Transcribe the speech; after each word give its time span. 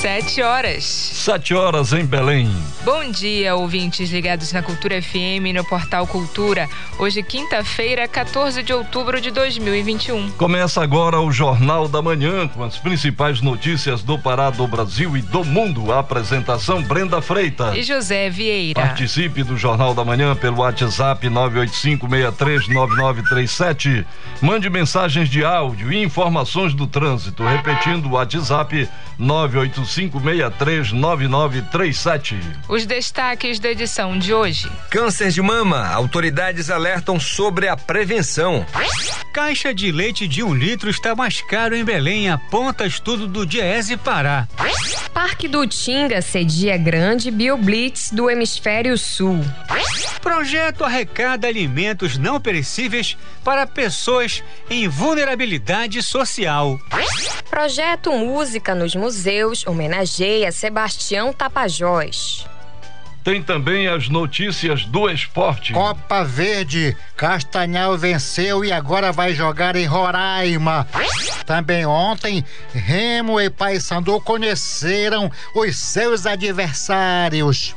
Sete 0.00 0.42
horas. 0.42 0.84
Sete 0.84 1.52
horas 1.52 1.92
em 1.92 2.04
Belém. 2.04 2.48
Bom 2.84 3.10
dia, 3.10 3.56
ouvintes 3.56 4.10
ligados 4.10 4.52
na 4.52 4.62
Cultura 4.62 5.02
FM 5.02 5.52
no 5.52 5.64
Portal 5.64 6.06
Cultura. 6.06 6.68
Hoje, 7.00 7.20
quinta-feira, 7.20 8.06
14 8.06 8.62
de 8.62 8.72
outubro 8.72 9.20
de 9.20 9.32
2021. 9.32 10.30
Começa 10.32 10.80
agora 10.80 11.20
o 11.20 11.32
Jornal 11.32 11.88
da 11.88 12.00
Manhã 12.00 12.46
com 12.46 12.62
as 12.62 12.78
principais 12.78 13.40
notícias 13.40 14.04
do 14.04 14.16
Pará, 14.16 14.50
do 14.50 14.68
Brasil 14.68 15.16
e 15.16 15.20
do 15.20 15.44
mundo. 15.44 15.92
A 15.92 15.98
apresentação 15.98 16.80
Brenda 16.80 17.20
Freitas 17.20 17.74
e 17.74 17.82
José 17.82 18.30
Vieira. 18.30 18.80
Participe 18.80 19.42
do 19.42 19.56
Jornal 19.56 19.94
da 19.94 20.04
Manhã 20.04 20.36
pelo 20.36 20.58
WhatsApp 20.58 21.26
985639937. 21.26 24.04
Mande 24.40 24.70
mensagens 24.70 25.28
de 25.28 25.44
áudio 25.44 25.92
e 25.92 26.00
informações 26.00 26.72
do 26.72 26.86
trânsito. 26.86 27.42
Repetindo 27.42 28.06
o 28.06 28.12
WhatsApp 28.12 28.88
985 29.18 29.87
55639937. 29.88 32.36
Os 32.68 32.86
destaques 32.86 33.58
da 33.58 33.70
edição 33.70 34.16
de 34.18 34.32
hoje. 34.32 34.70
Câncer 34.90 35.30
de 35.30 35.42
mama, 35.42 35.88
autoridades 35.88 36.70
alertam 36.70 37.18
sobre 37.18 37.66
a 37.68 37.76
prevenção. 37.76 38.64
Caixa 39.32 39.74
de 39.74 39.90
leite 39.92 40.28
de 40.28 40.42
um 40.42 40.54
litro 40.54 40.90
está 40.90 41.14
mais 41.14 41.40
caro 41.42 41.76
em 41.76 41.84
Belém, 41.84 42.30
aponta 42.30 42.86
estudo 42.86 43.26
do 43.26 43.46
Diese 43.46 43.96
Pará. 43.96 44.46
Parque 45.12 45.48
do 45.48 45.66
Tinga 45.66 46.22
cedia 46.22 46.76
grande 46.76 47.30
BioBlitz 47.30 48.10
do 48.10 48.30
Hemisfério 48.30 48.96
Sul. 48.96 49.44
Projeto 50.20 50.84
arrecada 50.84 51.46
alimentos 51.46 52.18
não 52.18 52.40
perecíveis 52.40 53.16
para 53.44 53.66
pessoas 53.66 54.42
em 54.68 54.88
vulnerabilidade 54.88 56.02
social. 56.02 56.78
Projeto 57.48 58.12
Música 58.12 58.74
nos 58.74 58.94
Museus 58.94 59.64
homenageia 59.78 60.50
Sebastião 60.50 61.32
Tapajós. 61.32 62.44
Tem 63.22 63.42
também 63.42 63.86
as 63.86 64.08
notícias 64.08 64.84
do 64.84 65.08
esporte. 65.08 65.72
Copa 65.72 66.24
Verde, 66.24 66.96
Castanhal 67.16 67.96
venceu 67.96 68.64
e 68.64 68.72
agora 68.72 69.12
vai 69.12 69.34
jogar 69.34 69.76
em 69.76 69.84
Roraima. 69.84 70.88
Também 71.46 71.86
ontem, 71.86 72.44
Remo 72.72 73.40
e 73.40 73.48
Paysandu 73.50 74.20
conheceram 74.20 75.30
os 75.54 75.76
seus 75.76 76.26
adversários. 76.26 77.76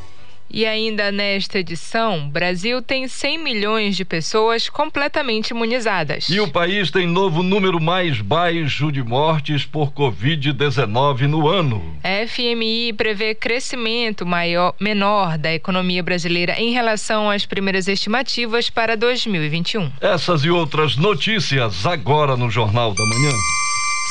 E 0.53 0.65
ainda 0.65 1.11
nesta 1.11 1.59
edição, 1.59 2.29
Brasil 2.29 2.81
tem 2.81 3.07
100 3.07 3.37
milhões 3.37 3.95
de 3.95 4.03
pessoas 4.03 4.67
completamente 4.67 5.51
imunizadas. 5.51 6.27
E 6.29 6.41
o 6.41 6.51
país 6.51 6.91
tem 6.91 7.07
novo 7.07 7.41
número 7.41 7.79
mais 7.79 8.19
baixo 8.19 8.91
de 8.91 9.01
mortes 9.01 9.65
por 9.65 9.91
Covid-19 9.93 11.21
no 11.21 11.47
ano. 11.47 11.95
A 12.03 12.27
FMI 12.27 12.91
prevê 12.93 13.33
crescimento 13.33 14.25
maior, 14.25 14.75
menor 14.77 15.37
da 15.37 15.53
economia 15.53 16.03
brasileira 16.03 16.59
em 16.59 16.73
relação 16.73 17.29
às 17.29 17.45
primeiras 17.45 17.87
estimativas 17.87 18.69
para 18.69 18.97
2021. 18.97 19.89
Essas 20.01 20.43
e 20.43 20.49
outras 20.49 20.97
notícias 20.97 21.85
agora 21.85 22.35
no 22.35 22.49
Jornal 22.49 22.93
da 22.93 23.05
Manhã. 23.05 23.31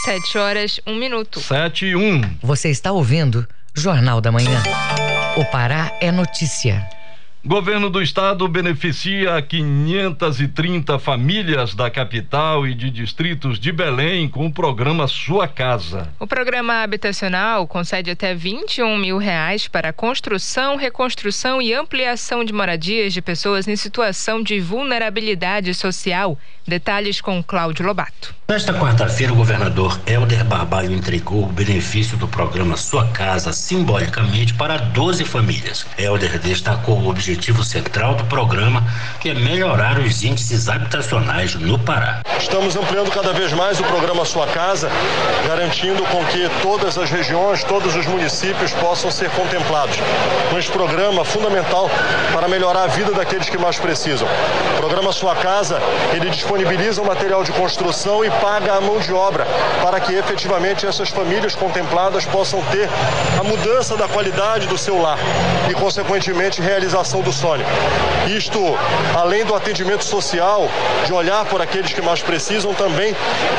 Sete 0.05 0.39
horas, 0.39 0.81
um 0.87 0.95
minuto. 0.95 1.41
Sete 1.41 1.87
e 1.87 1.97
um. 1.97 2.23
Você 2.43 2.71
está 2.71 2.91
ouvindo 2.93 3.47
Jornal 3.75 4.23
da 4.23 4.33
Manhã. 4.33 4.63
O 5.37 5.45
Pará 5.45 5.93
é 6.01 6.11
notícia. 6.11 6.85
Governo 7.43 7.89
do 7.89 8.03
Estado 8.03 8.47
beneficia 8.47 9.41
530 9.41 10.99
famílias 10.99 11.75
da 11.75 11.91
capital 11.91 12.67
e 12.67 12.75
de 12.75 12.91
distritos 12.91 13.59
de 13.59 13.73
Belém 13.73 14.29
com 14.29 14.45
o 14.45 14.53
programa 14.53 15.09
Sua 15.09 15.49
Casa. 15.49 16.11
O 16.21 16.27
programa 16.27 16.83
habitacional 16.83 17.67
concede 17.67 18.11
até 18.11 18.35
21 18.35 18.95
mil 18.99 19.17
reais 19.17 19.67
para 19.67 19.91
construção, 19.91 20.77
reconstrução 20.77 21.63
e 21.63 21.73
ampliação 21.73 22.45
de 22.45 22.53
moradias 22.53 23.15
de 23.15 23.23
pessoas 23.23 23.67
em 23.67 23.75
situação 23.75 24.43
de 24.43 24.61
vulnerabilidade 24.61 25.73
social. 25.73 26.39
Detalhes 26.69 27.23
com 27.23 27.43
Cláudio 27.43 27.87
Lobato. 27.87 28.35
Nesta 28.49 28.73
quarta-feira, 28.75 29.33
o 29.33 29.37
governador 29.37 29.99
Helder 30.07 30.45
Barbalho 30.45 30.93
entregou 30.93 31.45
o 31.45 31.47
benefício 31.47 32.17
do 32.17 32.29
programa 32.29 32.77
Sua 32.77 33.09
Casa 33.09 33.53
simbolicamente 33.53 34.55
para 34.55 34.77
12 34.77 35.25
famílias. 35.25 35.87
Helder 35.99 36.39
destacou 36.39 37.01
o 37.01 37.09
objetivo 37.09 37.30
central 37.65 38.15
do 38.15 38.25
programa, 38.25 38.83
que 39.21 39.31
é 39.31 39.35
melhorar 39.35 39.99
os 39.99 40.23
índices 40.23 40.69
habitacionais 40.69 41.55
no 41.55 41.79
Pará. 41.79 42.23
Estamos 42.39 42.75
ampliando 42.75 43.11
cada 43.11 43.33
vez 43.33 43.53
mais 43.53 43.79
o 43.79 43.85
programa 43.85 44.25
Sua 44.25 44.47
Casa, 44.49 44.91
garantindo 45.47 46.03
com 46.07 46.25
que 46.25 46.49
todas 46.63 46.99
as 46.99 47.11
regiões, 47.11 47.63
todos 47.63 47.95
os 47.95 48.07
municípios 48.07 48.73
possam 48.73 49.11
ser 49.11 49.31
contemplados 49.31 49.97
com 50.51 50.59
esse 50.59 50.71
programa 50.71 51.25
fundamental 51.25 51.89
para 52.33 52.49
melhorar 52.49 52.85
a 52.85 52.87
vida 52.89 53.13
daqueles 53.13 53.49
que 53.49 53.59
mais 53.59 53.79
precisam. 53.79 54.27
O 54.75 54.77
programa 54.79 55.13
Sua 55.13 55.37
Casa, 55.37 55.81
ele 56.13 56.31
disponibiliza 56.31 57.01
o 57.03 57.07
material 57.07 57.45
de 57.45 57.53
construção 57.53 58.25
e 58.25 58.31
paga 58.31 58.75
a 58.75 58.81
mão 58.81 58.99
de 58.99 59.13
obra 59.13 59.47
para 59.83 60.01
que 60.01 60.15
efetivamente 60.15 60.87
essas 60.87 61.11
famílias 61.11 61.55
contempladas 61.55 62.25
possam 62.25 62.61
ter 62.65 62.89
a 63.39 63.45
mudança 63.45 63.97
da 63.97 64.09
qualidade 64.09 64.67
do 64.67 64.77
seu 64.77 65.01
lar 65.01 65.19
e, 65.71 65.75
consequentemente, 65.75 66.61
realização 66.61 67.20
do 67.23 67.33
sonho. 67.33 67.65
Isto, 68.27 68.59
além 69.17 69.45
do 69.45 69.55
atendimento 69.55 70.05
social, 70.05 70.69
de 71.07 71.13
olhar 71.13 71.45
por 71.47 71.61
aqueles 71.61 71.93
que 71.93 72.01
mais 72.01 72.23
precisam, 72.23 72.73
também 72.75 73.15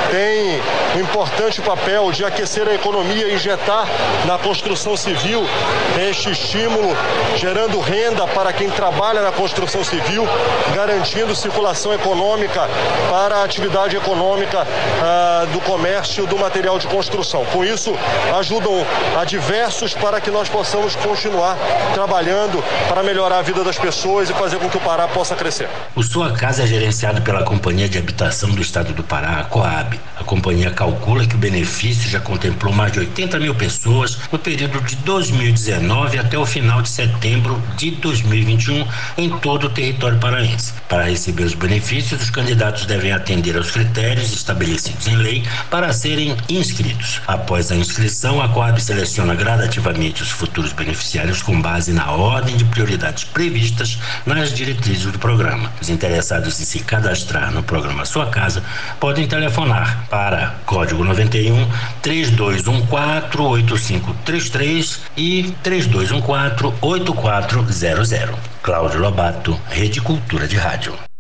tem 0.10 0.62
um 0.96 1.00
importante 1.00 1.62
papel 1.62 2.12
de 2.12 2.24
aquecer 2.24 2.68
a 2.68 2.74
economia 2.74 3.28
e 3.28 3.36
injetar 3.36 3.88
na 4.26 4.38
construção 4.38 4.96
civil 4.96 5.44
este 6.10 6.32
estímulo, 6.32 6.96
gerando 7.36 7.80
renda 7.80 8.28
para 8.28 8.54
quem 8.54 8.70
trabalha 8.70 9.22
na 9.22 9.32
construção 9.32 9.84
civil, 9.84 10.28
garantindo 10.74 11.36
circulação 11.36 11.94
econômica 11.94 12.70
para 13.10 13.38
a 13.38 13.44
atividade 13.44 13.96
econômica 13.96 14.66
ah, 15.02 15.46
do 15.52 15.60
comércio 15.62 16.26
do 16.26 16.38
material 16.38 16.78
de 16.80 16.88
construção. 16.88 17.44
Com 17.46 17.64
isso, 17.64 17.94
ajudam 18.38 18.86
a 19.20 19.26
diversos 19.26 19.94
para 19.94 20.22
que 20.22 20.32
nós 20.32 20.48
possamos 20.48 20.96
continuar 20.96 21.58
trabalhando 21.94 22.64
para 22.88 23.04
melhorar 23.04 23.40
a 23.40 23.42
vida 23.42 23.51
das 23.54 23.78
pessoas 23.78 24.30
e 24.30 24.34
fazer 24.34 24.58
com 24.58 24.70
que 24.70 24.78
o 24.78 24.80
Pará 24.80 25.08
possa 25.08 25.36
crescer. 25.36 25.68
O 25.94 26.02
Sua 26.02 26.32
Casa 26.32 26.64
é 26.64 26.68
gerenciado 26.68 27.22
pela 27.22 27.44
Companhia 27.44 27.90
de 27.90 27.98
Habitação 27.98 28.50
do 28.52 28.62
Estado 28.62 28.94
do 28.94 29.04
Pará, 29.04 29.42
a 29.42 29.44
Coab. 29.44 30.00
A 30.18 30.24
companhia 30.24 30.72
calcula 30.72 31.26
que 31.26 31.36
o 31.36 31.38
benefício 31.38 32.10
já 32.10 32.20
contemplou 32.20 32.74
mais 32.74 32.94
de 32.94 33.00
80 33.00 33.40
mil 33.40 33.54
pessoas 33.54 34.18
no 34.32 34.40
período 34.40 34.82
de 34.82 34.96
2019 34.98 36.18
até 36.18 36.38
o 36.38 36.46
final 36.46 36.82
de 36.82 36.90
setembro 36.90 37.62
de 37.76 37.92
2021 37.92 38.88
em 39.18 39.30
todo 39.40 39.66
o 39.66 39.70
território 39.70 40.18
paraense. 40.20 40.74
Para 40.88 41.04
receber 41.04 41.44
os 41.44 41.54
benefícios, 41.54 42.22
os 42.22 42.30
candidatos 42.30 42.86
devem 42.86 43.12
atender 43.12 43.58
aos 43.58 43.72
critérios 43.72 44.32
estabelecidos 44.34 45.08
em 45.08 45.16
lei 45.16 45.44
para 45.70 45.92
serem 45.92 46.38
inscritos. 46.50 47.22
Após 47.28 47.72
a 47.72 47.76
inscrição, 47.76 48.42
a 48.42 48.48
Coab 48.50 48.82
seleciona 48.82 49.36
gradativamente 49.36 50.24
os 50.24 50.30
futuros 50.30 50.72
beneficiários 50.74 51.42
com 51.42 51.62
base 51.62 51.92
na 51.92 52.12
ordem 52.12 52.56
de 52.56 52.66
prioridades 52.66 53.24
previstas 53.42 53.98
nas 54.24 54.54
diretrizes 54.54 55.12
do 55.12 55.18
programa. 55.18 55.72
Os 55.82 55.90
interessados 55.90 56.62
em 56.62 56.64
se 56.64 56.80
cadastrar 56.82 57.52
no 57.52 57.64
programa 57.64 58.06
Sua 58.06 58.28
Casa 58.28 58.64
podem 59.00 59.28
telefonar 59.28 60.06
para 60.12 60.54
código 60.64 61.04
91 61.04 61.68
3214 62.04 63.42
8533 63.42 65.02
e 65.18 65.56
3214 65.64 66.78
8400. 66.82 68.36
Cláudio 68.62 69.00
Lobato, 69.00 69.60
Rede 69.70 70.00
Cultura 70.02 70.48
de 70.48 70.58
Rádio. 70.58 71.11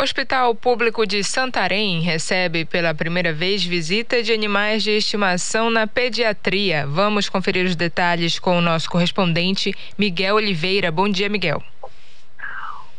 Hospital 0.00 0.54
Público 0.54 1.04
de 1.04 1.24
Santarém 1.24 2.00
recebe 2.00 2.64
pela 2.64 2.94
primeira 2.94 3.32
vez 3.32 3.64
visita 3.64 4.22
de 4.22 4.32
animais 4.32 4.84
de 4.84 4.92
estimação 4.92 5.70
na 5.70 5.88
pediatria. 5.88 6.86
Vamos 6.86 7.28
conferir 7.28 7.66
os 7.66 7.74
detalhes 7.74 8.38
com 8.38 8.56
o 8.56 8.60
nosso 8.60 8.88
correspondente 8.88 9.74
Miguel 9.98 10.36
Oliveira. 10.36 10.92
Bom 10.92 11.08
dia, 11.08 11.28
Miguel. 11.28 11.60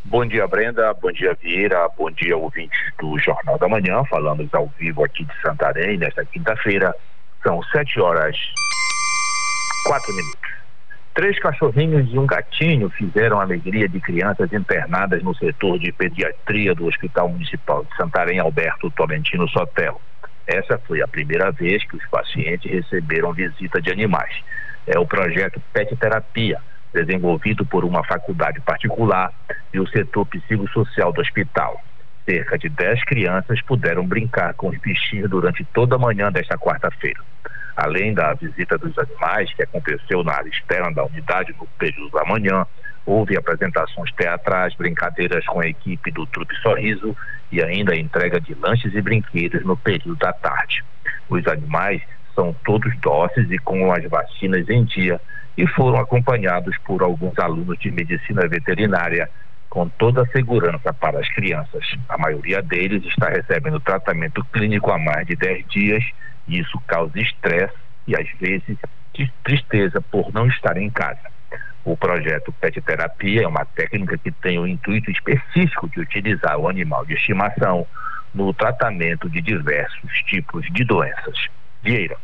Bom 0.04 0.26
dia, 0.26 0.46
Brenda. 0.46 0.94
Bom 0.94 1.10
dia, 1.14 1.38
Vieira. 1.42 1.88
Bom 1.98 2.12
dia, 2.12 2.36
ouvintes 2.36 2.78
do 3.00 3.18
Jornal 3.18 3.58
da 3.58 3.70
Manhã. 3.70 4.04
Falamos 4.10 4.54
ao 4.54 4.68
vivo 4.78 5.06
aqui 5.06 5.24
de 5.24 5.42
Santarém 5.42 5.98
nesta 5.98 6.26
quinta-feira. 6.26 6.94
São 7.42 7.64
sete 7.72 7.98
horas 8.02 8.36
quatro 9.86 10.14
minutos. 10.14 10.39
Três 11.14 11.38
cachorrinhos 11.40 12.08
e 12.14 12.18
um 12.18 12.26
gatinho 12.26 12.90
fizeram 12.92 13.40
a 13.40 13.44
alegria 13.44 13.90
de 13.90 14.00
crianças 14.00 14.52
internadas 14.54 15.22
no 15.24 15.36
setor 15.36 15.78
de 15.80 15.92
pediatria 15.92 16.74
do 16.74 16.86
Hospital 16.86 17.30
Municipal 17.30 17.84
de 17.84 17.96
Santarém, 17.96 18.40
Alberto 18.40 18.90
Tolentino 18.92 19.48
Sotelo. 19.50 20.00
Essa 20.48 20.80
foi 20.88 21.02
a 21.02 21.08
primeira 21.08 21.52
vez 21.52 21.84
que 21.88 21.98
os 21.98 22.06
pacientes 22.10 22.72
receberam 22.72 23.34
visita 23.34 23.82
de 23.82 23.92
animais. 23.92 24.34
É 24.88 24.98
o 24.98 25.06
projeto 25.06 25.62
Pet 25.74 25.96
Terapia, 25.98 26.58
desenvolvido 26.94 27.66
por 27.66 27.86
uma 27.86 28.04
faculdade 28.04 28.60
particular 28.62 29.32
e 29.74 29.80
o 29.80 29.88
setor 29.88 30.26
psicossocial 30.26 31.12
do 31.12 31.22
hospital. 31.22 31.80
Cerca 32.28 32.58
de 32.58 32.70
10 32.70 33.04
crianças 33.06 33.62
puderam 33.64 34.06
brincar 34.06 34.54
com 34.54 34.70
os 34.70 34.78
bichinhos 34.80 35.30
durante 35.30 35.64
toda 35.66 35.96
a 35.96 36.00
manhã 36.00 36.32
desta 36.32 36.58
quarta-feira. 36.58 37.20
Além 37.82 38.14
da 38.14 38.34
visita 38.34 38.78
dos 38.78 38.98
animais, 38.98 39.54
que 39.54 39.64
aconteceu 39.64 40.22
na 40.22 40.34
área 40.34 40.50
externa 40.50 40.92
da 40.92 41.06
unidade 41.06 41.56
no 41.58 41.66
período 41.78 42.10
da 42.12 42.26
manhã, 42.26 42.66
houve 43.06 43.38
apresentações 43.38 44.12
teatrais, 44.12 44.76
brincadeiras 44.76 45.46
com 45.46 45.62
a 45.62 45.68
equipe 45.68 46.12
do 46.12 46.26
Trupe 46.26 46.54
Sorriso 46.58 47.16
e 47.50 47.64
ainda 47.64 47.94
a 47.94 47.98
entrega 47.98 48.42
de 48.42 48.54
lanches 48.56 48.94
e 48.94 49.02
brinquedos 49.02 49.64
no 49.64 49.78
período 49.78 50.18
da 50.18 50.34
tarde. 50.34 50.84
Os 51.30 51.48
animais 51.48 52.02
são 52.36 52.54
todos 52.66 52.94
dóceis 53.00 53.50
e 53.50 53.58
com 53.58 53.94
as 53.94 54.04
vacinas 54.10 54.70
em 54.70 54.84
dia 54.84 55.20
e 55.58 55.66
foram 55.66 56.00
acompanhados 56.00 56.78
por 56.80 57.02
alguns 57.02 57.40
alunos 57.40 57.80
de 57.80 57.92
medicina 57.92 58.46
veterinária 58.46 59.30
com 59.70 59.88
toda 59.88 60.24
a 60.24 60.28
segurança 60.28 60.92
para 60.92 61.18
as 61.20 61.30
crianças. 61.30 61.86
A 62.10 62.18
maioria 62.18 62.62
deles 62.62 63.06
está 63.06 63.30
recebendo 63.30 63.80
tratamento 63.80 64.44
clínico 64.52 64.92
há 64.92 64.98
mais 64.98 65.26
de 65.26 65.38
10 65.38 65.66
dias 65.70 66.04
isso 66.50 66.80
causa 66.88 67.20
estresse 67.20 67.76
e 68.08 68.16
às 68.16 68.28
vezes 68.40 68.78
tristeza 69.44 70.02
por 70.02 70.34
não 70.34 70.48
estar 70.48 70.78
em 70.78 70.90
casa. 70.90 71.30
O 71.84 71.96
projeto 71.96 72.52
Pet 72.54 72.80
Terapia 72.82 73.44
é 73.44 73.48
uma 73.48 73.66
técnica 73.66 74.18
que 74.18 74.32
tem 74.32 74.60
o 74.60 74.68
intuito 74.68 75.10
específico 75.12 75.90
de 75.90 76.00
utilizar 76.00 76.58
o 76.58 76.68
animal 76.68 77.06
de 77.06 77.14
estimação 77.14 77.86
no 78.34 78.54
tratamento 78.54 79.30
de 79.30 79.42
diversos 79.42 80.12
tipos 80.28 80.66
de 80.72 80.84
doenças. 80.84 81.48
Vieira. 81.82 82.18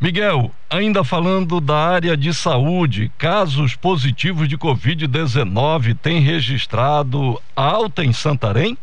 Miguel, 0.00 0.50
ainda 0.68 1.02
falando 1.02 1.60
da 1.60 1.76
área 1.76 2.16
de 2.16 2.34
saúde, 2.34 3.10
casos 3.16 3.74
positivos 3.74 4.48
de 4.48 4.58
Covid-19 4.58 5.96
têm 5.96 6.20
registrado 6.20 7.40
alta 7.56 8.04
em 8.04 8.12
Santarém? 8.12 8.76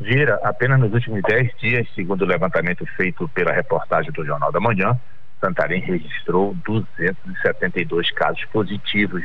Vira, 0.00 0.40
apenas 0.42 0.80
nos 0.80 0.92
últimos 0.92 1.22
10 1.22 1.56
dias, 1.58 1.88
segundo 1.94 2.22
o 2.22 2.26
levantamento 2.26 2.84
feito 2.96 3.28
pela 3.28 3.52
reportagem 3.52 4.10
do 4.10 4.24
Jornal 4.24 4.50
da 4.50 4.58
Manhã, 4.58 4.98
Santarém 5.40 5.80
registrou 5.80 6.54
272 6.64 8.10
casos 8.12 8.44
positivos, 8.46 9.22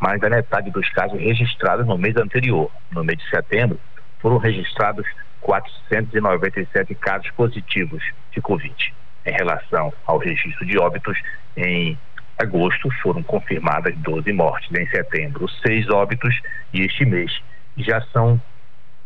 mais 0.00 0.20
da 0.20 0.30
metade 0.30 0.70
dos 0.70 0.88
casos 0.90 1.20
registrados 1.20 1.86
no 1.86 1.98
mês 1.98 2.16
anterior. 2.16 2.70
No 2.90 3.04
mês 3.04 3.18
de 3.18 3.28
setembro, 3.28 3.78
foram 4.20 4.38
registrados 4.38 5.06
497 5.40 6.94
casos 6.94 7.30
positivos 7.32 8.02
de 8.32 8.40
Covid. 8.40 8.94
Em 9.26 9.32
relação 9.32 9.92
ao 10.06 10.18
registro 10.18 10.64
de 10.64 10.78
óbitos, 10.78 11.18
em 11.56 11.98
agosto 12.40 12.88
foram 13.02 13.22
confirmadas 13.22 13.94
12 13.96 14.32
mortes, 14.32 14.70
em 14.72 14.88
setembro, 14.88 15.48
seis 15.66 15.88
óbitos 15.90 16.34
e 16.72 16.82
este 16.82 17.04
mês 17.04 17.30
já 17.76 18.00
são 18.12 18.40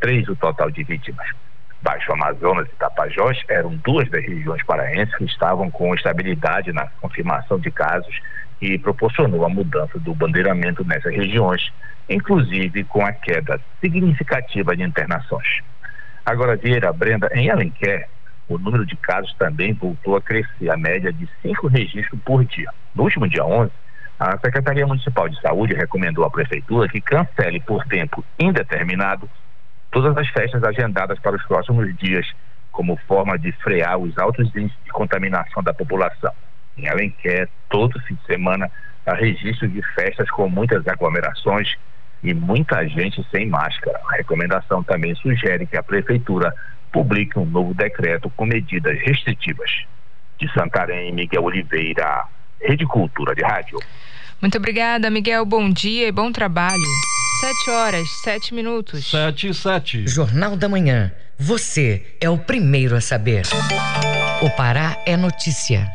três 0.03 0.29
o 0.29 0.35
total 0.35 0.69
de 0.69 0.83
vítimas. 0.83 1.27
Baixo 1.81 2.13
Amazonas 2.13 2.69
e 2.69 2.77
Tapajós 2.77 3.41
eram 3.49 3.77
duas 3.77 4.11
das 4.11 4.25
regiões 4.25 4.63
paraenses 4.65 5.15
que 5.15 5.25
estavam 5.25 5.71
com 5.71 5.95
estabilidade 5.95 6.73
na 6.73 6.89
confirmação 7.01 7.59
de 7.59 7.71
casos 7.71 8.21
e 8.61 8.79
proporcionou 8.79 9.45
a 9.45 9.49
mudança 9.49 9.99
do 10.01 10.13
bandeiramento 10.13 10.85
nessas 10.85 11.15
regiões, 11.15 11.73
inclusive 12.09 12.85
com 12.85 13.05
a 13.05 13.13
queda 13.13 13.61
significativa 13.81 14.77
de 14.77 14.83
internações. 14.83 15.61
Agora, 16.27 16.57
Vieira 16.57 16.93
Brenda, 16.93 17.29
em 17.33 17.49
Alenquer, 17.51 18.09
o 18.49 18.59
número 18.59 18.85
de 18.85 18.97
casos 18.97 19.33
também 19.35 19.73
voltou 19.73 20.17
a 20.17 20.21
crescer, 20.21 20.69
a 20.69 20.77
média 20.77 21.13
de 21.13 21.29
cinco 21.41 21.69
registros 21.69 22.21
por 22.25 22.45
dia. 22.45 22.71
No 22.95 23.05
último 23.05 23.29
dia 23.29 23.45
11, 23.45 23.71
a 24.19 24.39
Secretaria 24.39 24.87
Municipal 24.87 25.29
de 25.29 25.41
Saúde 25.41 25.75
recomendou 25.75 26.25
à 26.25 26.31
Prefeitura 26.31 26.89
que 26.89 27.01
cancele 27.01 27.61
por 27.61 27.85
tempo 27.87 28.25
indeterminado 28.39 29.29
todas 29.93 30.17
as 30.17 30.29
festas 30.31 30.65
agendadas 30.65 31.19
para 31.21 31.37
os 31.37 31.45
próximos 31.45 31.95
dias, 31.97 32.27
como 32.73 32.97
forma 33.07 33.39
de 33.39 33.53
frear 33.53 33.99
os 33.99 34.17
altos 34.19 34.49
índices 34.57 34.79
de 34.85 34.91
contaminação 34.91 35.63
da 35.63 35.73
população. 35.73 36.33
Em 36.77 36.89
Alenquer, 36.89 37.49
todo 37.69 38.01
fim 38.01 38.15
de 38.15 38.25
semana, 38.25 38.71
há 39.07 39.15
registro 39.15 39.69
de 39.69 39.83
festas 39.95 40.29
com 40.31 40.49
muitas 40.49 40.89
aglomerações 40.89 41.77
e 42.23 42.33
muita 42.33 42.89
gente 42.89 43.25
sem 43.31 43.47
máscara. 43.47 44.01
A 44.09 44.17
recomendação 44.17 44.83
também 44.83 45.15
sugere 45.17 45.67
que 45.67 45.77
a 45.77 45.83
Prefeitura 45.83 46.55
publique 46.91 47.39
um 47.39 47.45
novo 47.45 47.75
decreto 47.75 48.31
com 48.31 48.47
medidas 48.47 48.99
restritivas. 49.01 49.71
De 50.39 50.51
Santarém, 50.53 51.13
Miguel 51.13 51.45
Oliveira, 51.45 52.25
Rede 52.61 52.87
Cultura 52.87 53.35
de 53.35 53.43
Rádio. 53.43 53.79
Muito 54.41 54.57
obrigada, 54.57 55.11
Miguel. 55.11 55.45
Bom 55.45 55.71
dia 55.71 56.09
e 56.09 56.13
bom 56.13 56.33
trabalho. 56.33 56.83
Sete 57.43 57.71
horas, 57.71 58.09
sete 58.23 58.55
minutos. 58.55 59.11
Sete 59.11 59.49
e 59.49 59.53
sete. 59.53 60.07
Jornal 60.07 60.55
da 60.55 60.69
Manhã. 60.69 61.11
Você 61.37 62.15
é 62.21 62.31
o 62.31 62.39
primeiro 62.39 62.95
a 62.95 63.01
saber. 63.01 63.43
O 64.41 64.49
Pará 64.51 64.97
é 65.05 65.17
notícia. 65.17 65.91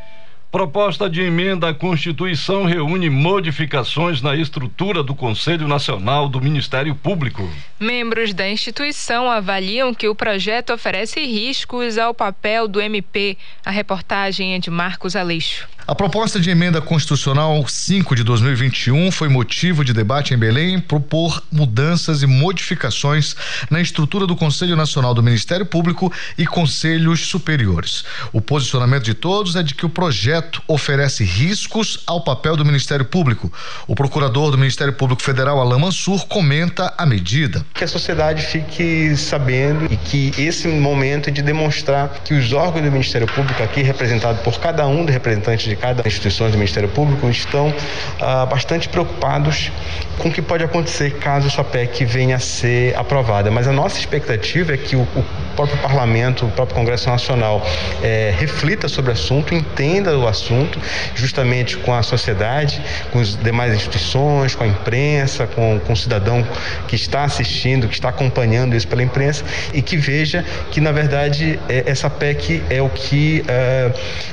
Proposta 0.51 1.09
de 1.09 1.21
emenda 1.21 1.69
à 1.69 1.73
Constituição 1.73 2.65
reúne 2.65 3.09
modificações 3.09 4.21
na 4.21 4.35
estrutura 4.35 5.01
do 5.01 5.15
Conselho 5.15 5.69
Nacional 5.69 6.27
do 6.27 6.41
Ministério 6.41 6.93
Público. 6.93 7.49
Membros 7.79 8.33
da 8.33 8.49
instituição 8.49 9.31
avaliam 9.31 9.93
que 9.93 10.09
o 10.09 10.15
projeto 10.15 10.73
oferece 10.73 11.21
riscos 11.21 11.97
ao 11.97 12.13
papel 12.13 12.67
do 12.67 12.81
MP. 12.81 13.37
A 13.63 13.71
reportagem 13.71 14.53
é 14.53 14.59
de 14.59 14.69
Marcos 14.69 15.15
Aleixo. 15.15 15.65
A 15.89 15.95
proposta 15.95 16.37
de 16.37 16.49
emenda 16.49 16.81
constitucional 16.81 17.65
5 17.65 18.13
de 18.13 18.21
2021 18.21 19.09
foi 19.09 19.29
motivo 19.29 19.85
de 19.85 19.93
debate 19.93 20.33
em 20.33 20.37
Belém 20.37 20.81
propor 20.81 21.41
mudanças 21.49 22.21
e 22.21 22.27
modificações 22.27 23.37
na 23.69 23.79
estrutura 23.79 24.27
do 24.27 24.35
Conselho 24.35 24.75
Nacional 24.75 25.13
do 25.13 25.23
Ministério 25.23 25.65
Público 25.65 26.11
e 26.37 26.45
conselhos 26.45 27.21
superiores. 27.21 28.03
O 28.33 28.41
posicionamento 28.41 29.05
de 29.05 29.13
todos 29.13 29.55
é 29.55 29.63
de 29.63 29.73
que 29.73 29.85
o 29.85 29.89
projeto 29.89 30.61
oferece 30.67 31.23
riscos 31.23 32.01
ao 32.05 32.21
papel 32.21 32.57
do 32.57 32.65
Ministério 32.65 33.05
Público. 33.05 33.49
O 33.87 33.95
procurador 33.95 34.51
do 34.51 34.57
Ministério 34.57 34.91
Público 34.91 35.21
Federal, 35.21 35.57
Alain 35.57 35.79
Mansur, 35.79 36.27
comenta 36.27 36.93
a 36.97 37.05
medida. 37.05 37.65
Que 37.73 37.85
a 37.85 37.87
sociedade 37.87 38.45
fique 38.45 39.15
sabendo 39.15 39.85
e 39.89 39.95
que 39.95 40.33
esse 40.37 40.67
momento 40.67 41.29
é 41.29 41.31
de 41.31 41.41
demonstrar 41.41 42.09
que 42.25 42.33
os 42.33 42.51
órgãos 42.51 42.83
do 42.83 42.91
Ministério 42.91 43.25
Público, 43.25 43.63
aqui 43.63 43.81
representado 43.81 44.43
por 44.43 44.59
cada 44.59 44.85
um 44.85 45.05
dos 45.05 45.13
representantes 45.13 45.65
de 45.65 45.76
cada 45.79 46.07
instituição 46.07 46.49
do 46.49 46.57
Ministério 46.57 46.89
Público 46.89 47.29
estão 47.29 47.73
ah, 48.19 48.45
bastante 48.45 48.89
preocupados 48.89 49.71
com 50.17 50.29
o 50.29 50.31
que 50.31 50.41
pode 50.41 50.63
acontecer 50.63 51.11
caso 51.19 51.47
essa 51.47 51.63
PEC 51.63 52.03
venha 52.05 52.37
a 52.37 52.39
ser 52.39 52.95
aprovada. 52.97 53.51
Mas 53.51 53.67
a 53.67 53.71
nossa 53.71 53.99
expectativa 53.99 54.73
é 54.73 54.77
que 54.77 54.95
o, 54.95 55.01
o 55.01 55.25
próprio 55.55 55.77
Parlamento, 55.77 56.45
o 56.45 56.51
próprio 56.51 56.75
Congresso 56.75 57.09
Nacional 57.09 57.65
eh, 58.01 58.33
reflita 58.37 58.87
sobre 58.87 59.11
o 59.11 59.13
assunto, 59.13 59.53
entenda 59.53 60.17
o 60.17 60.27
assunto, 60.27 60.79
justamente 61.15 61.77
com 61.77 61.93
a 61.93 62.01
sociedade, 62.01 62.81
com 63.11 63.19
as 63.19 63.35
demais 63.35 63.73
instituições, 63.73 64.55
com 64.55 64.63
a 64.63 64.67
imprensa, 64.67 65.47
com, 65.47 65.79
com 65.85 65.93
o 65.93 65.97
cidadão 65.97 66.45
que 66.87 66.95
está 66.95 67.23
assistindo, 67.23 67.87
que 67.87 67.93
está 67.93 68.09
acompanhando 68.09 68.75
isso 68.75 68.87
pela 68.87 69.03
imprensa 69.03 69.43
e 69.73 69.81
que 69.81 69.97
veja 69.97 70.43
que, 70.71 70.81
na 70.81 70.91
verdade, 70.91 71.59
eh, 71.69 71.83
essa 71.85 72.09
PEC 72.09 72.63
é 72.69 72.81
o 72.81 72.89
que 72.89 73.43
eh, 73.47 73.91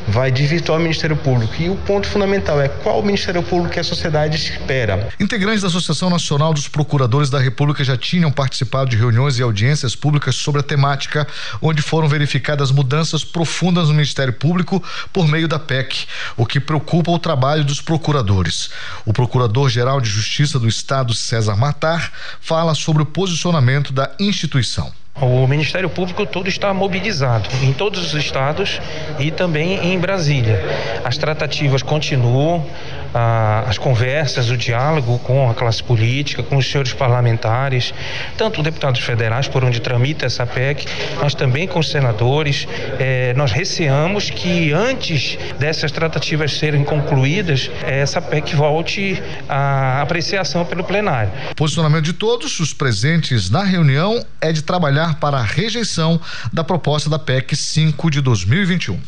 vai 0.09 0.31
desvirtuar 0.31 0.79
o 0.79 0.83
Ministério 0.83 1.17
Público 1.17 1.34
Público. 1.35 1.63
E 1.63 1.69
o 1.69 1.77
ponto 1.77 2.07
fundamental 2.07 2.61
é 2.61 2.69
qual 2.69 3.01
o 3.01 3.03
Ministério 3.03 3.43
Público 3.43 3.75
que 3.75 3.81
a 3.81 3.85
sociedade 3.85 4.37
espera. 4.37 5.09
Integrantes 5.19 5.63
da 5.63 5.69
Associação 5.69 6.09
Nacional 6.09 6.53
dos 6.55 6.69
Procuradores 6.69 7.31
da 7.31 7.39
República 7.39 7.83
já 7.85 7.97
tinham 7.97 8.31
participado 8.31 8.91
de 8.91 8.97
reuniões 8.97 9.39
e 9.39 9.43
audiências 9.43 9.95
públicas 9.95 10.35
sobre 10.37 10.61
a 10.61 10.65
temática, 10.65 11.27
onde 11.61 11.83
foram 11.83 12.09
verificadas 12.09 12.71
mudanças 12.71 13.25
profundas 13.25 13.89
no 13.89 13.95
Ministério 13.95 14.33
Público 14.33 14.83
por 15.13 15.27
meio 15.27 15.49
da 15.49 15.59
PEC, 15.59 16.07
o 16.37 16.47
que 16.47 16.61
preocupa 16.61 17.11
o 17.11 17.19
trabalho 17.19 17.65
dos 17.65 17.81
procuradores. 17.81 18.71
O 19.05 19.13
Procurador-Geral 19.13 20.01
de 20.01 20.09
Justiça 20.09 20.59
do 20.59 20.69
Estado, 20.69 21.15
César 21.15 21.57
Matar, 21.57 22.13
fala 22.41 22.75
sobre 22.75 23.03
o 23.03 23.07
posicionamento 23.07 23.93
da 23.93 24.11
instituição. 24.19 24.93
O 25.21 25.47
Ministério 25.47 25.89
Público 25.89 26.27
todo 26.27 26.49
está 26.49 26.75
mobilizado 26.75 27.49
em 27.63 27.73
todos 27.73 28.05
os 28.05 28.15
estados 28.15 28.81
e 29.19 29.31
também 29.31 29.93
em 29.93 29.99
Brasília. 29.99 30.61
As 31.05 31.17
tratativas 31.17 31.85
continuam, 31.85 32.67
as 33.15 33.79
conversas, 33.79 34.51
o 34.51 34.57
diálogo 34.57 35.19
com 35.21 35.49
a 35.49 35.55
classe 35.55 35.83
política, 35.83 36.43
com 36.43 36.57
os 36.57 36.69
senhores 36.69 36.93
parlamentares, 36.93 37.95
tanto 38.37 38.63
deputados 38.63 39.01
federais, 39.01 39.47
por 39.47 39.65
onde 39.65 39.81
tramita 39.81 40.27
essa 40.27 40.45
PEC, 40.45 40.87
mas 41.21 41.35
também 41.35 41.69
com 41.69 41.79
os 41.79 41.91
senadores. 41.91 42.67
É, 42.99 43.33
nós 43.35 43.53
receamos 43.53 44.31
que 44.31 44.73
antes 44.73 45.39
dessas 45.59 45.93
tratativas 45.93 46.59
serem 46.59 46.83
concluídas, 46.83 47.71
essa 47.83 48.21
PEC 48.21 48.57
volte 48.57 49.23
à 49.49 50.03
apreciação 50.03 50.65
pelo 50.65 50.83
plenário. 50.83 51.31
Posicionamento 51.57 52.05
de 52.05 52.13
todos 52.13 52.59
os 52.59 52.73
presentes 52.73 53.49
na 53.49 53.63
reunião 53.63 54.25
é 54.41 54.53
de 54.53 54.63
trabalhar 54.63 55.17
para 55.21 55.39
a 55.39 55.43
rejeição 55.43 56.21
da 56.53 56.65
proposta 56.65 57.09
da 57.09 57.19
PEC 57.19 57.55
5 57.55 58.11
de 58.11 58.21
2021. 58.21 59.01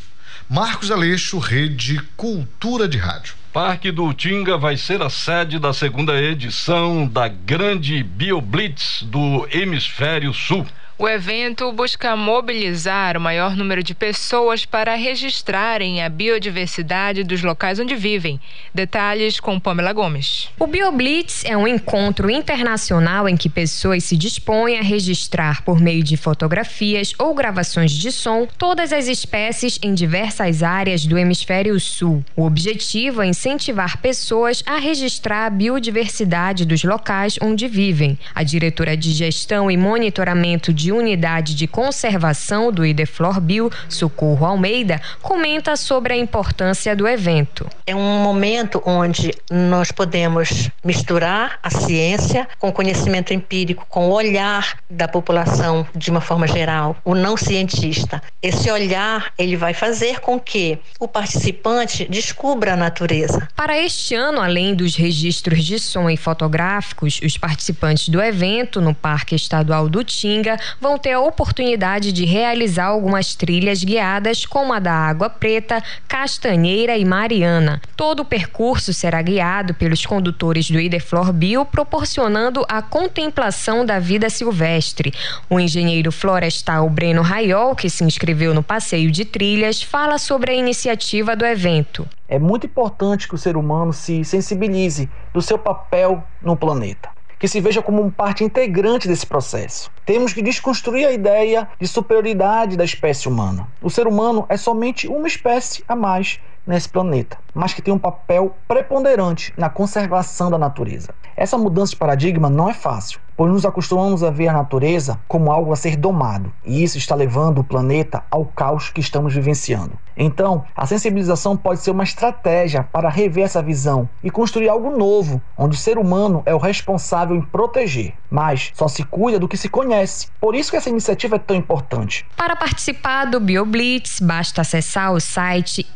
Marcos 0.48 0.92
Aleixo, 0.92 1.38
Rede 1.38 2.00
Cultura 2.16 2.86
de 2.86 2.98
Rádio. 2.98 3.34
Parque 3.56 3.90
do 3.90 4.04
Utinga 4.04 4.58
vai 4.58 4.76
ser 4.76 5.00
a 5.00 5.08
sede 5.08 5.58
da 5.58 5.72
segunda 5.72 6.20
edição 6.20 7.08
da 7.08 7.26
Grande 7.26 8.02
BioBlitz 8.02 9.02
do 9.04 9.48
Hemisfério 9.50 10.34
Sul. 10.34 10.66
O 10.98 11.06
evento 11.06 11.70
busca 11.72 12.16
mobilizar 12.16 13.18
o 13.18 13.20
maior 13.20 13.54
número 13.54 13.82
de 13.82 13.94
pessoas 13.94 14.64
para 14.64 14.94
registrarem 14.94 16.02
a 16.02 16.08
biodiversidade 16.08 17.22
dos 17.22 17.42
locais 17.42 17.78
onde 17.78 17.94
vivem. 17.94 18.40
Detalhes 18.72 19.38
com 19.38 19.60
Pamela 19.60 19.92
Gomes. 19.92 20.48
O 20.58 20.66
BioBlitz 20.66 21.44
é 21.44 21.54
um 21.54 21.68
encontro 21.68 22.30
internacional 22.30 23.28
em 23.28 23.36
que 23.36 23.50
pessoas 23.50 24.04
se 24.04 24.16
dispõem 24.16 24.78
a 24.78 24.82
registrar 24.82 25.62
por 25.64 25.78
meio 25.78 26.02
de 26.02 26.16
fotografias 26.16 27.12
ou 27.18 27.34
gravações 27.34 27.92
de 27.92 28.10
som 28.10 28.48
todas 28.56 28.90
as 28.90 29.06
espécies 29.06 29.78
em 29.82 29.92
diversas 29.92 30.62
áreas 30.62 31.04
do 31.04 31.18
hemisfério 31.18 31.78
sul. 31.78 32.24
O 32.34 32.46
objetivo 32.46 33.20
é 33.20 33.26
incentivar 33.26 33.98
pessoas 33.98 34.62
a 34.64 34.78
registrar 34.78 35.44
a 35.44 35.50
biodiversidade 35.50 36.64
dos 36.64 36.82
locais 36.82 37.38
onde 37.42 37.68
vivem. 37.68 38.18
A 38.34 38.42
diretora 38.42 38.96
de 38.96 39.12
gestão 39.12 39.70
e 39.70 39.76
monitoramento 39.76 40.72
de 40.72 40.85
de 40.86 40.92
Unidade 40.92 41.56
de 41.56 41.66
Conservação 41.66 42.70
do 42.70 42.86
Ideflor 42.86 43.40
Bio, 43.40 43.72
Socorro 43.88 44.46
Almeida, 44.46 45.00
comenta 45.20 45.74
sobre 45.74 46.12
a 46.12 46.16
importância 46.16 46.94
do 46.94 47.08
evento. 47.08 47.68
É 47.84 47.92
um 47.92 48.22
momento 48.22 48.80
onde 48.86 49.34
nós 49.50 49.90
podemos 49.90 50.70
misturar 50.84 51.58
a 51.60 51.70
ciência 51.70 52.46
com 52.60 52.68
o 52.68 52.72
conhecimento 52.72 53.34
empírico, 53.34 53.84
com 53.88 54.08
o 54.08 54.12
olhar 54.12 54.78
da 54.88 55.08
população 55.08 55.84
de 55.92 56.08
uma 56.08 56.20
forma 56.20 56.46
geral, 56.46 56.96
o 57.04 57.16
não 57.16 57.36
cientista. 57.36 58.22
Esse 58.40 58.70
olhar, 58.70 59.32
ele 59.36 59.56
vai 59.56 59.74
fazer 59.74 60.20
com 60.20 60.38
que 60.38 60.78
o 61.00 61.08
participante 61.08 62.06
descubra 62.08 62.74
a 62.74 62.76
natureza. 62.76 63.48
Para 63.56 63.76
este 63.76 64.14
ano, 64.14 64.40
além 64.40 64.72
dos 64.72 64.94
registros 64.94 65.64
de 65.64 65.80
som 65.80 66.08
e 66.08 66.16
fotográficos, 66.16 67.20
os 67.24 67.36
participantes 67.36 68.08
do 68.08 68.22
evento 68.22 68.80
no 68.80 68.94
Parque 68.94 69.34
Estadual 69.34 69.88
do 69.88 70.04
Tinga 70.04 70.56
vão 70.80 70.98
ter 70.98 71.12
a 71.12 71.20
oportunidade 71.20 72.12
de 72.12 72.24
realizar 72.24 72.86
algumas 72.86 73.34
trilhas 73.34 73.82
guiadas, 73.82 74.44
como 74.44 74.72
a 74.72 74.78
da 74.78 74.92
Água 74.92 75.28
Preta, 75.28 75.82
Castanheira 76.06 76.96
e 76.96 77.04
Mariana. 77.04 77.80
Todo 77.96 78.20
o 78.20 78.24
percurso 78.24 78.92
será 78.92 79.20
guiado 79.22 79.74
pelos 79.74 80.04
condutores 80.04 80.70
do 80.70 80.78
Ideflor 80.78 81.32
Bio, 81.32 81.64
proporcionando 81.64 82.64
a 82.68 82.82
contemplação 82.82 83.84
da 83.84 83.98
vida 83.98 84.30
silvestre. 84.30 85.12
O 85.48 85.58
engenheiro 85.58 86.12
florestal 86.12 86.88
Breno 86.88 87.22
Raiol, 87.22 87.74
que 87.74 87.90
se 87.90 88.04
inscreveu 88.04 88.54
no 88.54 88.62
passeio 88.62 89.10
de 89.10 89.24
trilhas, 89.24 89.82
fala 89.82 90.18
sobre 90.18 90.52
a 90.52 90.54
iniciativa 90.54 91.34
do 91.34 91.44
evento. 91.44 92.08
É 92.28 92.38
muito 92.38 92.66
importante 92.66 93.28
que 93.28 93.34
o 93.34 93.38
ser 93.38 93.56
humano 93.56 93.92
se 93.92 94.24
sensibilize 94.24 95.08
do 95.32 95.40
seu 95.40 95.58
papel 95.58 96.22
no 96.42 96.56
planeta 96.56 97.15
que 97.38 97.48
se 97.48 97.60
veja 97.60 97.82
como 97.82 98.10
parte 98.10 98.44
integrante 98.44 99.08
desse 99.08 99.26
processo. 99.26 99.90
Temos 100.04 100.32
que 100.32 100.42
desconstruir 100.42 101.06
a 101.06 101.12
ideia 101.12 101.68
de 101.80 101.86
superioridade 101.86 102.76
da 102.76 102.84
espécie 102.84 103.28
humana. 103.28 103.68
O 103.80 103.90
ser 103.90 104.06
humano 104.06 104.46
é 104.48 104.56
somente 104.56 105.06
uma 105.06 105.26
espécie 105.26 105.84
a 105.86 105.94
mais 105.94 106.40
nesse 106.66 106.88
planeta, 106.88 107.38
mas 107.54 107.72
que 107.72 107.82
tem 107.82 107.94
um 107.94 107.98
papel 107.98 108.56
preponderante 108.66 109.52
na 109.56 109.70
conservação 109.70 110.50
da 110.50 110.58
natureza. 110.58 111.14
Essa 111.36 111.56
mudança 111.56 111.90
de 111.90 111.96
paradigma 111.96 112.50
não 112.50 112.68
é 112.68 112.74
fácil, 112.74 113.20
pois 113.36 113.52
nos 113.52 113.66
acostumamos 113.66 114.24
a 114.24 114.30
ver 114.30 114.48
a 114.48 114.52
natureza 114.52 115.20
como 115.28 115.52
algo 115.52 115.72
a 115.72 115.76
ser 115.76 115.96
domado, 115.96 116.52
e 116.64 116.82
isso 116.82 116.96
está 116.96 117.14
levando 117.14 117.58
o 117.58 117.64
planeta 117.64 118.24
ao 118.30 118.46
caos 118.46 118.88
que 118.88 119.00
estamos 119.00 119.34
vivenciando. 119.34 119.98
Então, 120.16 120.64
a 120.74 120.86
sensibilização 120.86 121.56
pode 121.56 121.80
ser 121.80 121.90
uma 121.90 122.04
estratégia 122.04 122.82
para 122.90 123.10
rever 123.10 123.44
essa 123.44 123.62
visão 123.62 124.08
e 124.24 124.30
construir 124.30 124.68
algo 124.68 124.96
novo, 124.96 125.42
onde 125.58 125.76
o 125.76 125.78
ser 125.78 125.98
humano 125.98 126.42
é 126.46 126.54
o 126.54 126.58
responsável 126.58 127.36
em 127.36 127.42
proteger, 127.42 128.14
mas 128.30 128.70
só 128.74 128.88
se 128.88 129.04
cuida 129.04 129.38
do 129.38 129.46
que 129.46 129.58
se 129.58 129.68
conhece. 129.68 130.28
Por 130.40 130.54
isso 130.54 130.70
que 130.70 130.76
essa 130.78 130.88
iniciativa 130.88 131.36
é 131.36 131.38
tão 131.38 131.54
importante. 131.54 132.24
Para 132.34 132.56
participar 132.56 133.26
do 133.26 133.38
BioBlitz, 133.38 134.20
basta 134.20 134.62
acessar 134.62 135.12
o 135.12 135.20
site 135.20 135.86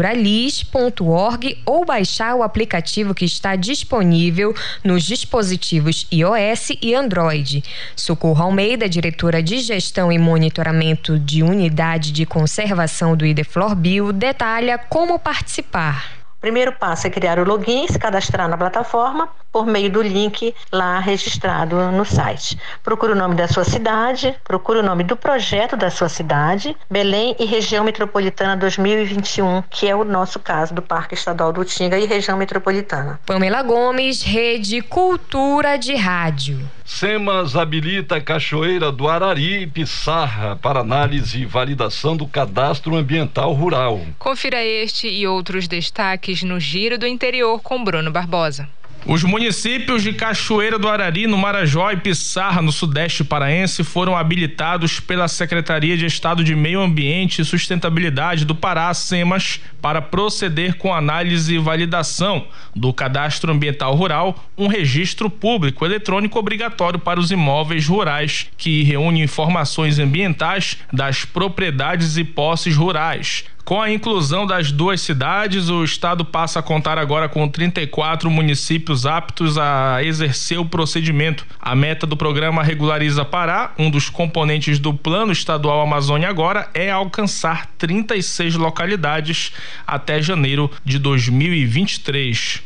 inaturaliz.org 0.00 1.58
ou 1.66 1.84
baixar 1.84 2.34
o 2.34 2.42
aplicativo 2.42 3.14
que 3.14 3.24
está 3.24 3.54
disponível 3.54 4.54
nos 4.82 5.04
dispositivos 5.04 6.06
iOS 6.10 6.70
e 6.80 6.94
Android. 6.94 7.62
Socorro 7.94 8.42
Almeida, 8.42 8.88
diretora 8.88 9.42
de 9.42 9.58
Gestão 9.58 10.10
e 10.10 10.18
Monitoramento 10.18 11.18
de 11.18 11.42
Unidade 11.42 12.12
de 12.12 12.24
Conservação 12.24 13.14
do 13.14 13.26
Ideflor 13.26 13.74
Bio, 13.74 14.12
detalha 14.12 14.78
como 14.78 15.18
participar. 15.18 16.20
Primeiro 16.40 16.72
passo 16.72 17.06
é 17.06 17.10
criar 17.10 17.38
o 17.38 17.44
login, 17.44 17.86
se 17.86 17.98
cadastrar 17.98 18.48
na 18.48 18.56
plataforma 18.56 19.28
por 19.52 19.66
meio 19.66 19.90
do 19.90 20.02
link 20.02 20.54
lá 20.72 20.98
registrado 20.98 21.76
no 21.92 22.04
site. 22.04 22.58
Procure 22.82 23.12
o 23.12 23.16
nome 23.16 23.34
da 23.34 23.48
sua 23.48 23.64
cidade, 23.64 24.34
procure 24.44 24.80
o 24.80 24.82
nome 24.82 25.04
do 25.04 25.16
projeto 25.16 25.76
da 25.76 25.90
sua 25.90 26.08
cidade, 26.08 26.76
Belém 26.90 27.34
e 27.38 27.44
Região 27.44 27.84
Metropolitana 27.84 28.56
2021, 28.56 29.62
que 29.68 29.88
é 29.88 29.94
o 29.94 30.04
nosso 30.04 30.38
caso 30.38 30.74
do 30.74 30.82
Parque 30.82 31.14
Estadual 31.14 31.52
do 31.52 31.64
Tinga 31.64 31.98
e 31.98 32.06
Região 32.06 32.36
Metropolitana. 32.36 33.20
Pamela 33.26 33.62
Gomes, 33.62 34.22
Rede 34.22 34.82
Cultura 34.82 35.76
de 35.76 35.94
Rádio. 35.94 36.60
SEMAS 36.84 37.54
habilita 37.54 38.20
Cachoeira 38.20 38.90
do 38.90 39.08
Arari 39.08 39.62
e 39.62 39.66
Pissarra 39.66 40.56
para 40.56 40.80
análise 40.80 41.40
e 41.40 41.46
validação 41.46 42.16
do 42.16 42.26
cadastro 42.26 42.96
ambiental 42.96 43.52
rural. 43.52 44.00
Confira 44.18 44.62
este 44.62 45.08
e 45.08 45.26
outros 45.26 45.68
destaques 45.68 46.42
no 46.42 46.58
Giro 46.58 46.98
do 46.98 47.06
Interior 47.06 47.60
com 47.62 47.82
Bruno 47.82 48.10
Barbosa. 48.10 48.68
Os 49.06 49.24
municípios 49.24 50.02
de 50.02 50.12
Cachoeira 50.12 50.78
do 50.78 50.86
Arari, 50.86 51.26
no 51.26 51.38
Marajó 51.38 51.90
e 51.90 51.96
Pissarra, 51.96 52.60
no 52.60 52.70
Sudeste 52.70 53.24
Paraense, 53.24 53.82
foram 53.82 54.14
habilitados 54.14 55.00
pela 55.00 55.26
Secretaria 55.26 55.96
de 55.96 56.04
Estado 56.04 56.44
de 56.44 56.54
Meio 56.54 56.80
Ambiente 56.80 57.40
e 57.40 57.44
Sustentabilidade 57.44 58.44
do 58.44 58.54
Pará, 58.54 58.92
SEMAS, 58.92 59.60
para 59.80 60.02
proceder 60.02 60.76
com 60.76 60.92
análise 60.92 61.54
e 61.54 61.58
validação 61.58 62.46
do 62.76 62.92
Cadastro 62.92 63.50
Ambiental 63.50 63.94
Rural, 63.94 64.44
um 64.56 64.66
registro 64.66 65.30
público 65.30 65.86
eletrônico 65.86 66.38
obrigatório 66.38 66.98
para 66.98 67.18
os 67.18 67.30
imóveis 67.30 67.88
rurais, 67.88 68.48
que 68.58 68.82
reúne 68.82 69.22
informações 69.22 69.98
ambientais 69.98 70.76
das 70.92 71.24
propriedades 71.24 72.18
e 72.18 72.22
posses 72.22 72.76
rurais. 72.76 73.44
Com 73.70 73.80
a 73.80 73.88
inclusão 73.88 74.48
das 74.48 74.72
duas 74.72 75.00
cidades, 75.00 75.68
o 75.68 75.84
estado 75.84 76.24
passa 76.24 76.58
a 76.58 76.62
contar 76.62 76.98
agora 76.98 77.28
com 77.28 77.48
34 77.48 78.28
municípios 78.28 79.06
aptos 79.06 79.56
a 79.56 80.02
exercer 80.02 80.58
o 80.58 80.64
procedimento. 80.64 81.46
A 81.60 81.72
meta 81.76 82.04
do 82.04 82.16
programa 82.16 82.64
Regulariza 82.64 83.24
Pará, 83.24 83.72
um 83.78 83.88
dos 83.88 84.10
componentes 84.10 84.80
do 84.80 84.92
Plano 84.92 85.30
Estadual 85.30 85.80
Amazônia 85.82 86.28
Agora, 86.28 86.68
é 86.74 86.90
alcançar 86.90 87.66
36 87.78 88.56
localidades 88.56 89.52
até 89.86 90.20
janeiro 90.20 90.68
de 90.84 90.98
2023. 90.98 92.62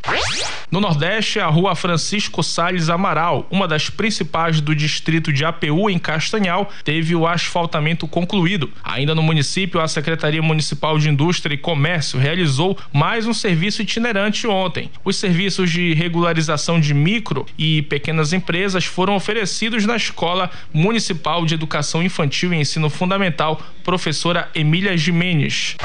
No 0.70 0.80
Nordeste, 0.80 1.38
a 1.38 1.46
rua 1.46 1.76
Francisco 1.76 2.42
Salles 2.42 2.88
Amaral, 2.88 3.46
uma 3.50 3.68
das 3.68 3.90
principais 3.90 4.60
do 4.60 4.74
distrito 4.74 5.32
de 5.32 5.44
APU, 5.44 5.88
em 5.88 5.98
Castanhal, 5.98 6.68
teve 6.82 7.14
o 7.14 7.28
asfaltamento 7.28 8.08
concluído. 8.08 8.72
Ainda 8.82 9.14
no 9.14 9.22
município, 9.22 9.80
a 9.80 9.86
Secretaria 9.86 10.42
Municipal 10.42 10.93
de 10.98 11.08
Indústria 11.08 11.54
e 11.54 11.58
Comércio 11.58 12.18
realizou 12.18 12.78
mais 12.92 13.26
um 13.26 13.34
serviço 13.34 13.82
itinerante 13.82 14.46
ontem. 14.46 14.90
Os 15.04 15.16
serviços 15.16 15.70
de 15.70 15.94
regularização 15.94 16.80
de 16.80 16.94
micro 16.94 17.46
e 17.58 17.82
pequenas 17.82 18.32
empresas 18.32 18.84
foram 18.84 19.14
oferecidos 19.14 19.84
na 19.86 19.96
Escola 19.96 20.50
Municipal 20.72 21.44
de 21.44 21.54
Educação 21.54 22.02
Infantil 22.02 22.52
e 22.52 22.56
Ensino 22.56 22.90
Fundamental, 22.90 23.60
professora 23.82 24.48
Emília 24.54 24.96
Jimenez. 24.96 25.76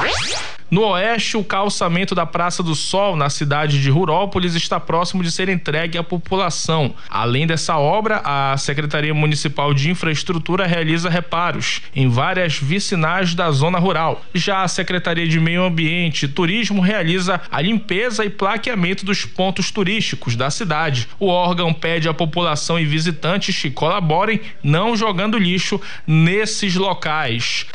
No 0.70 0.82
oeste, 0.82 1.36
o 1.36 1.42
calçamento 1.42 2.14
da 2.14 2.24
Praça 2.24 2.62
do 2.62 2.76
Sol, 2.76 3.16
na 3.16 3.28
cidade 3.28 3.82
de 3.82 3.90
Rurópolis, 3.90 4.54
está 4.54 4.78
próximo 4.78 5.20
de 5.20 5.32
ser 5.32 5.48
entregue 5.48 5.98
à 5.98 6.02
população. 6.04 6.94
Além 7.08 7.44
dessa 7.44 7.76
obra, 7.76 8.22
a 8.24 8.56
Secretaria 8.56 9.12
Municipal 9.12 9.74
de 9.74 9.90
Infraestrutura 9.90 10.68
realiza 10.68 11.10
reparos 11.10 11.82
em 11.92 12.08
várias 12.08 12.56
vicinais 12.56 13.34
da 13.34 13.50
zona 13.50 13.80
rural. 13.80 14.24
Já 14.32 14.62
a 14.62 14.68
Secretaria 14.68 15.26
de 15.26 15.40
Meio 15.40 15.64
Ambiente 15.64 16.26
e 16.26 16.28
Turismo 16.28 16.80
realiza 16.80 17.40
a 17.50 17.60
limpeza 17.60 18.24
e 18.24 18.30
plaqueamento 18.30 19.04
dos 19.04 19.24
pontos 19.24 19.72
turísticos 19.72 20.36
da 20.36 20.50
cidade. 20.50 21.08
O 21.18 21.26
órgão 21.26 21.74
pede 21.74 22.08
à 22.08 22.14
população 22.14 22.78
e 22.78 22.84
visitantes 22.84 23.60
que 23.60 23.72
colaborem 23.72 24.40
não 24.62 24.94
jogando 24.94 25.36
lixo 25.36 25.80
nesses 26.06 26.76
locais. 26.76 27.66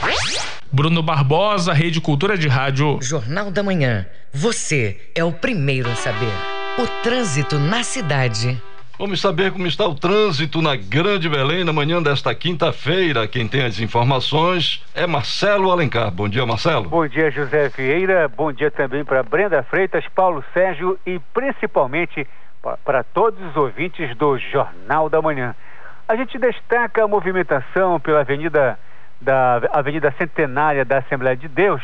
Bruno 0.72 1.02
Barbosa, 1.02 1.74
Rede 1.74 2.02
Cultura 2.02 2.38
de 2.38 2.48
Rádio. 2.48 3.00
Jornal 3.02 3.52
da 3.52 3.64
Manhã. 3.64 4.06
Você 4.34 5.00
é 5.16 5.24
o 5.24 5.32
primeiro 5.32 5.90
a 5.90 5.96
saber. 5.96 6.34
O 6.78 6.88
trânsito 7.02 7.58
na 7.58 7.84
cidade. 7.84 8.62
Vamos 8.98 9.20
saber 9.20 9.52
como 9.52 9.68
está 9.68 9.86
o 9.86 9.94
trânsito 9.94 10.62
na 10.62 10.76
Grande 10.76 11.30
Belém 11.30 11.64
na 11.64 11.74
manhã 11.74 12.02
desta 12.02 12.34
quinta-feira. 12.34 13.28
Quem 13.28 13.48
tem 13.48 13.64
as 13.66 13.80
informações 13.80 14.84
é 14.94 15.06
Marcelo 15.06 15.70
Alencar. 15.70 16.10
Bom 16.12 16.30
dia, 16.30 16.46
Marcelo. 16.46 16.90
Bom 16.90 17.08
dia, 17.08 17.30
José 17.30 17.70
Vieira. 17.70 18.28
Bom 18.28 18.52
dia 18.52 18.72
também 18.72 19.04
para 19.04 19.22
Brenda 19.22 19.64
Freitas, 19.64 20.06
Paulo 20.16 20.44
Sérgio 20.54 20.98
e 21.06 21.20
principalmente 21.34 22.26
para 22.84 23.04
todos 23.04 23.40
os 23.50 23.56
ouvintes 23.56 24.16
do 24.18 24.38
Jornal 24.38 25.10
da 25.10 25.22
Manhã. 25.22 25.54
A 26.08 26.16
gente 26.16 26.38
destaca 26.38 27.04
a 27.04 27.08
movimentação 27.08 28.00
pela 28.00 28.22
Avenida 28.22 28.80
da 29.26 29.60
Avenida 29.74 30.14
Centenária 30.18 30.86
da 30.86 31.00
Assembleia 31.00 31.36
de 31.36 31.48
Deus 31.48 31.82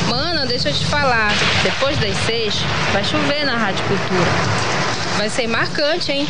Mana, 0.07 0.45
deixa 0.45 0.69
eu 0.69 0.73
te 0.73 0.85
falar. 0.85 1.33
Depois 1.63 1.97
das 1.97 2.15
seis, 2.25 2.55
vai 2.93 3.03
chover 3.03 3.45
na 3.45 3.57
Rádio 3.57 3.83
Cultura. 3.87 4.31
Vai 5.17 5.29
ser 5.29 5.47
marcante, 5.47 6.13
hein? 6.13 6.25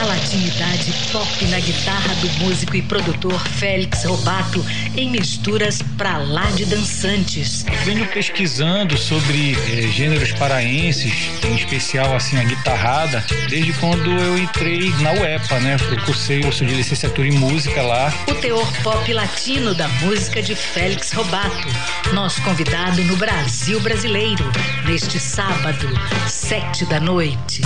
A 0.00 0.04
latinidade 0.04 0.92
top 1.10 1.44
na 1.46 1.58
guitarra 1.58 2.14
do 2.16 2.28
músico 2.44 2.76
e 2.76 2.82
produtor 2.82 3.40
Félix 3.58 4.04
Robato 4.04 4.64
em 4.96 5.10
misturas 5.10 5.82
pra 5.96 6.18
lá 6.18 6.44
de 6.52 6.64
dançantes. 6.66 7.64
Venho 7.84 8.06
pesquisando 8.06 8.96
sobre 8.96 9.52
eh, 9.54 9.88
gêneros 9.88 10.30
paraenses, 10.32 11.12
em 11.44 11.54
especial 11.56 12.14
assim 12.14 12.38
a 12.38 12.44
guitarrada, 12.44 13.24
desde 13.48 13.72
quando 13.74 14.08
eu 14.08 14.38
entrei 14.38 14.90
na 15.00 15.12
UEPA, 15.12 15.58
né? 15.60 15.76
Eu 15.90 16.04
cursei 16.04 16.42
curso 16.42 16.64
de 16.64 16.74
licenciatura 16.74 17.26
em 17.26 17.32
música 17.32 17.82
lá. 17.82 18.12
O 18.28 18.34
teor 18.36 18.70
pop 18.82 19.12
latino 19.12 19.74
da 19.74 19.88
música 19.88 20.40
de 20.40 20.54
Félix 20.54 21.12
Robato, 21.12 21.68
nosso 22.12 22.40
convidado 22.42 23.02
no 23.02 23.16
Brasil 23.16 23.80
Brasileiro, 23.80 24.44
neste 24.86 25.18
sábado, 25.18 25.88
sete 26.28 26.84
da 26.86 27.00
noite. 27.00 27.62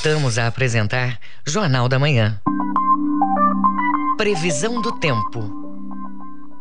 Voltamos 0.00 0.38
a 0.38 0.46
apresentar 0.46 1.18
Jornal 1.44 1.88
da 1.88 1.98
Manhã. 1.98 2.40
Previsão 4.16 4.80
do 4.80 4.92
tempo. 4.92 5.52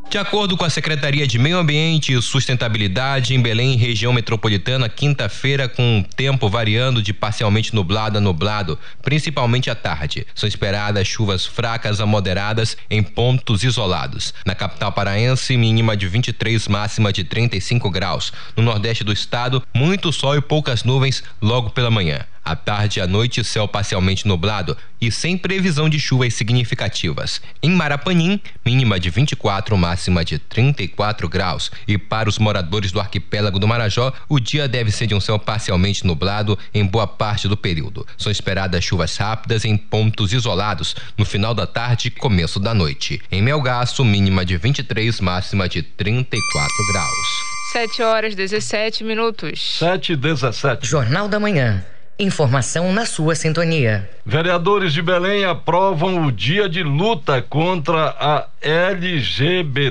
De 0.09 0.17
acordo 0.17 0.57
com 0.57 0.65
a 0.65 0.69
Secretaria 0.71 1.27
de 1.27 1.37
Meio 1.37 1.59
Ambiente 1.59 2.13
e 2.13 2.19
Sustentabilidade, 2.19 3.35
em 3.35 3.41
Belém, 3.41 3.77
região 3.77 4.11
metropolitana, 4.11 4.89
quinta-feira, 4.89 5.69
com 5.69 6.03
tempo 6.15 6.49
variando 6.49 6.99
de 6.99 7.13
parcialmente 7.13 7.75
nublado 7.75 8.17
a 8.17 8.21
nublado, 8.21 8.79
principalmente 9.03 9.69
à 9.69 9.75
tarde. 9.75 10.25
São 10.33 10.49
esperadas 10.49 11.07
chuvas 11.07 11.45
fracas 11.45 12.01
a 12.01 12.07
moderadas 12.07 12.75
em 12.89 13.03
pontos 13.03 13.63
isolados. 13.63 14.33
Na 14.47 14.55
capital 14.55 14.91
paraense, 14.91 15.55
mínima 15.55 15.95
de 15.95 16.07
23, 16.07 16.67
máxima 16.67 17.13
de 17.13 17.23
35 17.23 17.87
graus. 17.91 18.33
No 18.55 18.63
nordeste 18.63 19.03
do 19.03 19.13
estado, 19.13 19.61
muito 19.75 20.11
sol 20.11 20.35
e 20.35 20.41
poucas 20.41 20.83
nuvens 20.83 21.23
logo 21.39 21.69
pela 21.69 21.91
manhã. 21.91 22.25
À 22.47 22.55
tarde 22.55 22.99
e 22.99 23.01
à 23.01 23.05
noite, 23.05 23.43
céu 23.43 23.67
parcialmente 23.67 24.25
nublado 24.25 24.77
e 25.01 25.11
sem 25.11 25.37
previsão 25.37 25.89
de 25.89 25.99
chuvas 25.99 26.33
significativas. 26.33 27.41
Em 27.61 27.69
Marapanim, 27.71 28.39
mínima 28.65 28.97
de 28.97 29.09
24, 29.09 29.77
máxima 29.77 30.23
de 30.23 30.39
34 30.39 31.27
graus. 31.27 31.69
E 31.85 31.97
para 31.97 32.29
os 32.29 32.39
moradores 32.39 32.89
do 32.93 33.01
arquipélago 33.01 33.59
do 33.59 33.67
Marajó, 33.67 34.13
o 34.29 34.39
dia 34.39 34.65
deve 34.65 34.91
ser 34.91 35.07
de 35.07 35.13
um 35.13 35.19
céu 35.19 35.37
parcialmente 35.37 36.07
nublado 36.07 36.57
em 36.73 36.85
boa 36.85 37.05
parte 37.05 37.49
do 37.49 37.57
período. 37.57 38.07
São 38.17 38.31
esperadas 38.31 38.81
chuvas 38.81 39.17
rápidas 39.17 39.65
em 39.65 39.75
pontos 39.75 40.31
isolados 40.31 40.95
no 41.17 41.25
final 41.25 41.53
da 41.53 41.67
tarde 41.67 42.07
e 42.07 42.11
começo 42.11 42.61
da 42.61 42.73
noite. 42.73 43.21
Em 43.29 43.41
Melgaço, 43.41 44.05
mínima 44.05 44.45
de 44.45 44.55
23, 44.55 45.19
máxima 45.19 45.67
de 45.67 45.81
34 45.81 46.69
graus. 46.93 47.27
7 47.73 48.01
horas 48.03 48.35
17 48.35 49.03
minutos. 49.03 49.79
7 49.79 50.13
e 50.13 50.15
17. 50.15 50.87
Jornal 50.87 51.27
da 51.27 51.41
Manhã. 51.41 51.83
Informação 52.19 52.91
na 52.91 53.05
sua 53.05 53.35
sintonia. 53.35 54.09
Vereadores 54.25 54.91
de 54.91 55.03
Belém 55.03 55.45
aprovam 55.45 56.25
o 56.25 56.31
dia 56.31 56.67
de 56.67 56.81
luta 56.81 57.43
contra 57.43 58.07
a 58.19 58.47
LGBTfobia. 58.59 59.87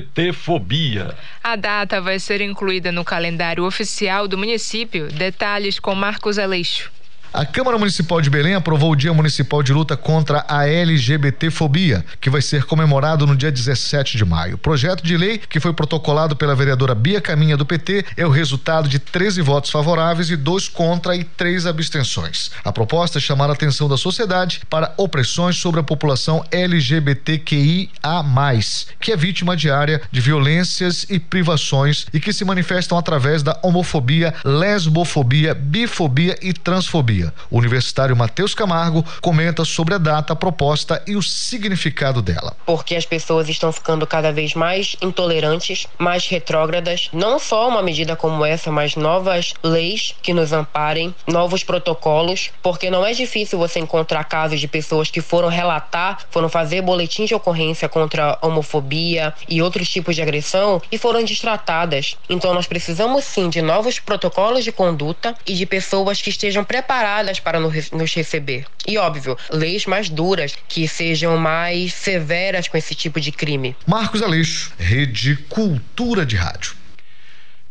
A 1.40 1.54
data 1.54 2.00
vai 2.00 2.18
ser 2.18 2.40
incluída 2.40 2.90
no 2.90 3.04
calendário 3.04 3.64
oficial 3.64 4.26
do 4.26 4.36
município. 4.36 5.06
Detalhes 5.06 5.78
com 5.78 5.94
Marcos 5.94 6.36
Aleixo. 6.36 6.90
A 7.36 7.44
Câmara 7.44 7.76
Municipal 7.76 8.18
de 8.22 8.30
Belém 8.30 8.54
aprovou 8.54 8.92
o 8.92 8.96
Dia 8.96 9.12
Municipal 9.12 9.62
de 9.62 9.70
Luta 9.70 9.94
contra 9.94 10.42
a 10.48 10.66
LGBTfobia, 10.66 12.02
que 12.18 12.30
vai 12.30 12.40
ser 12.40 12.64
comemorado 12.64 13.26
no 13.26 13.36
dia 13.36 13.52
17 13.52 14.16
de 14.16 14.24
maio. 14.24 14.54
O 14.54 14.58
projeto 14.58 15.04
de 15.04 15.18
lei, 15.18 15.36
que 15.36 15.60
foi 15.60 15.74
protocolado 15.74 16.34
pela 16.34 16.54
vereadora 16.54 16.94
Bia 16.94 17.20
Caminha 17.20 17.54
do 17.54 17.66
PT, 17.66 18.06
é 18.16 18.26
o 18.26 18.30
resultado 18.30 18.88
de 18.88 18.98
13 18.98 19.42
votos 19.42 19.70
favoráveis 19.70 20.30
e 20.30 20.36
dois 20.36 20.66
contra 20.66 21.14
e 21.14 21.24
três 21.24 21.66
abstenções. 21.66 22.52
A 22.64 22.72
proposta 22.72 23.18
é 23.18 23.20
chamar 23.20 23.50
a 23.50 23.52
atenção 23.52 23.86
da 23.86 23.98
sociedade 23.98 24.62
para 24.70 24.94
opressões 24.96 25.58
sobre 25.58 25.78
a 25.78 25.84
população 25.84 26.42
LGBTQIA+, 26.50 27.90
que 28.98 29.12
é 29.12 29.16
vítima 29.16 29.54
diária 29.54 30.00
de 30.10 30.22
violências 30.22 31.04
e 31.10 31.20
privações 31.20 32.06
e 32.14 32.18
que 32.18 32.32
se 32.32 32.46
manifestam 32.46 32.96
através 32.96 33.42
da 33.42 33.60
homofobia, 33.62 34.32
lesbofobia, 34.42 35.54
bifobia 35.54 36.38
e 36.40 36.54
transfobia. 36.54 37.25
O 37.50 37.58
universitário 37.58 38.16
Matheus 38.16 38.54
Camargo 38.54 39.04
comenta 39.20 39.64
sobre 39.64 39.94
a 39.94 39.98
data, 39.98 40.36
proposta 40.36 41.02
e 41.06 41.16
o 41.16 41.22
significado 41.22 42.22
dela. 42.22 42.54
Porque 42.64 42.94
as 42.94 43.04
pessoas 43.04 43.48
estão 43.48 43.72
ficando 43.72 44.06
cada 44.06 44.32
vez 44.32 44.54
mais 44.54 44.96
intolerantes, 45.00 45.86
mais 45.98 46.26
retrógradas. 46.26 47.08
Não 47.12 47.38
só 47.38 47.68
uma 47.68 47.82
medida 47.82 48.16
como 48.16 48.44
essa, 48.44 48.70
mas 48.70 48.96
novas 48.96 49.54
leis 49.62 50.14
que 50.22 50.32
nos 50.32 50.52
amparem, 50.52 51.14
novos 51.26 51.64
protocolos, 51.64 52.50
porque 52.62 52.90
não 52.90 53.04
é 53.04 53.12
difícil 53.12 53.58
você 53.58 53.78
encontrar 53.78 54.24
casos 54.24 54.60
de 54.60 54.68
pessoas 54.68 55.10
que 55.10 55.20
foram 55.20 55.48
relatar, 55.48 56.18
foram 56.30 56.48
fazer 56.48 56.82
boletim 56.82 57.24
de 57.24 57.34
ocorrência 57.34 57.88
contra 57.88 58.38
homofobia 58.42 59.34
e 59.48 59.62
outros 59.62 59.88
tipos 59.88 60.14
de 60.14 60.22
agressão 60.22 60.80
e 60.90 60.98
foram 60.98 61.24
destratadas. 61.24 62.16
Então 62.28 62.52
nós 62.52 62.66
precisamos 62.66 63.24
sim 63.24 63.48
de 63.48 63.62
novos 63.62 63.98
protocolos 63.98 64.64
de 64.64 64.72
conduta 64.72 65.34
e 65.46 65.54
de 65.54 65.66
pessoas 65.66 66.20
que 66.20 66.30
estejam 66.30 66.64
preparadas 66.64 67.15
para 67.40 67.58
nos 67.60 68.14
receber. 68.14 68.66
E 68.86 68.98
óbvio, 68.98 69.36
leis 69.50 69.86
mais 69.86 70.08
duras, 70.08 70.54
que 70.68 70.86
sejam 70.86 71.36
mais 71.36 71.94
severas 71.94 72.68
com 72.68 72.76
esse 72.76 72.94
tipo 72.94 73.20
de 73.20 73.32
crime. 73.32 73.74
Marcos 73.86 74.22
Aleixo, 74.22 74.72
Rede 74.78 75.36
Cultura 75.48 76.26
de 76.26 76.36
Rádio. 76.36 76.85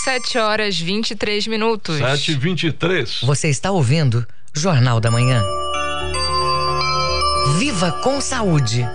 7 0.02 0.38
horas 0.38 0.78
23 0.78 1.46
minutos. 1.46 1.98
7 1.98 2.32
e 2.32 2.34
23 2.36 3.20
Você 3.22 3.50
está 3.50 3.70
ouvindo 3.70 4.26
Jornal 4.54 4.98
da 4.98 5.10
Manhã. 5.10 5.44
Viva 7.58 7.92
com 8.02 8.18
saúde. 8.18 8.88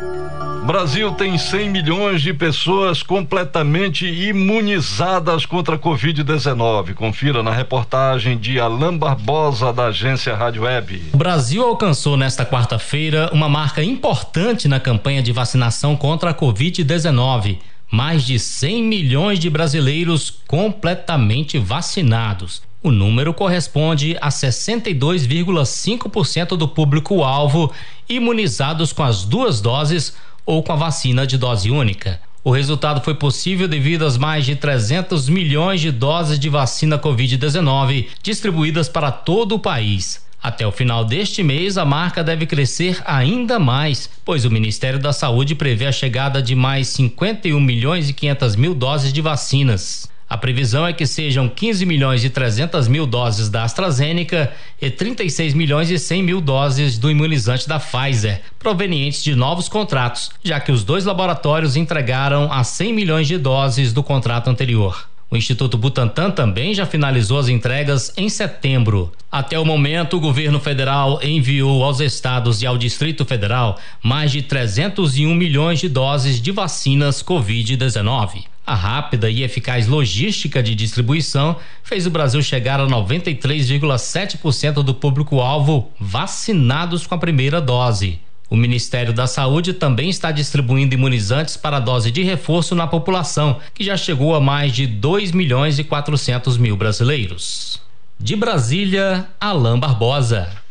Brasil 0.65 1.11
tem 1.11 1.37
100 1.37 1.69
milhões 1.69 2.23
de 2.23 2.33
pessoas 2.33 3.03
completamente 3.03 4.07
imunizadas 4.07 5.45
contra 5.45 5.75
a 5.75 5.79
Covid-19. 5.79 6.95
Confira 6.95 7.43
na 7.43 7.51
reportagem 7.51 8.35
de 8.35 8.59
Alain 8.59 8.97
Barbosa, 8.97 9.71
da 9.71 9.87
agência 9.87 10.35
Rádio 10.35 10.63
Web. 10.63 11.11
O 11.13 11.17
Brasil 11.17 11.63
alcançou 11.63 12.17
nesta 12.17 12.43
quarta-feira 12.43 13.29
uma 13.31 13.47
marca 13.47 13.83
importante 13.83 14.67
na 14.67 14.79
campanha 14.79 15.21
de 15.21 15.31
vacinação 15.31 15.95
contra 15.95 16.31
a 16.31 16.33
Covid-19. 16.33 17.59
Mais 17.91 18.23
de 18.23 18.39
100 18.39 18.83
milhões 18.83 19.39
de 19.39 19.49
brasileiros 19.49 20.29
completamente 20.47 21.57
vacinados. 21.57 22.61
O 22.83 22.91
número 22.91 23.33
corresponde 23.33 24.15
a 24.21 24.29
62,5% 24.29 26.55
do 26.55 26.67
público-alvo 26.67 27.71
imunizados 28.07 28.93
com 28.93 29.01
as 29.03 29.23
duas 29.23 29.59
doses 29.59 30.15
ou 30.45 30.61
com 30.61 30.71
a 30.71 30.75
vacina 30.75 31.25
de 31.25 31.35
dose 31.37 31.71
única. 31.71 32.21
O 32.43 32.51
resultado 32.51 33.03
foi 33.03 33.15
possível 33.15 33.67
devido 33.67 34.05
às 34.05 34.19
mais 34.19 34.45
de 34.45 34.55
300 34.55 35.27
milhões 35.29 35.81
de 35.81 35.91
doses 35.91 36.37
de 36.37 36.47
vacina 36.47 36.99
Covid-19 36.99 38.09
distribuídas 38.21 38.87
para 38.87 39.11
todo 39.11 39.55
o 39.55 39.59
país. 39.59 40.23
Até 40.45 40.67
o 40.67 40.71
final 40.71 41.03
deste 41.03 41.41
mês, 41.41 41.75
a 41.75 41.83
marca 41.83 42.23
deve 42.23 42.45
crescer 42.45 43.01
ainda 43.03 43.57
mais, 43.57 44.07
pois 44.23 44.45
o 44.45 44.51
Ministério 44.51 44.99
da 44.99 45.11
Saúde 45.11 45.55
prevê 45.55 45.87
a 45.87 45.91
chegada 45.91 46.39
de 46.39 46.53
mais 46.53 46.89
51 46.89 47.59
milhões 47.59 48.11
e 48.11 48.13
500 48.13 48.55
mil 48.55 48.75
doses 48.75 49.11
de 49.11 49.21
vacinas. 49.21 50.07
A 50.29 50.37
previsão 50.37 50.85
é 50.85 50.93
que 50.93 51.07
sejam 51.07 51.49
15 51.49 51.83
milhões 51.87 52.23
e 52.23 52.29
300 52.29 52.87
mil 52.87 53.07
doses 53.07 53.49
da 53.49 53.63
AstraZeneca 53.63 54.53
e 54.79 54.91
36 54.91 55.55
milhões 55.55 55.89
e 55.89 55.97
100 55.97 56.21
mil 56.21 56.39
doses 56.39 56.99
do 56.99 57.09
imunizante 57.09 57.67
da 57.67 57.79
Pfizer, 57.79 58.43
provenientes 58.59 59.23
de 59.23 59.33
novos 59.33 59.67
contratos, 59.67 60.29
já 60.43 60.59
que 60.59 60.71
os 60.71 60.83
dois 60.83 61.05
laboratórios 61.05 61.75
entregaram 61.75 62.53
as 62.53 62.67
100 62.67 62.93
milhões 62.93 63.27
de 63.27 63.39
doses 63.39 63.91
do 63.91 64.03
contrato 64.03 64.47
anterior. 64.47 65.07
O 65.29 65.35
Instituto 65.35 65.77
Butantan 65.77 66.29
também 66.29 66.73
já 66.73 66.85
finalizou 66.85 67.39
as 67.39 67.49
entregas 67.49 68.13
em 68.15 68.29
setembro. 68.29 69.11
Até 69.31 69.59
o 69.59 69.65
momento, 69.65 70.17
o 70.17 70.19
governo 70.19 70.59
federal 70.59 71.19
enviou 71.23 71.83
aos 71.83 71.99
estados 71.99 72.61
e 72.61 72.65
ao 72.65 72.77
Distrito 72.77 73.25
Federal 73.25 73.79
mais 74.03 74.31
de 74.31 74.41
301 74.43 75.33
milhões 75.33 75.79
de 75.79 75.89
doses 75.89 76.39
de 76.39 76.51
vacinas 76.51 77.23
Covid-19. 77.23 78.43
A 78.67 78.73
rápida 78.73 79.29
e 79.29 79.43
eficaz 79.43 79.87
logística 79.87 80.61
de 80.61 80.73
distribuição 80.73 81.55
fez 81.83 82.07
o 82.07 82.11
Brasil 82.11 82.41
chegar 82.41 82.79
a 82.79 82.87
93,7% 82.87 84.81
do 84.83 84.93
público-alvo 84.93 85.91
vacinados 85.99 87.05
com 87.05 87.13
a 87.13 87.19
primeira 87.19 87.61
dose. 87.61 88.19
O 88.49 88.55
Ministério 88.55 89.11
da 89.11 89.25
Saúde 89.25 89.73
também 89.73 90.09
está 90.09 90.31
distribuindo 90.31 90.93
imunizantes 90.93 91.57
para 91.57 91.79
dose 91.79 92.11
de 92.11 92.21
reforço 92.23 92.75
na 92.75 92.85
população, 92.85 93.59
que 93.73 93.83
já 93.83 93.97
chegou 93.97 94.35
a 94.35 94.39
mais 94.39 94.71
de 94.71 94.85
2 94.85 95.31
milhões 95.31 95.79
e 95.79 95.83
400 95.83 96.57
mil 96.57 96.77
brasileiros. 96.77 97.81
De 98.19 98.35
Brasília, 98.35 99.27
Alain 99.39 99.79
Barbosa. 99.79 100.64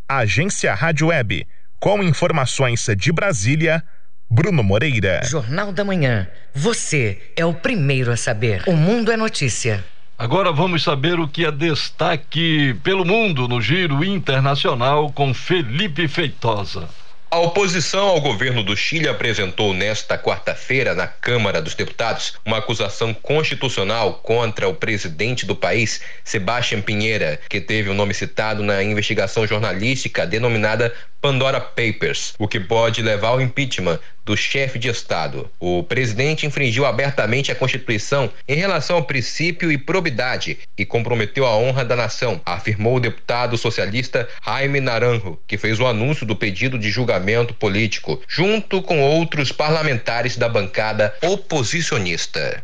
Agência 0.09 0.75
Rádio 0.75 1.09
Web, 1.09 1.47
com 1.81 2.03
informações 2.03 2.87
de 2.97 3.13
Brasília. 3.13 3.83
Bruno 4.31 4.63
Moreira. 4.63 5.21
Jornal 5.25 5.73
da 5.73 5.85
Manhã. 5.85 6.27
Você 6.55 7.21
é 7.37 7.45
o 7.45 7.53
primeiro 7.53 8.11
a 8.11 8.17
saber. 8.17 8.63
O 8.67 8.73
mundo 8.75 9.13
é 9.13 9.17
notícia. 9.17 9.85
Agora 10.23 10.53
vamos 10.53 10.85
saber 10.85 11.19
o 11.19 11.27
que 11.27 11.45
é 11.45 11.51
destaque 11.51 12.77
pelo 12.85 13.05
mundo 13.05 13.49
no 13.49 13.61
giro 13.61 14.05
internacional 14.05 15.11
com 15.11 15.35
Felipe 15.35 16.07
Feitosa. 16.07 16.89
A 17.29 17.41
oposição 17.41 18.07
ao 18.07 18.21
governo 18.21 18.63
do 18.63 18.77
Chile 18.77 19.09
apresentou 19.09 19.75
nesta 19.75 20.17
quarta-feira 20.17 20.95
na 20.95 21.09
Câmara 21.09 21.61
dos 21.61 21.75
Deputados 21.75 22.35
uma 22.47 22.59
acusação 22.59 23.13
constitucional 23.13 24.21
contra 24.23 24.69
o 24.69 24.75
presidente 24.75 25.45
do 25.45 25.57
país, 25.57 26.01
Sebastião 26.23 26.81
Pinheira, 26.81 27.41
que 27.49 27.61
teve 27.61 27.91
o 27.91 27.95
nome 27.95 28.15
citado 28.15 28.63
na 28.63 28.81
investigação 28.81 29.45
jornalística 29.45 30.25
denominada 30.25 30.95
Pandora 31.21 31.61
Papers, 31.61 32.35
o 32.39 32.47
que 32.47 32.61
pode 32.61 33.03
levar 33.03 33.29
ao 33.29 33.41
impeachment 33.41 33.99
do 34.25 34.37
chefe 34.37 34.79
de 34.79 34.89
Estado. 34.89 35.51
O 35.59 35.83
presidente 35.83 36.47
infringiu 36.47 36.87
abertamente 36.87 37.51
a 37.51 37.55
Constituição 37.55 38.31
em 38.47 38.57
relação 38.57 38.97
ao 38.97 39.05
princípio 39.05 39.71
e 39.71 39.79
probidade 39.79 40.59
e 40.79 40.85
comprometeu 40.85 41.47
a 41.47 41.57
honra 41.57 41.85
da 41.85 41.97
nação, 41.97 42.41
afirmou 42.45 42.97
o 42.97 43.01
deputado 43.01 43.57
socialista 43.59 44.29
Jaime 44.45 44.81
Naranjo, 44.81 45.39
que 45.47 45.59
fez 45.59 45.81
o 45.81 45.87
anúncio 45.87 46.25
do 46.25 46.37
pedido 46.37 46.79
de 46.79 46.91
julgamento 46.91 47.55
político, 47.55 48.21
junto 48.29 48.83
com 48.83 49.01
outros 49.01 49.51
parlamentares 49.51 50.37
da 50.37 50.49
bancada 50.49 51.15
oposicionista. 51.23 52.63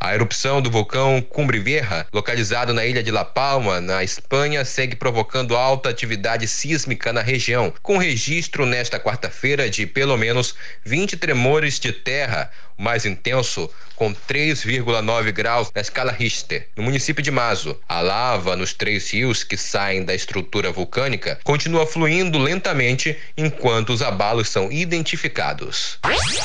A 0.00 0.14
erupção 0.14 0.62
do 0.62 0.70
vulcão 0.70 1.20
Cumbre 1.20 1.58
Vieja, 1.58 2.06
localizado 2.12 2.72
na 2.72 2.84
ilha 2.86 3.02
de 3.02 3.10
La 3.10 3.24
Palma, 3.24 3.80
na 3.80 4.02
Espanha, 4.02 4.64
segue 4.64 4.96
provocando 4.96 5.56
alta 5.56 5.90
atividade 5.90 6.46
sísmica 6.48 7.12
na 7.12 7.20
região, 7.20 7.72
com 7.82 7.98
registro 7.98 8.64
nesta 8.64 8.98
quarta-feira 8.98 9.68
de 9.68 9.86
pelo 9.86 10.16
menos 10.16 10.54
20 10.84 10.93
tremores 11.16 11.80
de 11.80 11.92
terra, 11.92 12.50
o 12.78 12.82
mais 12.82 13.04
intenso 13.04 13.68
com 13.96 14.12
3,9 14.12 15.32
graus 15.32 15.70
na 15.74 15.80
escala 15.80 16.10
Richter. 16.10 16.68
No 16.76 16.82
município 16.82 17.22
de 17.22 17.30
Mazo, 17.30 17.78
a 17.88 18.00
lava 18.00 18.56
nos 18.56 18.72
três 18.72 19.10
rios 19.12 19.44
que 19.44 19.56
saem 19.56 20.04
da 20.04 20.14
estrutura 20.14 20.72
vulcânica 20.72 21.38
continua 21.44 21.86
fluindo 21.86 22.38
lentamente 22.38 23.16
enquanto 23.36 23.90
os 23.90 24.02
abalos 24.02 24.48
são 24.48 24.70
identificados. 24.70 25.98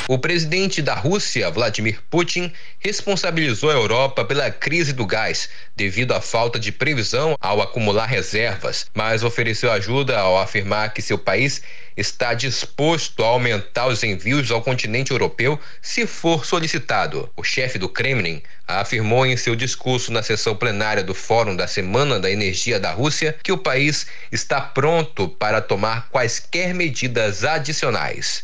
O 0.08 0.18
presidente 0.18 0.82
da 0.82 0.94
Rússia, 0.94 1.50
Vladimir 1.50 2.00
Putin, 2.10 2.52
responsabilizou 2.80 3.70
a 3.70 3.76
Europa 3.76 4.24
pela 4.26 4.52
crise 4.52 4.94
do 4.94 5.06
gás 5.06 5.50
devido 5.76 6.14
à 6.14 6.22
falta 6.22 6.60
de 6.60 6.72
previsão 6.72 7.36
ao 7.40 7.62
acumular 7.62 8.06
reservas, 8.06 8.88
mas 8.94 9.24
ofereceu 9.24 9.72
ajuda 9.72 10.20
ao 10.20 10.38
afirmar 10.40 10.94
que 10.94 11.02
seu 11.02 11.18
país 11.18 11.62
está 12.00 12.34
disposto 12.34 13.24
a 13.24 13.28
aumentar 13.28 13.88
os 13.88 14.04
envios 14.04 14.50
ao 14.52 14.62
continente 14.62 15.12
europeu 15.12 15.60
se 15.82 16.08
for 16.08 16.46
solicitado. 16.46 17.30
O 17.36 17.44
chefe 17.44 17.78
do 17.78 17.90
Kremlin 17.90 18.42
afirmou 18.66 19.26
em 19.26 19.36
seu 19.36 19.56
discurso 19.56 20.12
na 20.12 20.24
sessão 20.24 20.56
plenária 20.56 21.04
do 21.04 21.14
Fórum 21.14 21.56
da 21.56 21.68
Semana 21.68 22.20
da 22.20 22.32
Energia 22.32 22.80
da 22.80 22.92
Rússia 22.92 23.36
que 23.44 23.52
o 23.52 23.58
país 23.58 24.08
está 24.32 24.62
pronto 24.62 25.28
para 25.28 25.62
tomar 25.62 26.10
quaisquer 26.10 26.74
medidas 26.74 27.44
adicionais. 27.44 28.44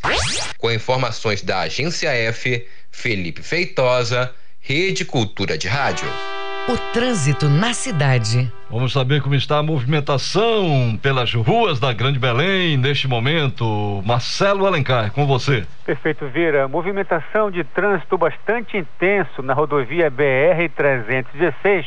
Com 0.57 0.71
informações 0.71 1.41
da 1.41 1.61
agência 1.61 2.09
F, 2.09 2.67
Felipe 2.91 3.41
Feitosa, 3.41 4.33
Rede 4.59 5.05
Cultura 5.05 5.57
de 5.57 5.67
Rádio. 5.67 6.34
O 6.67 6.75
trânsito 6.91 7.47
na 7.47 7.75
cidade. 7.75 8.51
Vamos 8.71 8.91
saber 8.91 9.21
como 9.21 9.35
está 9.35 9.59
a 9.59 9.63
movimentação 9.63 10.97
pelas 10.99 11.31
ruas 11.31 11.79
da 11.79 11.93
Grande 11.93 12.17
Belém 12.17 12.75
neste 12.75 13.07
momento. 13.07 14.01
Marcelo 14.03 14.65
Alencar, 14.65 15.11
com 15.11 15.27
você. 15.27 15.63
Perfeito, 15.85 16.25
Vira. 16.27 16.67
Movimentação 16.67 17.51
de 17.51 17.63
trânsito 17.63 18.17
bastante 18.17 18.77
intenso 18.77 19.43
na 19.43 19.53
rodovia 19.53 20.09
BR-316, 20.09 21.85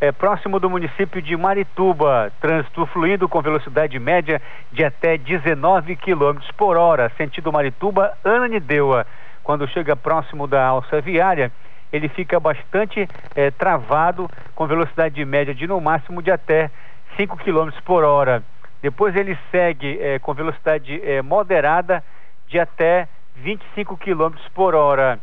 é, 0.00 0.10
próximo 0.10 0.58
do 0.58 0.68
município 0.68 1.22
de 1.22 1.36
Marituba. 1.36 2.32
Trânsito 2.40 2.86
fluindo 2.86 3.28
com 3.28 3.40
velocidade 3.40 3.96
média 4.00 4.42
de 4.72 4.82
até 4.82 5.16
19 5.16 5.94
km 5.94 6.40
por 6.56 6.76
hora, 6.76 7.08
sentido 7.16 7.52
Marituba-Ananindeua. 7.52 9.06
Quando 9.44 9.68
chega 9.68 9.94
próximo 9.94 10.48
da 10.48 10.66
alça 10.66 11.00
viária 11.00 11.52
ele 11.92 12.08
fica 12.08 12.38
bastante 12.38 13.08
é, 13.34 13.50
travado 13.50 14.30
com 14.54 14.66
velocidade 14.66 15.24
média 15.24 15.54
de 15.54 15.66
no 15.66 15.80
máximo 15.80 16.22
de 16.22 16.30
até 16.30 16.70
5 17.16 17.36
km 17.38 17.70
por 17.84 18.04
hora. 18.04 18.42
Depois 18.80 19.16
ele 19.16 19.36
segue 19.50 19.98
é, 20.00 20.18
com 20.18 20.32
velocidade 20.34 21.00
é, 21.02 21.22
moderada 21.22 22.02
de 22.46 22.58
até 22.58 23.08
25 23.36 23.96
km 23.96 24.34
por 24.54 24.74
hora. 24.74 25.18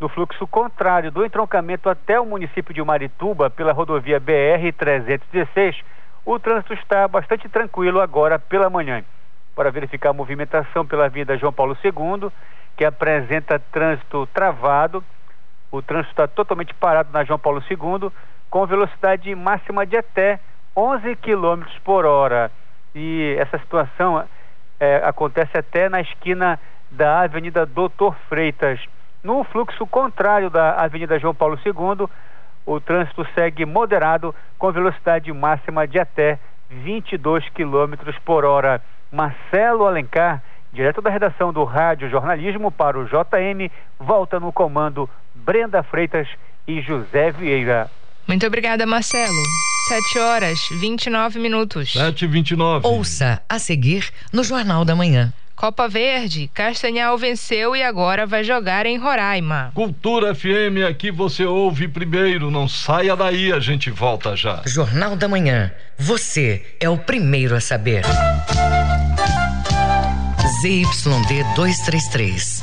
No 0.00 0.08
fluxo 0.08 0.46
contrário 0.46 1.10
do 1.10 1.24
entroncamento 1.24 1.88
até 1.88 2.20
o 2.20 2.26
município 2.26 2.72
de 2.72 2.82
Marituba 2.82 3.50
pela 3.50 3.72
rodovia 3.72 4.20
BR-316, 4.20 5.82
o 6.24 6.38
trânsito 6.38 6.72
está 6.74 7.08
bastante 7.08 7.48
tranquilo 7.48 8.00
agora 8.00 8.38
pela 8.38 8.70
manhã. 8.70 9.02
Para 9.56 9.70
verificar 9.70 10.10
a 10.10 10.12
movimentação 10.12 10.86
pela 10.86 11.06
Avenida 11.06 11.36
João 11.36 11.52
Paulo 11.52 11.76
II, 11.82 12.30
que 12.76 12.84
apresenta 12.84 13.58
trânsito 13.58 14.28
travado, 14.32 15.02
o 15.70 15.82
trânsito 15.82 16.10
está 16.10 16.26
totalmente 16.26 16.74
parado 16.74 17.10
na 17.12 17.24
João 17.24 17.38
Paulo 17.38 17.62
II, 17.70 18.10
com 18.50 18.66
velocidade 18.66 19.34
máxima 19.34 19.84
de 19.84 19.96
até 19.96 20.40
11 20.76 21.16
km 21.16 21.64
por 21.84 22.06
hora. 22.06 22.50
E 22.94 23.36
essa 23.38 23.58
situação 23.58 24.24
é, 24.80 24.96
acontece 25.04 25.56
até 25.58 25.88
na 25.88 26.00
esquina 26.00 26.58
da 26.90 27.20
Avenida 27.20 27.66
Doutor 27.66 28.16
Freitas. 28.28 28.80
No 29.22 29.44
fluxo 29.44 29.86
contrário 29.86 30.48
da 30.48 30.72
Avenida 30.74 31.18
João 31.18 31.34
Paulo 31.34 31.58
II, 31.64 32.08
o 32.64 32.80
trânsito 32.80 33.26
segue 33.34 33.66
moderado 33.66 34.34
com 34.58 34.72
velocidade 34.72 35.32
máxima 35.32 35.86
de 35.86 35.98
até 35.98 36.38
22 36.70 37.48
km 37.50 37.94
por 38.24 38.44
hora. 38.44 38.80
Marcelo 39.10 39.86
Alencar, 39.86 40.42
direto 40.72 41.00
da 41.00 41.10
redação 41.10 41.52
do 41.52 41.64
Rádio 41.64 42.10
Jornalismo 42.10 42.70
para 42.70 42.98
o 42.98 43.04
JM, 43.04 43.70
volta 43.98 44.38
no 44.38 44.52
comando 44.52 45.08
Brenda 45.44 45.82
Freitas 45.82 46.28
e 46.66 46.80
José 46.80 47.30
Vieira. 47.32 47.90
Muito 48.26 48.46
obrigada, 48.46 48.84
Marcelo. 48.84 49.42
7 49.88 50.18
horas, 50.18 50.58
29 50.80 51.38
minutos. 51.38 51.92
7 51.92 52.24
e 52.24 52.28
29 52.28 52.86
Ouça 52.86 53.40
a 53.48 53.58
seguir 53.58 54.10
no 54.32 54.44
Jornal 54.44 54.84
da 54.84 54.94
Manhã. 54.94 55.32
Copa 55.56 55.88
Verde, 55.88 56.48
Castanhal 56.54 57.18
venceu 57.18 57.74
e 57.74 57.82
agora 57.82 58.26
vai 58.26 58.44
jogar 58.44 58.86
em 58.86 58.96
Roraima. 58.96 59.72
Cultura 59.74 60.32
FM, 60.32 60.86
aqui 60.88 61.10
você 61.10 61.44
ouve 61.44 61.88
primeiro, 61.88 62.48
não 62.48 62.68
saia 62.68 63.16
daí, 63.16 63.52
a 63.52 63.58
gente 63.58 63.90
volta 63.90 64.36
já. 64.36 64.62
Jornal 64.64 65.16
da 65.16 65.26
Manhã, 65.26 65.72
você 65.98 66.64
é 66.78 66.88
o 66.88 66.96
primeiro 66.96 67.56
a 67.56 67.60
saber. 67.60 68.04
ZYD 70.60 71.44
233, 71.54 72.62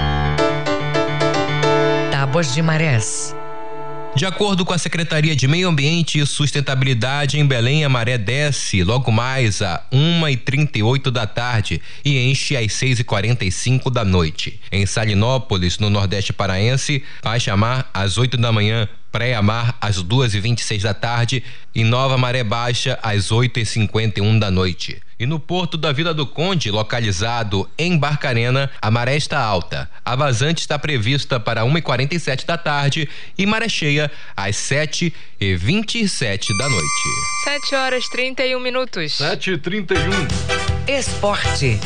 De 2.47 2.61
Marés. 2.61 3.35
De 4.15 4.25
acordo 4.25 4.65
com 4.65 4.73
a 4.73 4.77
Secretaria 4.77 5.35
de 5.35 5.47
Meio 5.47 5.69
Ambiente 5.69 6.19
e 6.19 6.25
Sustentabilidade, 6.25 7.39
em 7.39 7.45
Belém 7.45 7.85
a 7.85 7.89
maré 7.89 8.17
desce 8.17 8.83
logo 8.83 9.11
mais 9.11 9.61
a 9.61 9.85
1h38 9.93 11.11
da 11.11 11.27
tarde 11.27 11.79
e 12.03 12.17
enche 12.17 12.57
às 12.57 12.71
6h45 12.73 13.91
da 13.91 14.03
noite. 14.03 14.59
Em 14.71 14.85
Salinópolis, 14.87 15.77
no 15.77 15.89
Nordeste 15.89 16.33
Paraense, 16.33 17.03
baixa 17.23 17.55
mar 17.55 17.89
às 17.93 18.17
8 18.17 18.35
da 18.37 18.51
manhã, 18.51 18.89
pré-mar 19.11 19.77
às 19.79 20.03
2h26 20.03 20.81
da 20.81 20.93
tarde 20.93 21.43
e 21.75 21.83
nova 21.83 22.17
maré 22.17 22.43
baixa 22.43 22.97
às 23.03 23.31
8h51 23.31 24.39
da 24.39 24.49
noite. 24.49 24.99
E 25.21 25.25
no 25.27 25.39
porto 25.39 25.77
da 25.77 25.91
Vila 25.91 26.15
do 26.15 26.25
Conde, 26.25 26.71
localizado 26.71 27.69
em 27.77 27.95
Barcarena, 27.95 28.71
a 28.81 28.89
maré 28.89 29.15
está 29.15 29.37
alta. 29.37 29.87
A 30.03 30.15
vazante 30.15 30.61
está 30.61 30.79
prevista 30.79 31.39
para 31.39 31.61
1h47 31.61 32.43
da 32.43 32.57
tarde 32.57 33.07
e 33.37 33.45
maré 33.45 33.69
cheia 33.69 34.09
às 34.35 34.55
7h27 34.55 36.57
da 36.57 36.67
noite. 36.67 36.87
7 37.43 37.75
horas 37.75 38.09
31 38.09 38.59
minutos. 38.59 39.11
7h31. 39.11 39.95
Esporte. 40.87 41.79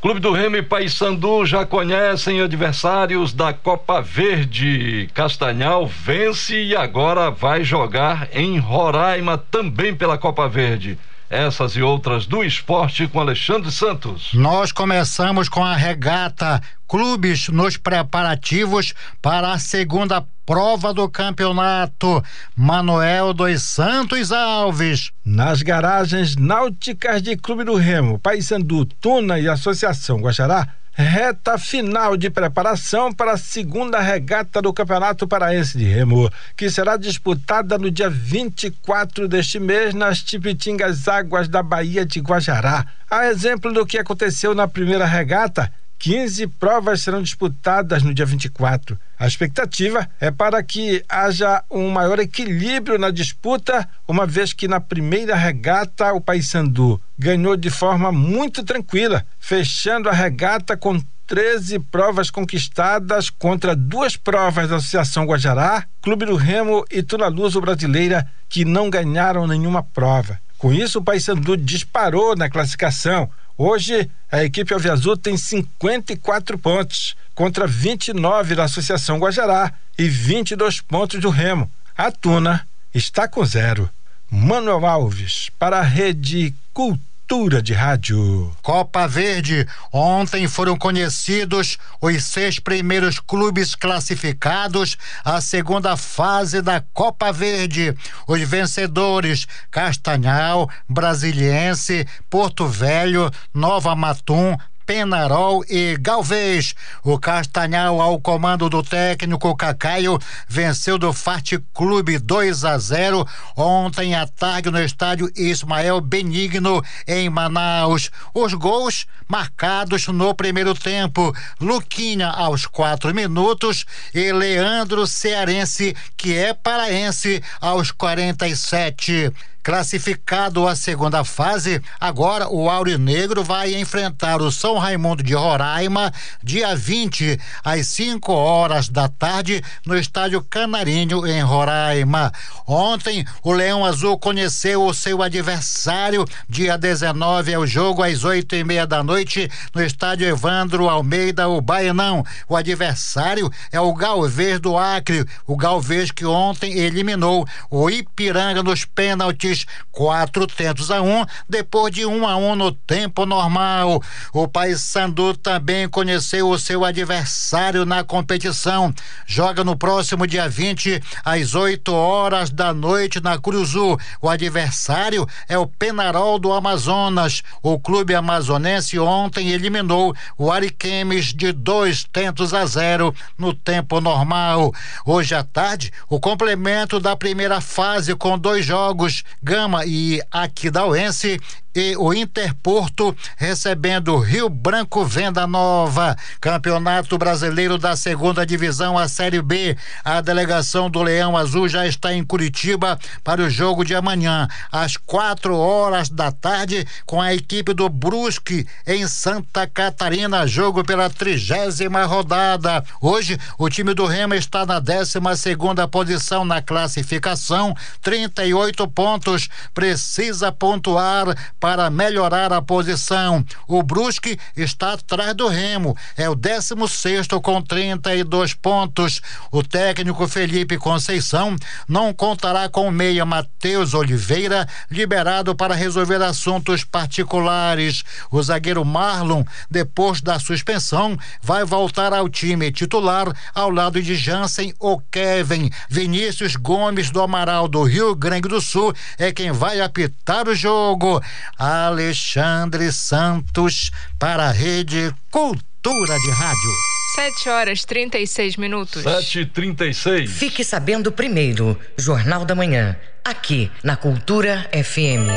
Clube 0.00 0.20
do 0.20 0.30
Remo 0.30 0.58
e 0.58 0.62
Paysandu 0.62 1.44
já 1.44 1.66
conhecem 1.66 2.40
adversários 2.40 3.32
da 3.32 3.52
Copa 3.52 4.00
Verde. 4.00 5.10
Castanhal 5.12 5.88
vence 5.88 6.54
e 6.54 6.76
agora 6.76 7.28
vai 7.28 7.64
jogar 7.64 8.28
em 8.32 8.60
Roraima 8.60 9.36
também 9.36 9.92
pela 9.92 10.16
Copa 10.16 10.48
Verde. 10.48 10.96
Essas 11.32 11.76
e 11.76 11.80
outras 11.80 12.26
do 12.26 12.44
esporte 12.44 13.08
com 13.08 13.18
Alexandre 13.18 13.72
Santos. 13.72 14.28
Nós 14.34 14.70
começamos 14.70 15.48
com 15.48 15.64
a 15.64 15.74
regata. 15.74 16.60
Clubes 16.86 17.48
nos 17.48 17.78
preparativos 17.78 18.92
para 19.22 19.50
a 19.50 19.58
segunda 19.58 20.22
prova 20.44 20.92
do 20.92 21.08
campeonato. 21.08 22.22
Manuel 22.54 23.32
dos 23.32 23.62
Santos 23.62 24.30
Alves. 24.30 25.10
Nas 25.24 25.62
garagens 25.62 26.36
náuticas 26.36 27.22
de 27.22 27.34
Clube 27.34 27.64
do 27.64 27.76
Remo, 27.76 28.18
Paysandu, 28.18 28.84
Tuna 28.84 29.40
e 29.40 29.48
Associação 29.48 30.20
Guaxará, 30.20 30.68
reta 30.92 31.56
final 31.56 32.16
de 32.16 32.28
preparação 32.28 33.12
para 33.12 33.32
a 33.32 33.38
segunda 33.38 33.98
regata 33.98 34.60
do 34.60 34.72
Campeonato 34.72 35.26
Paraense 35.26 35.78
de 35.78 35.84
Remo, 35.84 36.30
que 36.56 36.70
será 36.70 36.96
disputada 36.96 37.78
no 37.78 37.90
dia 37.90 38.10
24 38.10 39.26
deste 39.26 39.58
mês 39.58 39.94
nas 39.94 40.22
Tipitingas 40.22 41.08
Águas 41.08 41.48
da 41.48 41.62
Baía 41.62 42.04
de 42.04 42.20
Guajará. 42.20 42.86
A 43.10 43.26
exemplo 43.26 43.72
do 43.72 43.86
que 43.86 43.98
aconteceu 43.98 44.54
na 44.54 44.68
primeira 44.68 45.06
regata, 45.06 45.72
15 46.02 46.48
provas 46.48 47.00
serão 47.00 47.22
disputadas 47.22 48.02
no 48.02 48.12
dia 48.12 48.26
24. 48.26 48.98
A 49.16 49.24
expectativa 49.24 50.10
é 50.18 50.32
para 50.32 50.60
que 50.60 51.04
haja 51.08 51.62
um 51.70 51.90
maior 51.90 52.18
equilíbrio 52.18 52.98
na 52.98 53.08
disputa, 53.08 53.88
uma 54.08 54.26
vez 54.26 54.52
que 54.52 54.66
na 54.66 54.80
primeira 54.80 55.36
regata 55.36 56.12
o 56.12 56.20
Paysandu 56.20 57.00
ganhou 57.16 57.56
de 57.56 57.70
forma 57.70 58.10
muito 58.10 58.64
tranquila, 58.64 59.24
fechando 59.38 60.08
a 60.08 60.12
regata 60.12 60.76
com 60.76 61.00
13 61.28 61.78
provas 61.78 62.30
conquistadas 62.30 63.30
contra 63.30 63.76
duas 63.76 64.16
provas 64.16 64.68
da 64.68 64.76
Associação 64.78 65.24
Guajará, 65.24 65.84
Clube 66.02 66.26
do 66.26 66.34
Remo 66.34 66.84
e 66.90 67.00
Tuna 67.04 67.28
Luso 67.28 67.60
Brasileira, 67.60 68.28
que 68.48 68.64
não 68.64 68.90
ganharam 68.90 69.46
nenhuma 69.46 69.84
prova. 69.84 70.40
Com 70.62 70.72
isso, 70.72 71.00
o 71.00 71.02
Paysandu 71.02 71.58
disparou 71.58 72.34
na 72.34 72.48
classificação 72.48 73.28
Hoje, 73.64 74.10
a 74.30 74.42
equipe 74.42 74.72
Alviazul 74.72 75.16
tem 75.16 75.36
54 75.36 76.58
pontos 76.58 77.14
contra 77.34 77.66
29 77.66 78.54
da 78.54 78.64
Associação 78.64 79.18
Guajará 79.18 79.72
e 79.98 80.08
22 80.08 80.80
pontos 80.80 81.20
do 81.20 81.28
Remo. 81.28 81.70
A 81.96 82.10
Tuna 82.10 82.66
está 82.94 83.28
com 83.28 83.44
zero. 83.44 83.90
Manuel 84.30 84.86
Alves 84.86 85.50
para 85.58 85.78
a 85.78 85.82
Rede 85.82 86.54
Cultura 86.72 87.11
Cultura 87.28 87.62
de 87.62 87.72
Rádio. 87.72 88.52
Copa 88.62 89.06
Verde. 89.06 89.66
Ontem 89.92 90.46
foram 90.48 90.76
conhecidos 90.76 91.78
os 92.00 92.24
seis 92.24 92.58
primeiros 92.58 93.18
clubes 93.20 93.74
classificados 93.74 94.98
à 95.24 95.40
segunda 95.40 95.96
fase 95.96 96.60
da 96.60 96.82
Copa 96.92 97.32
Verde. 97.32 97.96
Os 98.26 98.40
vencedores: 98.42 99.46
Castanhal, 99.70 100.68
Brasiliense, 100.88 102.06
Porto 102.28 102.66
Velho, 102.66 103.30
Nova 103.54 103.94
Matum, 103.94 104.54
Penarol 104.86 105.64
e 105.68 105.96
Galvez. 106.00 106.74
O 107.02 107.18
Castanhal, 107.18 108.00
ao 108.00 108.20
comando 108.20 108.68
do 108.68 108.82
técnico 108.82 109.56
Cacaio, 109.56 110.18
venceu 110.48 110.98
do 110.98 111.12
Fart 111.12 111.52
Clube 111.72 112.18
2 112.18 112.64
a 112.64 112.78
0 112.78 113.26
ontem 113.56 114.14
à 114.14 114.26
tarde 114.26 114.70
no 114.70 114.82
estádio 114.82 115.30
Ismael 115.36 116.00
Benigno, 116.00 116.82
em 117.06 117.28
Manaus. 117.28 118.10
Os 118.34 118.54
gols 118.54 119.06
marcados 119.28 120.06
no 120.08 120.34
primeiro 120.34 120.74
tempo: 120.74 121.34
Luquinha 121.60 122.28
aos 122.28 122.66
quatro 122.66 123.14
minutos 123.14 123.84
e 124.14 124.32
Leandro 124.32 125.06
Cearense, 125.06 125.96
que 126.16 126.36
é 126.36 126.52
paraense, 126.52 127.42
aos 127.60 127.90
47. 127.90 129.32
Classificado 129.62 130.66
à 130.66 130.74
segunda 130.74 131.22
fase, 131.22 131.80
agora 132.00 132.48
o 132.48 132.68
Aurinegro 132.68 133.44
vai 133.44 133.74
enfrentar 133.74 134.42
o 134.42 134.50
São 134.50 134.76
Raimundo 134.76 135.22
de 135.22 135.34
Roraima 135.34 136.12
dia 136.42 136.74
20 136.74 137.38
às 137.64 137.86
5 137.86 138.32
horas 138.32 138.88
da 138.88 139.08
tarde 139.08 139.62
no 139.86 139.96
estádio 139.96 140.42
Canarinho 140.42 141.26
em 141.26 141.42
Roraima. 141.42 142.32
Ontem 142.66 143.24
o 143.42 143.52
Leão 143.52 143.84
Azul 143.84 144.18
conheceu 144.18 144.84
o 144.84 144.94
seu 144.94 145.22
adversário. 145.22 146.24
Dia 146.48 146.76
19 146.76 147.52
é 147.52 147.58
o 147.58 147.66
jogo 147.66 148.02
às 148.02 148.24
oito 148.24 148.56
e 148.56 148.64
meia 148.64 148.86
da 148.86 149.02
noite 149.02 149.50
no 149.74 149.82
estádio 149.82 150.26
Evandro 150.26 150.88
Almeida, 150.88 151.48
o 151.48 151.60
Baianão. 151.60 152.24
O 152.48 152.56
adversário 152.56 153.50
é 153.70 153.80
o 153.80 153.94
Galvez 153.94 154.58
do 154.58 154.76
Acre, 154.76 155.24
o 155.46 155.56
Galvez 155.56 156.10
que 156.10 156.24
ontem 156.24 156.78
eliminou 156.78 157.46
o 157.70 157.88
Ipiranga 157.88 158.62
nos 158.62 158.84
pênaltis, 158.84 159.51
quatro 159.90 160.46
tentos 160.46 160.90
a 160.90 161.02
um, 161.02 161.24
depois 161.48 161.94
de 161.94 162.04
um 162.06 162.26
a 162.26 162.36
um 162.36 162.54
no 162.54 162.72
tempo 162.72 163.26
normal. 163.26 164.02
O 164.32 164.48
Paysandu 164.48 165.36
também 165.36 165.88
conheceu 165.88 166.48
o 166.48 166.58
seu 166.58 166.84
adversário 166.84 167.84
na 167.84 168.04
competição. 168.04 168.92
Joga 169.26 169.64
no 169.64 169.76
próximo 169.76 170.26
dia 170.26 170.48
20, 170.48 171.02
às 171.24 171.54
8 171.54 171.92
horas 171.92 172.50
da 172.50 172.72
noite, 172.72 173.20
na 173.20 173.38
Cruzu. 173.38 173.98
O 174.20 174.28
adversário 174.28 175.26
é 175.48 175.58
o 175.58 175.66
Penarol 175.66 176.38
do 176.38 176.52
Amazonas. 176.52 177.42
O 177.62 177.78
clube 177.78 178.14
amazonense 178.14 178.98
ontem 178.98 179.50
eliminou 179.50 180.14
o 180.38 180.50
Ariquemes 180.50 181.32
de 181.34 181.52
dois 181.52 182.04
tentos 182.04 182.54
a 182.54 182.64
zero 182.66 183.14
no 183.38 183.52
tempo 183.52 184.00
normal. 184.00 184.72
Hoje 185.04 185.34
à 185.34 185.42
tarde, 185.42 185.92
o 186.08 186.20
complemento 186.20 187.00
da 187.00 187.16
primeira 187.16 187.60
fase 187.60 188.14
com 188.14 188.38
dois 188.38 188.64
jogos, 188.64 189.22
Gama 189.42 189.84
e 189.86 190.20
Aquidauense 190.30 191.38
e 191.74 191.96
o 191.96 192.12
Interporto 192.12 193.16
recebendo 193.36 194.18
Rio 194.18 194.48
Branco 194.48 195.04
Venda 195.04 195.46
Nova. 195.46 196.16
Campeonato 196.40 197.16
Brasileiro 197.16 197.78
da 197.78 197.96
Segunda 197.96 198.44
Divisão, 198.44 198.98
a 198.98 199.08
Série 199.08 199.40
B. 199.40 199.76
A 200.04 200.20
delegação 200.20 200.90
do 200.90 201.02
Leão 201.02 201.36
Azul 201.36 201.68
já 201.68 201.86
está 201.86 202.12
em 202.12 202.24
Curitiba 202.24 202.98
para 203.24 203.42
o 203.42 203.50
jogo 203.50 203.84
de 203.84 203.94
amanhã, 203.94 204.48
às 204.70 204.96
quatro 204.96 205.56
horas 205.56 206.08
da 206.08 206.30
tarde, 206.30 206.86
com 207.06 207.20
a 207.20 207.32
equipe 207.34 207.72
do 207.72 207.88
Brusque 207.88 208.66
em 208.86 209.06
Santa 209.08 209.66
Catarina. 209.66 210.46
Jogo 210.46 210.84
pela 210.84 211.08
trigésima 211.08 212.04
rodada. 212.04 212.84
Hoje, 213.00 213.38
o 213.58 213.68
time 213.68 213.94
do 213.94 214.06
Remo 214.06 214.34
está 214.34 214.66
na 214.66 214.78
décima 214.78 215.36
segunda 215.36 215.88
posição 215.88 216.44
na 216.44 216.60
classificação, 216.60 217.74
38 218.02 218.86
pontos. 218.88 219.48
Precisa 219.72 220.52
pontuar 220.52 221.34
para 221.62 221.88
melhorar 221.90 222.52
a 222.52 222.60
posição. 222.60 223.46
O 223.68 223.84
Brusque 223.84 224.36
está 224.56 224.94
atrás 224.94 225.32
do 225.32 225.46
Remo, 225.46 225.96
é 226.16 226.28
o 226.28 226.34
16 226.34 226.90
sexto 226.90 227.40
com 227.40 227.62
32 227.62 228.52
pontos. 228.54 229.20
O 229.52 229.62
técnico 229.62 230.26
Felipe 230.26 230.76
Conceição 230.76 231.54
não 231.86 232.12
contará 232.12 232.68
com 232.68 232.88
o 232.88 232.90
meia 232.90 233.24
Matheus 233.24 233.94
Oliveira, 233.94 234.66
liberado 234.90 235.54
para 235.54 235.76
resolver 235.76 236.20
assuntos 236.20 236.82
particulares. 236.82 238.02
O 238.28 238.42
zagueiro 238.42 238.84
Marlon, 238.84 239.44
depois 239.70 240.20
da 240.20 240.40
suspensão, 240.40 241.16
vai 241.40 241.64
voltar 241.64 242.12
ao 242.12 242.28
time 242.28 242.72
titular 242.72 243.32
ao 243.54 243.70
lado 243.70 244.02
de 244.02 244.16
Jansen 244.16 244.74
ou 244.80 245.00
Kevin. 245.12 245.70
Vinícius 245.88 246.56
Gomes 246.56 247.12
do 247.12 247.22
Amaral 247.22 247.68
do 247.68 247.84
Rio 247.84 248.16
Grande 248.16 248.48
do 248.48 248.60
Sul 248.60 248.92
é 249.16 249.30
quem 249.30 249.52
vai 249.52 249.80
apitar 249.80 250.48
o 250.48 250.56
jogo. 250.56 251.22
Alexandre 251.58 252.92
Santos 252.92 253.90
para 254.18 254.48
a 254.48 254.52
Rede 254.52 255.14
Cultura 255.30 256.18
de 256.18 256.30
Rádio. 256.30 256.70
7 257.14 257.48
horas 257.50 257.84
36 257.84 258.56
minutos. 258.56 259.02
7 259.02 259.40
e 259.40 259.46
36 259.46 260.30
Fique 260.30 260.64
sabendo 260.64 261.12
primeiro, 261.12 261.78
Jornal 261.98 262.44
da 262.44 262.54
Manhã, 262.54 262.96
aqui 263.24 263.70
na 263.84 263.96
Cultura 263.96 264.68
FM. 264.72 265.28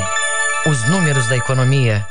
Os 0.67 0.89
números 0.89 1.27
da 1.27 1.35
economia. 1.35 2.05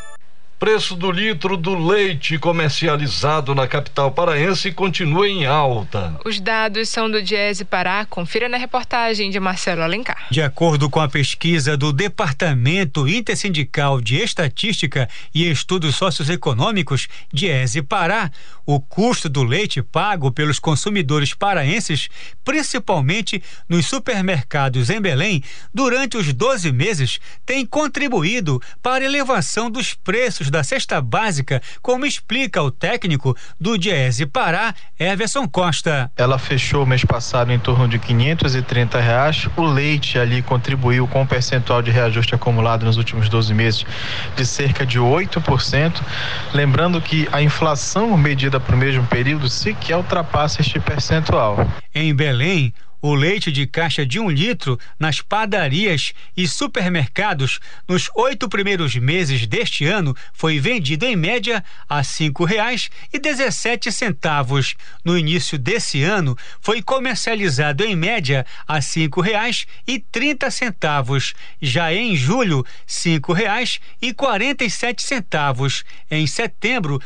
Preço 0.64 0.96
do 0.96 1.10
litro 1.10 1.58
do 1.58 1.74
leite 1.74 2.38
comercializado 2.38 3.54
na 3.54 3.68
capital 3.68 4.10
paraense 4.10 4.72
continua 4.72 5.28
em 5.28 5.44
alta. 5.44 6.18
Os 6.24 6.40
dados 6.40 6.88
são 6.88 7.10
do 7.10 7.20
Diese 7.20 7.66
Pará. 7.66 8.06
Confira 8.06 8.48
na 8.48 8.56
reportagem 8.56 9.28
de 9.28 9.38
Marcelo 9.38 9.82
Alencar. 9.82 10.26
De 10.30 10.40
acordo 10.40 10.88
com 10.88 11.00
a 11.00 11.06
pesquisa 11.06 11.76
do 11.76 11.92
Departamento 11.92 13.06
Intersindical 13.06 14.00
de 14.00 14.16
Estatística 14.16 15.06
e 15.34 15.50
Estudos 15.50 15.96
Socioeconômicos, 15.96 17.08
Diese 17.30 17.82
Pará, 17.82 18.30
o 18.64 18.80
custo 18.80 19.28
do 19.28 19.44
leite 19.44 19.82
pago 19.82 20.32
pelos 20.32 20.58
consumidores 20.58 21.34
paraenses, 21.34 22.08
principalmente 22.42 23.42
nos 23.68 23.84
supermercados 23.84 24.88
em 24.88 24.98
Belém, 24.98 25.42
durante 25.74 26.16
os 26.16 26.32
12 26.32 26.72
meses, 26.72 27.20
tem 27.44 27.66
contribuído 27.66 28.62
para 28.82 29.04
a 29.04 29.06
elevação 29.06 29.70
dos 29.70 29.92
preços 29.92 30.53
da 30.54 30.62
cesta 30.62 31.00
básica, 31.00 31.60
como 31.82 32.06
explica 32.06 32.62
o 32.62 32.70
técnico 32.70 33.36
do 33.60 33.76
Diese 33.76 34.24
Pará, 34.24 34.72
Everson 34.96 35.48
Costa. 35.48 36.08
Ela 36.16 36.38
fechou 36.38 36.84
o 36.84 36.86
mês 36.86 37.04
passado 37.04 37.50
em 37.50 37.58
torno 37.58 37.88
de 37.88 37.98
530 37.98 39.00
reais. 39.00 39.48
O 39.56 39.64
leite 39.64 40.16
ali 40.16 40.42
contribuiu 40.42 41.08
com 41.08 41.22
um 41.22 41.26
percentual 41.26 41.82
de 41.82 41.90
reajuste 41.90 42.36
acumulado 42.36 42.84
nos 42.84 42.96
últimos 42.96 43.28
12 43.28 43.52
meses 43.52 43.84
de 44.36 44.46
cerca 44.46 44.86
de 44.86 45.00
8%. 45.00 46.00
Lembrando 46.52 47.00
que 47.00 47.28
a 47.32 47.42
inflação 47.42 48.16
medida 48.16 48.60
para 48.60 48.76
o 48.76 48.78
mesmo 48.78 49.04
período 49.08 49.48
sequer 49.48 49.96
ultrapassa 49.96 50.60
este 50.60 50.78
percentual. 50.78 51.66
Em 51.92 52.14
Belém, 52.14 52.72
o 53.06 53.14
leite 53.14 53.52
de 53.52 53.66
caixa 53.66 54.06
de 54.06 54.18
um 54.18 54.30
litro 54.30 54.80
nas 54.98 55.20
padarias 55.20 56.14
e 56.34 56.48
supermercados 56.48 57.60
nos 57.86 58.08
oito 58.14 58.48
primeiros 58.48 58.96
meses 58.96 59.46
deste 59.46 59.84
ano 59.84 60.16
foi 60.32 60.58
vendido 60.58 61.04
em 61.04 61.14
média 61.14 61.62
a 61.86 62.02
dezessete 63.18 63.92
centavos. 63.92 64.74
No 65.04 65.18
início 65.18 65.58
desse 65.58 66.02
ano 66.02 66.34
foi 66.62 66.80
comercializado 66.80 67.84
em 67.84 67.94
média 67.94 68.46
a 68.66 68.80
trinta 69.98 70.50
centavos. 70.50 71.34
Já 71.60 71.92
em 71.92 72.16
julho, 72.16 72.64
sete 74.70 75.02
centavos. 75.02 75.84
Em 76.10 76.26
setembro, 76.26 77.02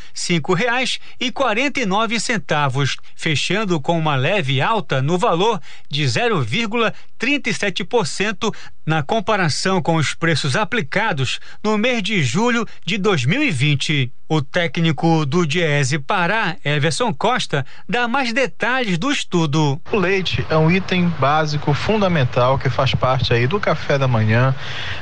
nove 1.85 2.21
centavos, 2.21 2.97
fechando 3.17 3.81
com 3.81 3.99
uma 3.99 4.15
leve 4.15 4.61
alta 4.61 5.03
no 5.03 5.19
valor 5.19 5.61
de 5.91 6.05
0,37% 6.05 8.55
na 8.87 9.03
comparação 9.03 9.83
com 9.83 9.97
os 9.97 10.15
preços 10.15 10.55
aplicados 10.57 11.39
no 11.63 11.77
mês 11.77 12.03
de 12.03 12.23
julho 12.23 12.67
de 12.85 12.97
2020. 12.97 14.11
O 14.31 14.43
técnico 14.43 15.25
do 15.25 15.47
Diese 15.47 15.99
Pará, 15.99 16.55
Everson 16.63 17.15
Costa, 17.15 17.65
dá 17.89 18.07
mais 18.07 18.31
detalhes 18.31 18.99
do 18.99 19.11
estudo. 19.11 19.81
O 19.91 19.97
leite 19.97 20.45
é 20.51 20.57
um 20.57 20.71
item 20.71 21.09
básico 21.19 21.73
fundamental 21.73 22.59
que 22.59 22.69
faz 22.69 22.95
parte 22.95 23.33
aí 23.33 23.47
do 23.47 23.59
café 23.59 23.97
da 23.97 24.07
manhã, 24.07 24.55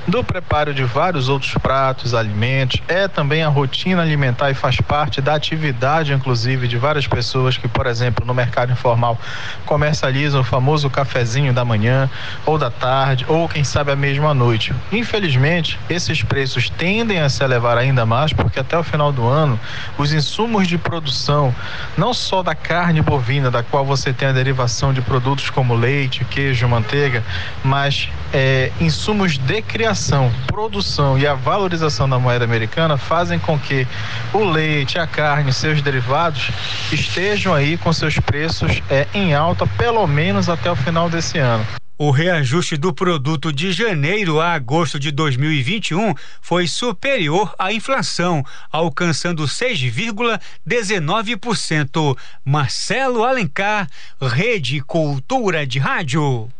do 0.07 0.22
preparo 0.22 0.72
de 0.72 0.84
vários 0.84 1.28
outros 1.28 1.55
pratos, 1.55 2.14
alimentos, 2.14 2.80
é 2.87 3.09
também 3.09 3.43
a 3.43 3.49
rotina 3.49 4.03
alimentar 4.03 4.53
e 4.53 4.55
faz 4.55 4.80
parte 4.80 5.20
da 5.20 5.34
atividade 5.34 6.12
inclusive 6.12 6.68
de 6.68 6.76
várias 6.76 7.07
pessoas 7.07 7.57
que, 7.57 7.68
por 7.68 7.87
exemplo, 7.87 8.26
no 8.26 8.34
mercado 8.34 8.72
informal 8.72 9.18
comercializam 9.64 10.41
o 10.41 10.45
famoso 10.45 10.76
cafezinho 10.91 11.53
da 11.53 11.64
manhã 11.64 12.09
ou 12.45 12.59
da 12.59 12.70
tarde 12.70 13.24
ou 13.29 13.49
quem 13.49 13.64
sabe 13.64 13.93
a 13.93 13.97
mesma 13.97 14.35
noite. 14.35 14.74
Infelizmente, 14.93 15.79
esses 15.89 16.22
preços 16.22 16.68
tendem 16.70 17.20
a 17.20 17.29
se 17.29 17.43
elevar 17.43 17.79
ainda 17.79 18.05
mais 18.05 18.33
porque 18.33 18.61
até 18.61 18.79
o 18.79 18.83
final 18.83 19.12
do 19.12 19.27
ano, 19.27 19.59
os 19.99 20.12
insumos 20.12 20.66
de 20.68 20.79
produção, 20.79 21.55
não 21.97 22.12
só 22.12 22.43
da 22.43 22.55
carne 22.55 23.01
bovina, 23.01 23.51
da 23.51 23.62
qual 23.62 23.85
você 23.85 24.12
tem 24.12 24.29
a 24.29 24.33
derivação 24.33 24.93
de 24.93 25.01
produtos 25.01 25.51
como 25.51 25.74
leite, 25.74 26.24
queijo, 26.24 26.68
manteiga, 26.68 27.22
mas 27.64 28.09
é, 28.33 28.70
insumos 28.81 29.39
de 29.39 29.62
criação, 29.62 30.31
produção 30.47 31.18
e 31.18 31.27
a 31.27 31.35
valorização 31.35 32.09
da 32.09 32.18
moeda 32.18 32.45
americana 32.45 32.97
fazem 32.97 33.39
com 33.39 33.59
que 33.59 33.87
o 34.33 34.45
leite, 34.45 34.99
a 34.99 35.07
carne, 35.07 35.53
seus 35.53 35.81
derivados 35.81 36.51
estejam 36.93 37.55
aí 37.55 37.77
com 37.77 37.93
seus 37.93 38.18
preços 38.18 38.83
é, 38.91 39.07
em 39.14 39.35
alta, 39.35 39.66
pelo 39.66 40.07
menos 40.07 40.49
até 40.49 40.66
o 40.71 40.77
final 40.77 41.09
desse 41.09 41.39
ano. 41.39 41.67
O 41.99 42.11
reajuste 42.11 42.77
do 42.77 42.93
produto 42.93 43.51
de 43.51 43.73
janeiro 43.73 44.39
a 44.39 44.53
agosto 44.53 45.01
de 45.01 45.11
2021 45.11 46.12
foi 46.43 46.67
superior 46.67 47.55
à 47.59 47.73
inflação, 47.73 48.45
alcançando 48.71 49.45
6,19%. 49.45 52.19
Marcelo 52.45 53.25
Alencar, 53.25 53.89
Rede 54.21 54.83
Cultura 54.83 55.67
de 55.67 55.79
Rádio. 55.79 56.51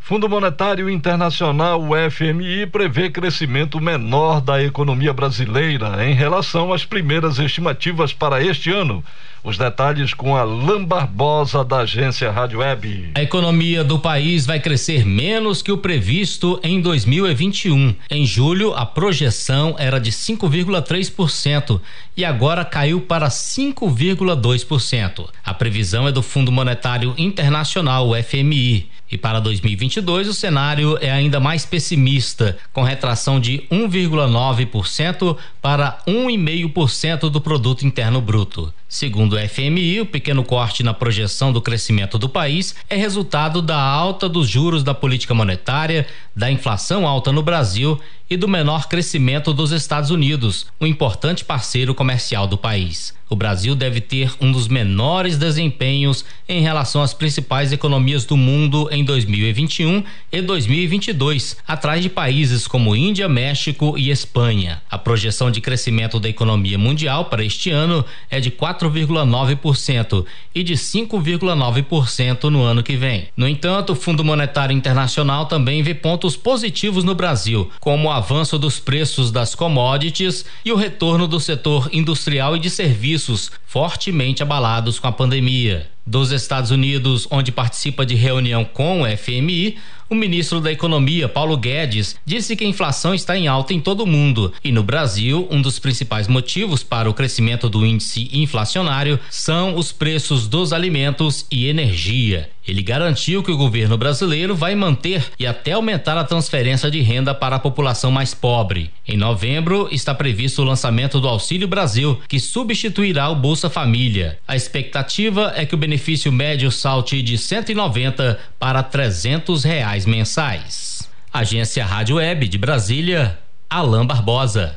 Fundo 0.00 0.28
Monetário 0.28 0.90
Internacional, 0.90 1.80
o 1.80 1.92
FMI, 2.10 2.66
prevê 2.66 3.08
crescimento 3.08 3.80
menor 3.80 4.40
da 4.40 4.60
economia 4.62 5.14
brasileira 5.14 6.04
em 6.04 6.14
relação 6.14 6.72
às 6.72 6.84
primeiras 6.84 7.38
estimativas 7.38 8.12
para 8.12 8.42
este 8.42 8.70
ano. 8.70 9.04
Os 9.42 9.56
detalhes 9.56 10.12
com 10.12 10.36
a 10.36 10.42
Lam 10.42 10.84
Barbosa 10.84 11.64
da 11.64 11.78
agência 11.78 12.30
Rádio 12.30 12.58
Web. 12.58 13.12
A 13.14 13.22
economia 13.22 13.82
do 13.82 13.98
país 13.98 14.44
vai 14.44 14.60
crescer 14.60 15.06
menos 15.06 15.62
que 15.62 15.72
o 15.72 15.78
previsto 15.78 16.60
em 16.62 16.78
2021. 16.78 17.94
Em 18.10 18.26
julho, 18.26 18.74
a 18.74 18.84
projeção 18.84 19.74
era 19.78 19.98
de 19.98 20.12
5,3% 20.12 21.80
e 22.14 22.22
agora 22.22 22.66
caiu 22.66 23.00
para 23.00 23.28
5,2%. 23.28 25.30
A 25.42 25.54
previsão 25.54 26.06
é 26.06 26.12
do 26.12 26.22
Fundo 26.22 26.52
Monetário 26.52 27.14
Internacional, 27.16 28.10
o 28.10 28.22
FMI. 28.22 28.90
E 29.10 29.18
para 29.18 29.40
2022, 29.40 30.28
o 30.28 30.34
cenário 30.34 30.96
é 31.00 31.10
ainda 31.10 31.40
mais 31.40 31.66
pessimista, 31.66 32.56
com 32.72 32.82
retração 32.82 33.40
de 33.40 33.64
1,9% 33.70 35.36
para 35.60 35.98
1,5% 36.06 37.28
do 37.28 37.40
produto 37.40 37.84
interno 37.84 38.20
bruto. 38.20 38.72
Segundo 38.88 39.34
o 39.34 39.48
FMI, 39.48 40.00
o 40.00 40.06
pequeno 40.06 40.44
corte 40.44 40.82
na 40.82 40.94
projeção 40.94 41.52
do 41.52 41.60
crescimento 41.60 42.18
do 42.18 42.28
país 42.28 42.74
é 42.88 42.96
resultado 42.96 43.60
da 43.60 43.80
alta 43.80 44.28
dos 44.28 44.48
juros 44.48 44.84
da 44.84 44.94
política 44.94 45.34
monetária, 45.34 46.06
da 46.34 46.50
inflação 46.50 47.06
alta 47.06 47.32
no 47.32 47.42
Brasil 47.42 48.00
e 48.30 48.36
do 48.36 48.46
menor 48.46 48.86
crescimento 48.86 49.52
dos 49.52 49.72
Estados 49.72 50.10
Unidos, 50.10 50.68
um 50.80 50.86
importante 50.86 51.44
parceiro 51.44 51.92
comercial 51.92 52.46
do 52.46 52.56
país. 52.56 53.12
O 53.30 53.36
Brasil 53.36 53.76
deve 53.76 54.00
ter 54.00 54.32
um 54.40 54.50
dos 54.50 54.66
menores 54.66 55.38
desempenhos 55.38 56.24
em 56.48 56.62
relação 56.62 57.00
às 57.00 57.14
principais 57.14 57.70
economias 57.70 58.24
do 58.24 58.36
mundo 58.36 58.88
em 58.90 59.04
2021 59.04 60.02
e 60.32 60.42
2022, 60.42 61.56
atrás 61.66 62.02
de 62.02 62.08
países 62.08 62.66
como 62.66 62.96
Índia, 62.96 63.28
México 63.28 63.96
e 63.96 64.10
Espanha. 64.10 64.82
A 64.90 64.98
projeção 64.98 65.48
de 65.48 65.60
crescimento 65.60 66.18
da 66.18 66.28
economia 66.28 66.76
mundial 66.76 67.26
para 67.26 67.44
este 67.44 67.70
ano 67.70 68.04
é 68.28 68.40
de 68.40 68.50
4,9% 68.50 70.26
e 70.52 70.64
de 70.64 70.74
5,9% 70.74 72.44
no 72.44 72.64
ano 72.64 72.82
que 72.82 72.96
vem. 72.96 73.28
No 73.36 73.46
entanto, 73.46 73.92
o 73.92 73.96
Fundo 73.96 74.24
Monetário 74.24 74.76
Internacional 74.76 75.46
também 75.46 75.84
vê 75.84 75.94
pontos 75.94 76.36
positivos 76.36 77.04
no 77.04 77.14
Brasil, 77.14 77.70
como 77.78 78.08
o 78.08 78.10
avanço 78.20 78.58
dos 78.58 78.78
preços 78.78 79.32
das 79.32 79.54
commodities 79.54 80.44
e 80.62 80.70
o 80.70 80.76
retorno 80.76 81.26
do 81.26 81.40
setor 81.40 81.88
industrial 81.90 82.54
e 82.54 82.60
de 82.60 82.68
serviços 82.68 83.50
fortemente 83.64 84.42
abalados 84.42 84.98
com 84.98 85.08
a 85.08 85.12
pandemia. 85.12 85.90
Dos 86.10 86.32
Estados 86.32 86.72
Unidos, 86.72 87.28
onde 87.30 87.52
participa 87.52 88.04
de 88.04 88.16
reunião 88.16 88.64
com 88.64 89.02
o 89.02 89.16
FMI, 89.16 89.76
o 90.10 90.14
ministro 90.16 90.60
da 90.60 90.72
Economia, 90.72 91.28
Paulo 91.28 91.56
Guedes, 91.56 92.16
disse 92.26 92.56
que 92.56 92.64
a 92.64 92.66
inflação 92.66 93.14
está 93.14 93.38
em 93.38 93.46
alta 93.46 93.72
em 93.72 93.78
todo 93.78 94.00
o 94.02 94.06
mundo 94.08 94.52
e 94.64 94.72
no 94.72 94.82
Brasil, 94.82 95.46
um 95.52 95.62
dos 95.62 95.78
principais 95.78 96.26
motivos 96.26 96.82
para 96.82 97.08
o 97.08 97.14
crescimento 97.14 97.68
do 97.68 97.86
índice 97.86 98.28
inflacionário 98.32 99.20
são 99.30 99.76
os 99.76 99.92
preços 99.92 100.48
dos 100.48 100.72
alimentos 100.72 101.46
e 101.48 101.68
energia. 101.68 102.50
Ele 102.66 102.82
garantiu 102.82 103.42
que 103.42 103.52
o 103.52 103.56
governo 103.56 103.96
brasileiro 103.96 104.54
vai 104.54 104.74
manter 104.74 105.24
e 105.38 105.46
até 105.46 105.72
aumentar 105.72 106.18
a 106.18 106.24
transferência 106.24 106.90
de 106.90 107.00
renda 107.00 107.32
para 107.32 107.56
a 107.56 107.60
população 107.60 108.10
mais 108.10 108.34
pobre. 108.34 108.90
Em 109.12 109.16
novembro, 109.16 109.88
está 109.90 110.14
previsto 110.14 110.62
o 110.62 110.64
lançamento 110.64 111.20
do 111.20 111.26
Auxílio 111.26 111.66
Brasil, 111.66 112.20
que 112.28 112.38
substituirá 112.38 113.28
o 113.28 113.34
Bolsa 113.34 113.68
Família. 113.68 114.38
A 114.46 114.54
expectativa 114.54 115.52
é 115.56 115.66
que 115.66 115.74
o 115.74 115.78
benefício 115.78 116.30
médio 116.30 116.70
salte 116.70 117.20
de 117.20 117.36
190 117.36 118.38
para 118.56 118.84
300 118.84 119.64
reais 119.64 120.06
mensais. 120.06 121.10
Agência 121.32 121.84
Rádio 121.84 122.16
Web 122.16 122.46
de 122.46 122.56
Brasília, 122.56 123.36
Alain 123.68 124.06
Barbosa. 124.06 124.76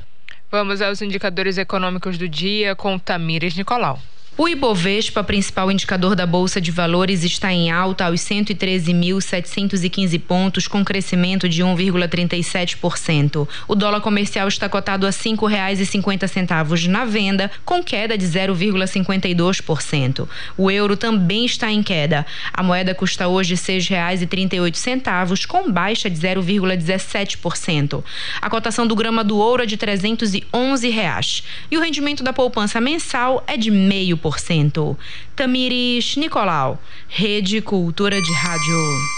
Vamos 0.49 0.81
aos 0.81 0.99
indicadores 1.03 1.59
econômicos 1.59 2.17
do 2.17 2.27
dia 2.27 2.75
com 2.75 2.97
Tamires 2.97 3.55
Nicolau. 3.55 4.01
O 4.35 4.49
Ibovespa, 4.49 5.23
principal 5.23 5.71
indicador 5.71 6.15
da 6.15 6.25
Bolsa 6.25 6.59
de 6.59 6.71
Valores, 6.71 7.23
está 7.23 7.53
em 7.53 7.69
alta 7.69 8.05
aos 8.05 8.19
113.715 8.21 10.19
pontos, 10.19 10.67
com 10.67 10.83
crescimento 10.83 11.47
de 11.47 11.63
1,37%. 11.63 13.47
O 13.67 13.75
dólar 13.75 14.01
comercial 14.01 14.47
está 14.47 14.67
cotado 14.67 15.05
a 15.05 15.11
R$ 15.11 15.15
5,50 15.15 16.87
na 16.87 17.05
venda, 17.05 17.51
com 17.63 17.83
queda 17.83 18.17
de 18.17 18.25
0,52%. 18.25 20.27
O 20.57 20.71
euro 20.71 20.97
também 20.97 21.45
está 21.45 21.71
em 21.71 21.83
queda. 21.83 22.25
A 22.51 22.63
moeda 22.63 22.95
custa 22.95 23.27
hoje 23.27 23.53
R$ 23.53 23.61
6,38, 23.61 25.45
com 25.45 25.71
baixa 25.71 26.09
de 26.09 26.17
0,17%. 26.17 28.03
A 28.41 28.49
cotação 28.49 28.87
do 28.87 28.95
grama 28.95 29.23
do 29.23 29.37
ouro 29.37 29.61
é 29.61 29.67
de 29.67 29.77
311 29.77 30.89
reais. 30.89 31.43
E 31.69 31.77
o 31.77 31.81
rendimento 31.81 32.23
da 32.23 32.33
poupança 32.33 32.81
mensal 32.81 33.43
é 33.45 33.55
de 33.55 33.69
meio 33.69 34.22
100%. 34.23 34.97
Tamires 35.35 36.15
Nicolau, 36.15 36.79
Rede 37.07 37.61
Cultura 37.61 38.21
de 38.21 38.33
Rádio. 38.33 38.75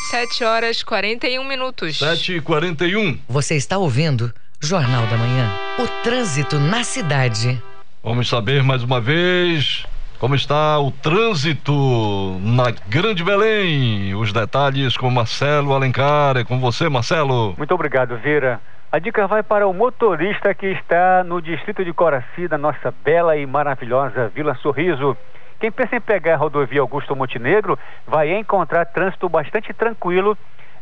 7 0.09 0.43
horas 0.43 0.83
41 0.83 1.43
minutos. 1.47 1.99
7 1.99 2.37
e 2.37 2.41
41 2.41 3.19
Você 3.27 3.55
está 3.55 3.77
ouvindo 3.77 4.33
Jornal 4.59 5.05
da 5.07 5.17
Manhã. 5.17 5.51
O 5.79 5.87
trânsito 6.03 6.57
na 6.59 6.83
cidade. 6.83 7.61
Vamos 8.03 8.27
saber 8.27 8.63
mais 8.63 8.83
uma 8.83 9.01
vez 9.01 9.83
como 10.19 10.35
está 10.35 10.79
o 10.79 10.91
trânsito 10.91 12.39
na 12.41 12.71
Grande 12.87 13.23
Belém. 13.23 14.15
Os 14.15 14.31
detalhes 14.31 14.95
com 14.97 15.09
Marcelo 15.09 15.73
Alencar. 15.73 16.37
É 16.37 16.43
com 16.43 16.59
você, 16.59 16.87
Marcelo. 16.89 17.53
Muito 17.57 17.73
obrigado, 17.73 18.17
Vira. 18.17 18.61
A 18.95 18.99
dica 18.99 19.27
vai 19.27 19.43
para 19.43 19.67
o 19.67 19.73
motorista 19.73 20.53
que 20.53 20.67
está 20.67 21.21
no 21.21 21.41
distrito 21.41 21.83
de 21.83 21.91
Coraci, 21.91 22.47
da 22.47 22.57
nossa 22.57 22.93
bela 23.03 23.35
e 23.35 23.45
maravilhosa 23.45 24.29
Vila 24.29 24.55
Sorriso. 24.55 25.17
Quem 25.59 25.69
pensa 25.69 25.97
em 25.97 25.99
pegar 25.99 26.35
a 26.35 26.37
rodovia 26.37 26.79
Augusto 26.79 27.13
Montenegro 27.13 27.77
vai 28.07 28.31
encontrar 28.31 28.85
trânsito 28.85 29.27
bastante 29.27 29.73
tranquilo 29.73 30.37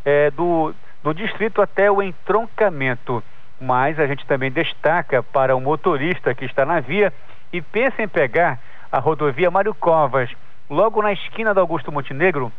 é, 0.05 0.29
do, 0.29 0.75
do 1.01 1.11
distrito 1.11 1.59
até 1.59 1.89
o 1.89 2.03
entroncamento. 2.03 3.23
Mas 3.59 3.99
a 3.99 4.05
gente 4.05 4.27
também 4.27 4.51
destaca 4.51 5.23
para 5.23 5.55
o 5.55 5.59
motorista 5.59 6.35
que 6.35 6.45
está 6.45 6.63
na 6.67 6.81
via 6.81 7.11
e 7.51 7.63
pensa 7.63 8.03
em 8.03 8.07
pegar 8.07 8.59
a 8.91 8.99
rodovia 8.99 9.49
Mário 9.49 9.73
Covas, 9.73 10.29
logo 10.69 11.01
na 11.01 11.13
esquina 11.13 11.51
do 11.51 11.59
Augusto 11.59 11.91
Montenegro, 11.91 12.53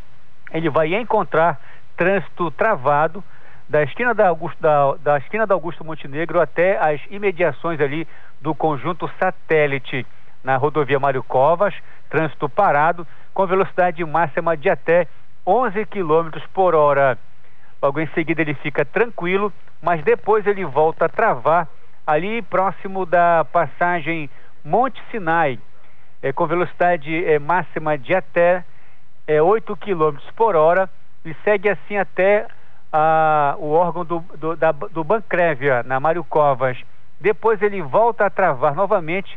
ele 0.53 0.69
vai 0.69 0.93
encontrar 0.97 1.61
trânsito 1.97 2.51
travado 2.51 3.23
da 3.69 3.83
esquina 3.83 4.15
da 4.15 4.29
Augusto, 4.29 4.61
da, 4.61 4.95
da 5.03 5.19
esquina 5.19 5.47
da 5.47 5.55
Augusto 5.55 5.85
Montenegro 5.85 6.41
até 6.41 6.77
as 6.79 7.01
imediações 7.11 7.81
ali 7.81 8.07
do 8.41 8.55
conjunto 8.55 9.11
satélite 9.19 10.07
na 10.43 10.57
rodovia 10.57 11.01
Mário 11.01 11.23
Covas, 11.23 11.75
trânsito 12.11 12.49
parado 12.49 13.07
com 13.33 13.47
velocidade 13.47 14.05
máxima 14.05 14.57
de 14.57 14.69
até 14.69 15.09
11 15.47 15.87
km 15.87 16.39
por 16.53 16.75
hora. 16.75 17.19
Logo 17.83 18.01
em 18.01 18.07
seguida 18.09 18.43
ele 18.43 18.55
fica 18.55 18.85
tranquilo, 18.85 19.53
mas 19.83 20.03
depois 20.03 20.47
ele 20.47 20.65
volta 20.65 21.07
a 21.07 21.09
travar 21.09 21.69
ali 22.07 22.43
próximo 22.43 23.07
da 23.07 23.45
passagem 23.51 24.29
Monte 24.65 25.03
Sinai, 25.11 25.59
é, 26.23 26.33
com 26.33 26.47
velocidade 26.47 27.25
é, 27.25 27.39
máxima 27.39 27.99
de 27.99 28.15
até 28.15 28.65
é, 29.27 29.41
8 29.43 29.77
km 29.77 30.17
por 30.37 30.55
hora 30.55 30.89
e 31.25 31.35
segue 31.45 31.69
assim 31.69 31.97
até 31.97 32.47
a, 32.97 33.57
o 33.59 33.73
órgão 33.73 34.05
do, 34.05 34.21
do, 34.39 34.55
da, 34.55 34.71
do 34.71 35.03
Bancrévia, 35.03 35.83
na 35.83 35.99
Mário 35.99 36.23
Covas. 36.23 36.79
Depois 37.21 37.61
ele 37.61 37.83
volta 37.83 38.25
a 38.25 38.31
travar 38.31 38.73
novamente, 38.77 39.37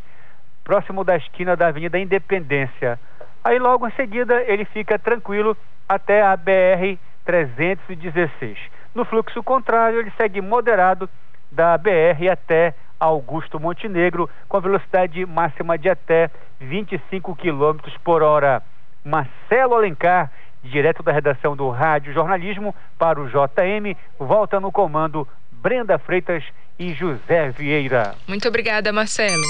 próximo 0.63 1.03
da 1.03 1.17
esquina 1.17 1.55
da 1.55 1.69
Avenida 1.69 1.97
Independência. 1.97 2.99
Aí 3.43 3.57
logo 3.57 3.87
em 3.87 3.91
seguida 3.93 4.43
ele 4.43 4.63
fica 4.65 4.99
tranquilo 4.99 5.57
até 5.89 6.21
a 6.21 6.37
BR 6.37 6.99
316. 7.25 8.59
No 8.93 9.03
fluxo 9.05 9.41
contrário, 9.41 9.99
ele 9.99 10.13
segue 10.15 10.39
moderado 10.39 11.09
da 11.51 11.75
BR 11.79 12.29
até 12.31 12.75
Augusto 12.99 13.59
Montenegro, 13.59 14.29
com 14.47 14.61
velocidade 14.61 15.25
máxima 15.25 15.79
de 15.79 15.89
até 15.89 16.29
25 16.59 17.35
km 17.35 17.77
por 18.03 18.21
hora. 18.21 18.61
Marcelo 19.03 19.75
Alencar 19.75 20.31
direto 20.63 21.03
da 21.03 21.11
redação 21.11 21.55
do 21.55 21.69
Rádio 21.69 22.13
Jornalismo 22.13 22.75
para 22.97 23.19
o 23.19 23.27
JM, 23.27 23.95
volta 24.19 24.59
no 24.59 24.71
comando 24.71 25.27
Brenda 25.51 25.97
Freitas 25.97 26.43
e 26.79 26.93
José 26.93 27.49
Vieira. 27.51 28.15
Muito 28.27 28.47
obrigada, 28.47 28.91
Marcelo. 28.91 29.43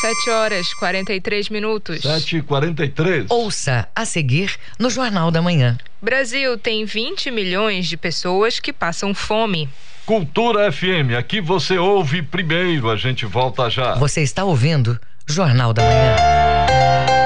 7 0.00 0.30
horas 0.30 0.72
43 0.74 1.50
minutos. 1.50 2.00
7 2.00 2.38
e 2.38 2.42
43 2.42 3.26
Ouça 3.28 3.86
a 3.94 4.06
seguir 4.06 4.56
no 4.78 4.88
Jornal 4.88 5.30
da 5.30 5.42
Manhã. 5.42 5.76
Brasil 6.00 6.56
tem 6.56 6.86
20 6.86 7.30
milhões 7.30 7.86
de 7.86 7.98
pessoas 7.98 8.58
que 8.58 8.72
passam 8.72 9.12
fome. 9.12 9.68
Cultura 10.06 10.72
FM, 10.72 11.14
aqui 11.18 11.40
você 11.40 11.76
ouve 11.76 12.22
primeiro, 12.22 12.90
a 12.90 12.96
gente 12.96 13.26
volta 13.26 13.68
já. 13.68 13.94
Você 13.96 14.22
está 14.22 14.42
ouvindo 14.42 14.98
Jornal 15.26 15.74
da 15.74 15.82
Manhã. 15.82 17.19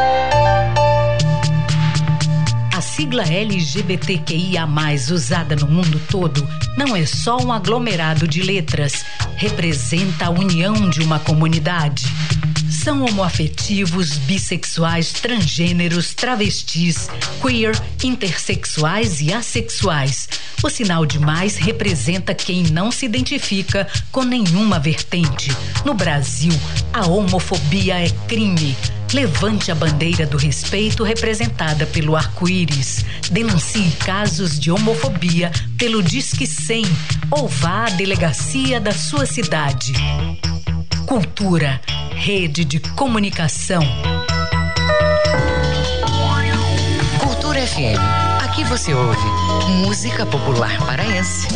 Sigla 2.94 3.24
LGBTQIA, 3.24 4.68
usada 5.10 5.56
no 5.56 5.66
mundo 5.66 6.00
todo, 6.08 6.48
não 6.76 6.94
é 6.94 7.04
só 7.04 7.36
um 7.38 7.52
aglomerado 7.52 8.28
de 8.28 8.40
letras, 8.40 9.04
representa 9.34 10.26
a 10.26 10.30
união 10.30 10.88
de 10.88 11.00
uma 11.00 11.18
comunidade. 11.18 12.06
São 12.70 13.04
homoafetivos, 13.04 14.16
bissexuais, 14.18 15.12
transgêneros, 15.12 16.14
travestis, 16.14 17.08
queer, 17.42 17.76
intersexuais 18.04 19.20
e 19.20 19.32
assexuais. 19.32 20.28
O 20.62 20.70
sinal 20.70 21.04
de 21.04 21.18
mais 21.18 21.56
representa 21.56 22.32
quem 22.32 22.62
não 22.62 22.92
se 22.92 23.06
identifica 23.06 23.88
com 24.12 24.22
nenhuma 24.22 24.78
vertente. 24.78 25.50
No 25.84 25.94
Brasil, 25.94 26.52
a 26.92 27.06
homofobia 27.06 28.04
é 28.04 28.10
crime. 28.28 28.76
Levante 29.14 29.70
a 29.70 29.76
bandeira 29.76 30.26
do 30.26 30.36
respeito 30.36 31.04
representada 31.04 31.86
pelo 31.86 32.16
arco-íris. 32.16 33.04
Denuncie 33.30 33.92
casos 34.04 34.58
de 34.58 34.72
homofobia 34.72 35.52
pelo 35.78 36.02
Disque 36.02 36.44
100 36.48 36.84
ou 37.30 37.46
vá 37.46 37.84
à 37.84 37.90
delegacia 37.90 38.80
da 38.80 38.90
sua 38.90 39.24
cidade. 39.24 39.92
Cultura, 41.06 41.80
rede 42.10 42.64
de 42.64 42.80
comunicação. 42.80 43.82
Cultura 47.22 47.64
FM. 47.64 48.42
Aqui 48.42 48.64
você 48.64 48.92
ouve 48.94 49.28
música 49.86 50.26
popular 50.26 50.76
paraense. 50.84 51.46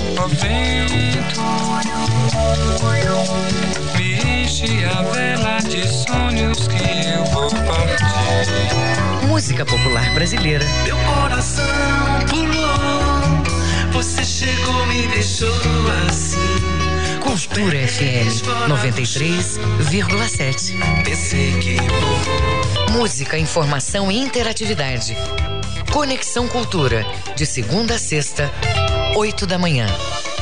Mexe 4.60 4.84
a 4.84 5.02
vela 5.02 5.58
de 5.58 5.86
sonhos 5.86 6.66
que 6.66 7.08
eu 7.08 7.24
vou 7.26 7.48
partir. 7.48 9.24
Música 9.28 9.64
popular 9.64 10.12
brasileira. 10.14 10.66
Meu 10.82 10.96
coração 10.96 11.64
pulou, 12.28 13.44
você 13.92 14.24
chegou, 14.24 14.84
me 14.86 15.06
deixou 15.06 15.54
assim. 16.08 16.40
Cultura 17.20 17.86
FM 17.86 18.42
93,7. 18.68 21.04
Pensei 21.04 21.56
que 21.60 21.76
vou. 21.76 22.18
Música, 22.98 23.38
informação 23.38 24.10
e 24.10 24.18
interatividade. 24.18 25.16
Conexão 25.92 26.48
Cultura, 26.48 27.06
de 27.36 27.46
segunda 27.46 27.94
a 27.94 27.98
sexta, 27.98 28.50
8 29.14 29.46
da 29.46 29.56
manhã. 29.56 29.86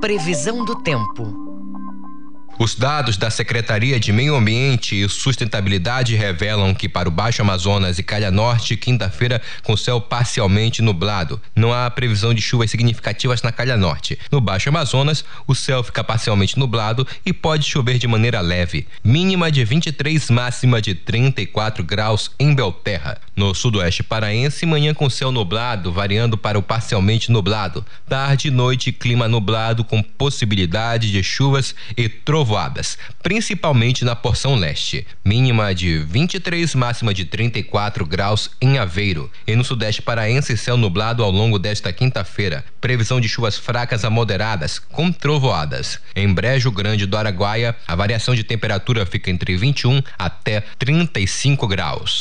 Previsão 0.00 0.64
do 0.64 0.74
tempo. 0.76 1.49
Os 2.62 2.74
dados 2.74 3.16
da 3.16 3.30
Secretaria 3.30 3.98
de 3.98 4.12
Meio 4.12 4.36
Ambiente 4.36 4.94
e 4.94 5.08
Sustentabilidade 5.08 6.14
revelam 6.14 6.74
que 6.74 6.90
para 6.90 7.08
o 7.08 7.10
Baixo 7.10 7.40
Amazonas 7.40 7.98
e 7.98 8.02
Calha 8.02 8.30
Norte, 8.30 8.76
quinta-feira, 8.76 9.40
com 9.62 9.74
céu 9.74 9.98
parcialmente 9.98 10.82
nublado. 10.82 11.40
Não 11.56 11.72
há 11.72 11.90
previsão 11.90 12.34
de 12.34 12.42
chuvas 12.42 12.70
significativas 12.70 13.40
na 13.40 13.50
Calha 13.50 13.78
Norte. 13.78 14.18
No 14.30 14.42
Baixo 14.42 14.68
Amazonas, 14.68 15.24
o 15.46 15.54
céu 15.54 15.82
fica 15.82 16.04
parcialmente 16.04 16.58
nublado 16.58 17.06
e 17.24 17.32
pode 17.32 17.64
chover 17.64 17.96
de 17.96 18.06
maneira 18.06 18.42
leve. 18.42 18.86
Mínima 19.02 19.50
de 19.50 19.64
23, 19.64 20.28
máxima 20.28 20.82
de 20.82 20.94
34 20.94 21.82
graus 21.82 22.30
em 22.38 22.54
Belterra. 22.54 23.16
No 23.34 23.54
sudoeste 23.54 24.02
paraense, 24.02 24.66
manhã 24.66 24.92
com 24.92 25.08
céu 25.08 25.32
nublado, 25.32 25.90
variando 25.90 26.36
para 26.36 26.58
o 26.58 26.62
parcialmente 26.62 27.32
nublado. 27.32 27.82
Tarde 28.06 28.48
e 28.48 28.50
noite, 28.50 28.92
clima 28.92 29.26
nublado 29.26 29.82
com 29.82 30.02
possibilidade 30.02 31.10
de 31.10 31.22
chuvas 31.22 31.74
e 31.96 32.06
trovoadas 32.06 32.49
trovoadas, 32.50 32.98
principalmente 33.22 34.04
na 34.04 34.16
porção 34.16 34.56
leste. 34.56 35.06
Mínima 35.24 35.72
de 35.72 35.98
23, 35.98 36.74
máxima 36.74 37.14
de 37.14 37.24
34 37.24 38.04
graus 38.04 38.50
em 38.60 38.76
Aveiro. 38.76 39.30
E 39.46 39.54
no 39.54 39.62
sudeste 39.62 40.02
paraense, 40.02 40.56
céu 40.56 40.76
nublado 40.76 41.22
ao 41.22 41.30
longo 41.30 41.58
desta 41.58 41.92
quinta-feira. 41.92 42.64
Previsão 42.80 43.20
de 43.20 43.28
chuvas 43.28 43.56
fracas 43.56 44.04
a 44.04 44.10
moderadas, 44.10 44.80
com 44.80 45.12
trovoadas. 45.12 46.00
Em 46.16 46.32
Brejo 46.32 46.72
Grande 46.72 47.06
do 47.06 47.16
Araguaia, 47.16 47.76
a 47.86 47.94
variação 47.94 48.34
de 48.34 48.42
temperatura 48.42 49.06
fica 49.06 49.30
entre 49.30 49.56
21 49.56 50.02
até 50.18 50.62
35 50.78 51.68
graus. 51.68 52.20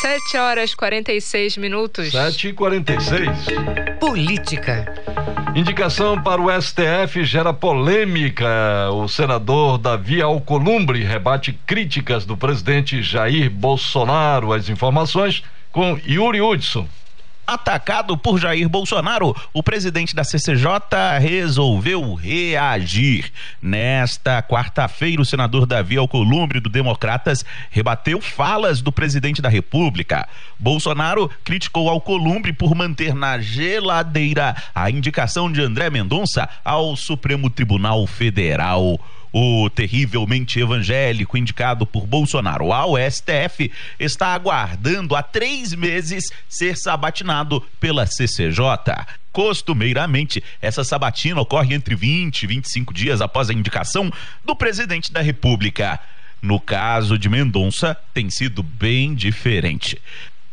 7 0.00 0.36
horas 0.36 0.74
46 0.76 1.56
minutos. 1.56 2.12
7 2.12 2.48
e 2.48 2.52
46. 2.52 3.28
Política. 3.98 4.86
Indicação 5.56 6.22
para 6.22 6.40
o 6.40 6.48
STF 6.62 7.24
gera 7.24 7.52
polêmica. 7.52 8.46
O 8.92 9.08
senador 9.08 9.76
Davi 9.76 10.22
Alcolumbre 10.22 11.02
rebate 11.02 11.52
críticas 11.66 12.24
do 12.24 12.36
presidente 12.36 13.02
Jair 13.02 13.50
Bolsonaro. 13.50 14.52
As 14.52 14.68
informações 14.68 15.42
com 15.72 15.98
Yuri 16.06 16.40
Hudson. 16.40 16.86
Atacado 17.48 18.14
por 18.14 18.38
Jair 18.38 18.68
Bolsonaro, 18.68 19.34
o 19.54 19.62
presidente 19.62 20.14
da 20.14 20.22
CCJ 20.22 20.68
resolveu 21.18 22.12
reagir. 22.12 23.32
Nesta 23.62 24.42
quarta-feira, 24.42 25.22
o 25.22 25.24
senador 25.24 25.64
Davi 25.64 25.96
Alcolumbre, 25.96 26.60
do 26.60 26.68
Democratas, 26.68 27.46
rebateu 27.70 28.20
falas 28.20 28.82
do 28.82 28.92
presidente 28.92 29.40
da 29.40 29.48
República. 29.48 30.28
Bolsonaro 30.58 31.30
criticou 31.42 31.88
Alcolumbre 31.88 32.52
por 32.52 32.74
manter 32.74 33.14
na 33.14 33.38
geladeira 33.38 34.54
a 34.74 34.90
indicação 34.90 35.50
de 35.50 35.62
André 35.62 35.88
Mendonça 35.88 36.46
ao 36.62 36.94
Supremo 36.96 37.48
Tribunal 37.48 38.06
Federal. 38.06 39.00
O 39.32 39.68
terrivelmente 39.68 40.58
evangélico 40.58 41.36
indicado 41.36 41.86
por 41.86 42.06
Bolsonaro 42.06 42.72
ao 42.72 42.94
STF 42.98 43.70
está 43.98 44.28
aguardando 44.28 45.14
há 45.14 45.22
três 45.22 45.74
meses 45.74 46.24
ser 46.48 46.76
sabatinado 46.76 47.60
pela 47.78 48.06
CCJ. 48.06 48.60
Costumeiramente, 49.32 50.42
essa 50.60 50.82
sabatina 50.82 51.40
ocorre 51.40 51.74
entre 51.74 51.94
20 51.94 52.42
e 52.42 52.46
25 52.46 52.94
dias 52.94 53.20
após 53.20 53.50
a 53.50 53.54
indicação 53.54 54.10
do 54.44 54.56
presidente 54.56 55.12
da 55.12 55.20
República. 55.20 56.00
No 56.40 56.58
caso 56.58 57.18
de 57.18 57.28
Mendonça, 57.28 57.96
tem 58.14 58.30
sido 58.30 58.62
bem 58.62 59.14
diferente. 59.14 60.00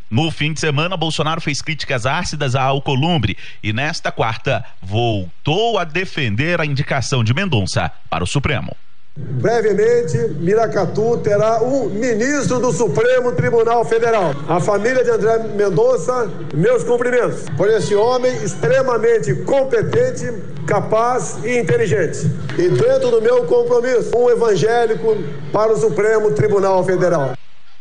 No 0.10 0.30
fim 0.30 0.54
de 0.54 0.60
semana, 0.60 0.96
Bolsonaro 0.96 1.42
fez 1.42 1.62
críticas 1.62 2.06
ácidas 2.06 2.56
a 2.56 2.62
Alcolumbre 2.62 3.36
e 3.64 3.74
nesta 3.74 4.12
quarta 4.12 4.64
voltou 4.82 5.80
a 5.80 5.84
defender 5.84 6.62
a 6.62 6.66
indicação 6.66 7.24
de 7.24 7.34
Mendonça 7.34 7.92
para 8.10 8.24
o 8.24 8.28
Supremo. 8.28 8.76
Brevemente, 9.18 10.18
Miracatu 10.42 11.18
terá 11.20 11.64
um 11.64 11.90
ministro 11.90 12.60
do 12.60 12.74
Supremo 12.74 13.32
Tribunal 13.32 13.86
Federal. 13.86 14.36
A 14.48 14.60
família 14.60 15.06
de 15.06 15.10
André 15.10 15.38
Mendonça, 15.56 16.30
meus 16.54 16.84
cumprimentos 16.84 17.46
por 17.56 17.70
esse 17.70 17.96
homem 17.96 18.36
extremamente 18.44 19.34
competente, 19.44 20.34
capaz 20.68 21.40
e 21.46 21.58
inteligente. 21.58 22.30
E 22.58 22.68
dentro 22.68 23.10
do 23.10 23.22
meu 23.22 23.46
compromisso, 23.46 24.12
um 24.18 24.30
evangélico 24.30 25.18
para 25.52 25.72
o 25.72 25.78
Supremo 25.78 26.32
Tribunal 26.32 26.84
Federal. 26.84 27.36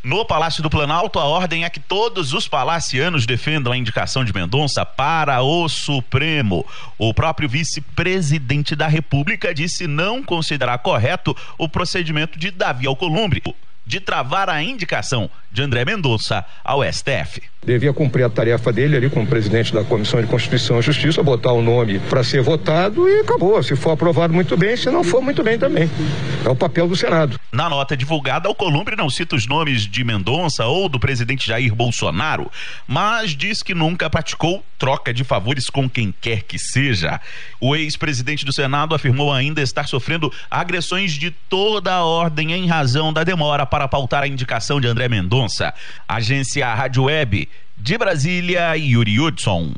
No 0.05 0.23
Palácio 0.23 0.63
do 0.63 0.69
Planalto, 0.69 1.19
a 1.19 1.25
ordem 1.25 1.65
é 1.65 1.71
que 1.71 1.81
todos 1.81 2.35
os 2.35 2.47
palacianos 2.47 3.25
defendam 3.25 3.73
a 3.73 3.77
indicação 3.77 4.23
de 4.23 4.35
Mendonça 4.35 4.85
para 4.85 5.41
o 5.41 5.67
Supremo. 5.67 6.63
O 6.99 7.15
próprio 7.15 7.49
vice-presidente 7.49 8.77
da 8.77 8.87
República 8.87 9.55
disse 9.55 9.87
não 9.87 10.23
considerar 10.23 10.77
correto 10.77 11.35
o 11.57 11.67
procedimento 11.71 12.39
de 12.39 12.51
Davi 12.51 12.87
Alcolumbre 12.87 13.43
de 13.87 14.01
travar 14.01 14.49
a 14.49 14.63
indicação 14.63 15.31
de 15.55 15.63
André 15.63 15.85
Mendonça 15.85 16.45
ao 16.65 16.83
STF. 16.85 17.41
Devia 17.65 17.93
cumprir 17.95 18.25
a 18.25 18.29
tarefa 18.29 18.71
dele 18.73 18.97
ali 18.97 19.09
como 19.09 19.27
presidente 19.27 19.73
da 19.73 19.83
Comissão 19.85 20.21
de 20.21 20.27
Constituição 20.27 20.81
e 20.81 20.83
Justiça, 20.83 21.23
botar 21.23 21.53
o 21.53 21.63
nome 21.63 21.99
para 21.99 22.23
ser 22.23 22.43
votado 22.43 23.09
e 23.09 23.21
acabou. 23.21 23.63
Se 23.63 23.75
for 23.75 23.93
aprovado, 23.93 24.35
muito 24.35 24.55
bem, 24.57 24.77
se 24.77 24.91
não 24.91 25.03
for, 25.03 25.23
muito 25.23 25.43
bem 25.43 25.59
também. 25.59 25.89
É 26.45 26.49
o 26.49 26.57
papel 26.57 26.87
do 26.87 26.95
Senado. 26.95 27.41
Na 27.51 27.71
nota 27.71 27.97
divulgada, 27.97 28.51
o 28.51 28.55
Columbre 28.55 28.97
não 28.97 29.09
cita 29.09 29.37
os 29.37 29.47
nomes 29.47 29.83
de 29.83 30.05
Mendonça 30.05 30.67
ou 30.67 30.89
do 30.89 31.01
presidente 31.01 31.47
Jair 31.47 31.75
Bolsonaro, 31.75 32.51
mas 32.87 33.31
diz 33.31 33.63
que 33.63 33.75
nunca 33.75 34.11
praticou 34.11 34.63
troca 34.77 35.15
de 35.15 35.25
favores 35.25 35.71
com 35.71 35.89
quem 35.89 36.13
quer 36.21 36.43
que 36.43 36.59
seja. 36.59 37.19
O 37.61 37.75
ex-presidente 37.75 38.45
do 38.45 38.53
Senado 38.53 38.95
afirmou 38.95 39.33
ainda 39.33 39.63
estar 39.63 39.87
sofrendo 39.87 40.31
agressões 40.51 41.13
de 41.13 41.31
toda 41.31 41.95
a 41.95 42.05
ordem 42.05 42.53
em 42.53 42.67
razão 42.67 43.11
da 43.11 43.25
demora 43.25 43.65
para 43.75 43.89
pautar 43.89 44.23
a 44.23 44.29
indicação 44.29 44.81
de 44.81 44.87
André 44.87 45.09
Mendonça. 45.09 45.75
Agência 46.07 46.73
Rádio 46.73 47.03
Web 47.03 47.49
de 47.77 47.99
Brasília, 47.99 48.77
Yuri 48.77 49.19
Hudson. 49.19 49.75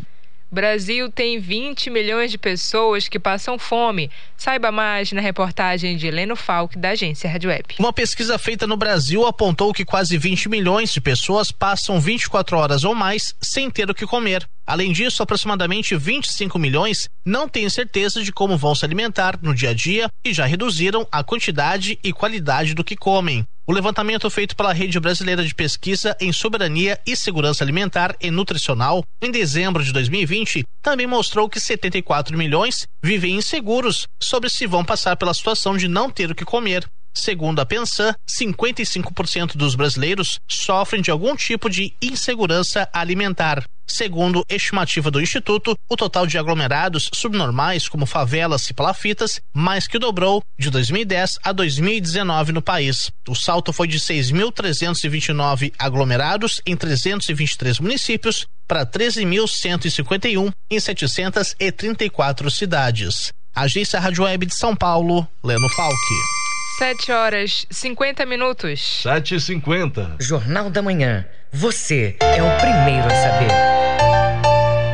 Brasil 0.53 1.11
tem 1.11 1.41
20 1.41 1.89
milhões 1.89 2.31
de 2.31 2.37
pessoas 2.37 3.09
que 3.09 3.19
passam 3.19 3.59
fome. 3.59 4.11
Saiba 4.37 4.71
mais 4.71 5.13
na 5.13 5.23
reportagem 5.23 5.97
de 5.97 6.11
Leno 6.11 6.37
Falk, 6.37 6.79
da 6.79 6.91
agência 6.91 7.31
Rádio 7.31 7.49
Web. 7.49 7.77
Uma 7.79 7.91
pesquisa 7.91 8.37
feita 8.37 8.67
no 8.67 8.77
Brasil 8.77 9.25
apontou 9.25 9.73
que 9.73 9.83
quase 9.83 10.19
20 10.19 10.51
milhões 10.51 10.93
de 10.93 11.01
pessoas 11.01 11.51
passam 11.51 11.99
24 11.99 12.55
horas 12.55 12.85
ou 12.85 12.95
mais 12.95 13.35
sem 13.41 13.71
ter 13.71 13.89
o 13.89 13.95
que 13.95 14.07
comer. 14.07 14.47
Além 14.67 14.93
disso, 14.93 15.23
aproximadamente 15.23 15.97
25 15.97 16.59
milhões 16.59 17.09
não 17.25 17.49
têm 17.49 17.67
certeza 17.71 18.23
de 18.23 18.31
como 18.31 18.59
vão 18.59 18.75
se 18.75 18.85
alimentar 18.85 19.39
no 19.41 19.55
dia 19.55 19.71
a 19.71 19.75
dia 19.75 20.11
e 20.23 20.35
já 20.35 20.45
reduziram 20.45 21.09
a 21.11 21.25
quantidade 21.25 21.99
e 22.05 22.13
qualidade 22.13 22.75
do 22.75 22.85
que 22.85 22.95
comem. 22.95 23.47
O 23.69 23.73
levantamento 23.73 24.31
feito 24.31 24.55
pela 24.55 24.73
Rede 24.73 25.01
Brasileira 25.01 25.45
de 25.45 25.53
Pesquisa 25.53 26.17
em 26.21 26.33
Soberania 26.33 27.01
e 27.05 27.17
Segurança 27.17 27.65
Alimentar 27.65 28.15
e 28.21 28.31
Nutricional 28.31 29.03
em 29.21 29.29
dezembro 29.29 29.83
de 29.83 29.93
2020 29.93 30.63
também 30.81 31.09
mostrou 31.09 31.49
que 31.49 31.59
74 31.59 32.39
milhões 32.39 32.87
vivem 33.03 33.35
inseguros 33.35 34.07
sobre 34.23 34.49
se 34.49 34.69
vão 34.69 34.85
passar 34.85 35.17
pela 35.17 35.35
situação 35.35 35.77
de 35.77 35.89
não 35.89 36.09
ter 36.09 36.31
o 36.31 36.35
que 36.35 36.45
comer. 36.45 36.89
Segundo 37.17 37.61
a 37.61 37.67
Pensan, 37.67 38.15
55% 38.29 39.57
dos 39.57 39.75
brasileiros 39.75 40.39
sofrem 40.47 41.01
de 41.01 41.11
algum 41.11 41.35
tipo 41.35 41.71
de 41.71 41.95
insegurança 42.01 42.87
alimentar. 42.93 43.65
Segundo 43.89 44.45
estimativa 44.51 45.11
do 45.11 45.21
Instituto, 45.21 45.75
o 45.89 45.97
total 45.97 46.27
de 46.27 46.37
aglomerados 46.37 47.09
subnormais, 47.15 47.89
como 47.89 48.05
favelas 48.05 48.69
e 48.69 48.75
palafitas, 48.75 49.41
mais 49.55 49.89
que 49.89 49.99
dobrou 49.99 50.43
de 50.59 50.69
2010 50.69 51.39
a 51.43 51.53
2019 51.53 52.53
no 52.53 52.61
país. 52.61 53.11
O 53.27 53.35
salto 53.35 53.73
foi 53.73 53.89
de 53.89 53.99
6.329 53.99 55.73
aglomerados 55.79 56.61
em 56.67 56.77
323 56.77 57.81
municípios 57.81 58.47
para 58.69 58.85
13.151 58.85 60.53
em 60.71 60.79
734 60.79 62.51
cidades. 62.51 63.33
Agência 63.55 63.99
Rádio 63.99 64.25
Web 64.25 64.45
de 64.45 64.55
São 64.55 64.77
Paulo, 64.77 65.27
Leno 65.43 65.69
Falque. 65.71 66.36
7 66.79 67.11
horas 67.11 67.67
50 67.71 68.27
minutos. 68.27 69.01
7 69.03 69.37
e 69.37 69.41
50 69.41 70.17
Jornal 70.21 70.69
da 70.69 70.83
Manhã. 70.83 71.25
Você 71.51 72.19
é 72.21 72.43
o 72.43 72.61
primeiro 72.61 73.07
a 73.07 73.15
saber. 73.15 73.51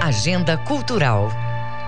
Agenda 0.00 0.56
Cultural. 0.58 1.28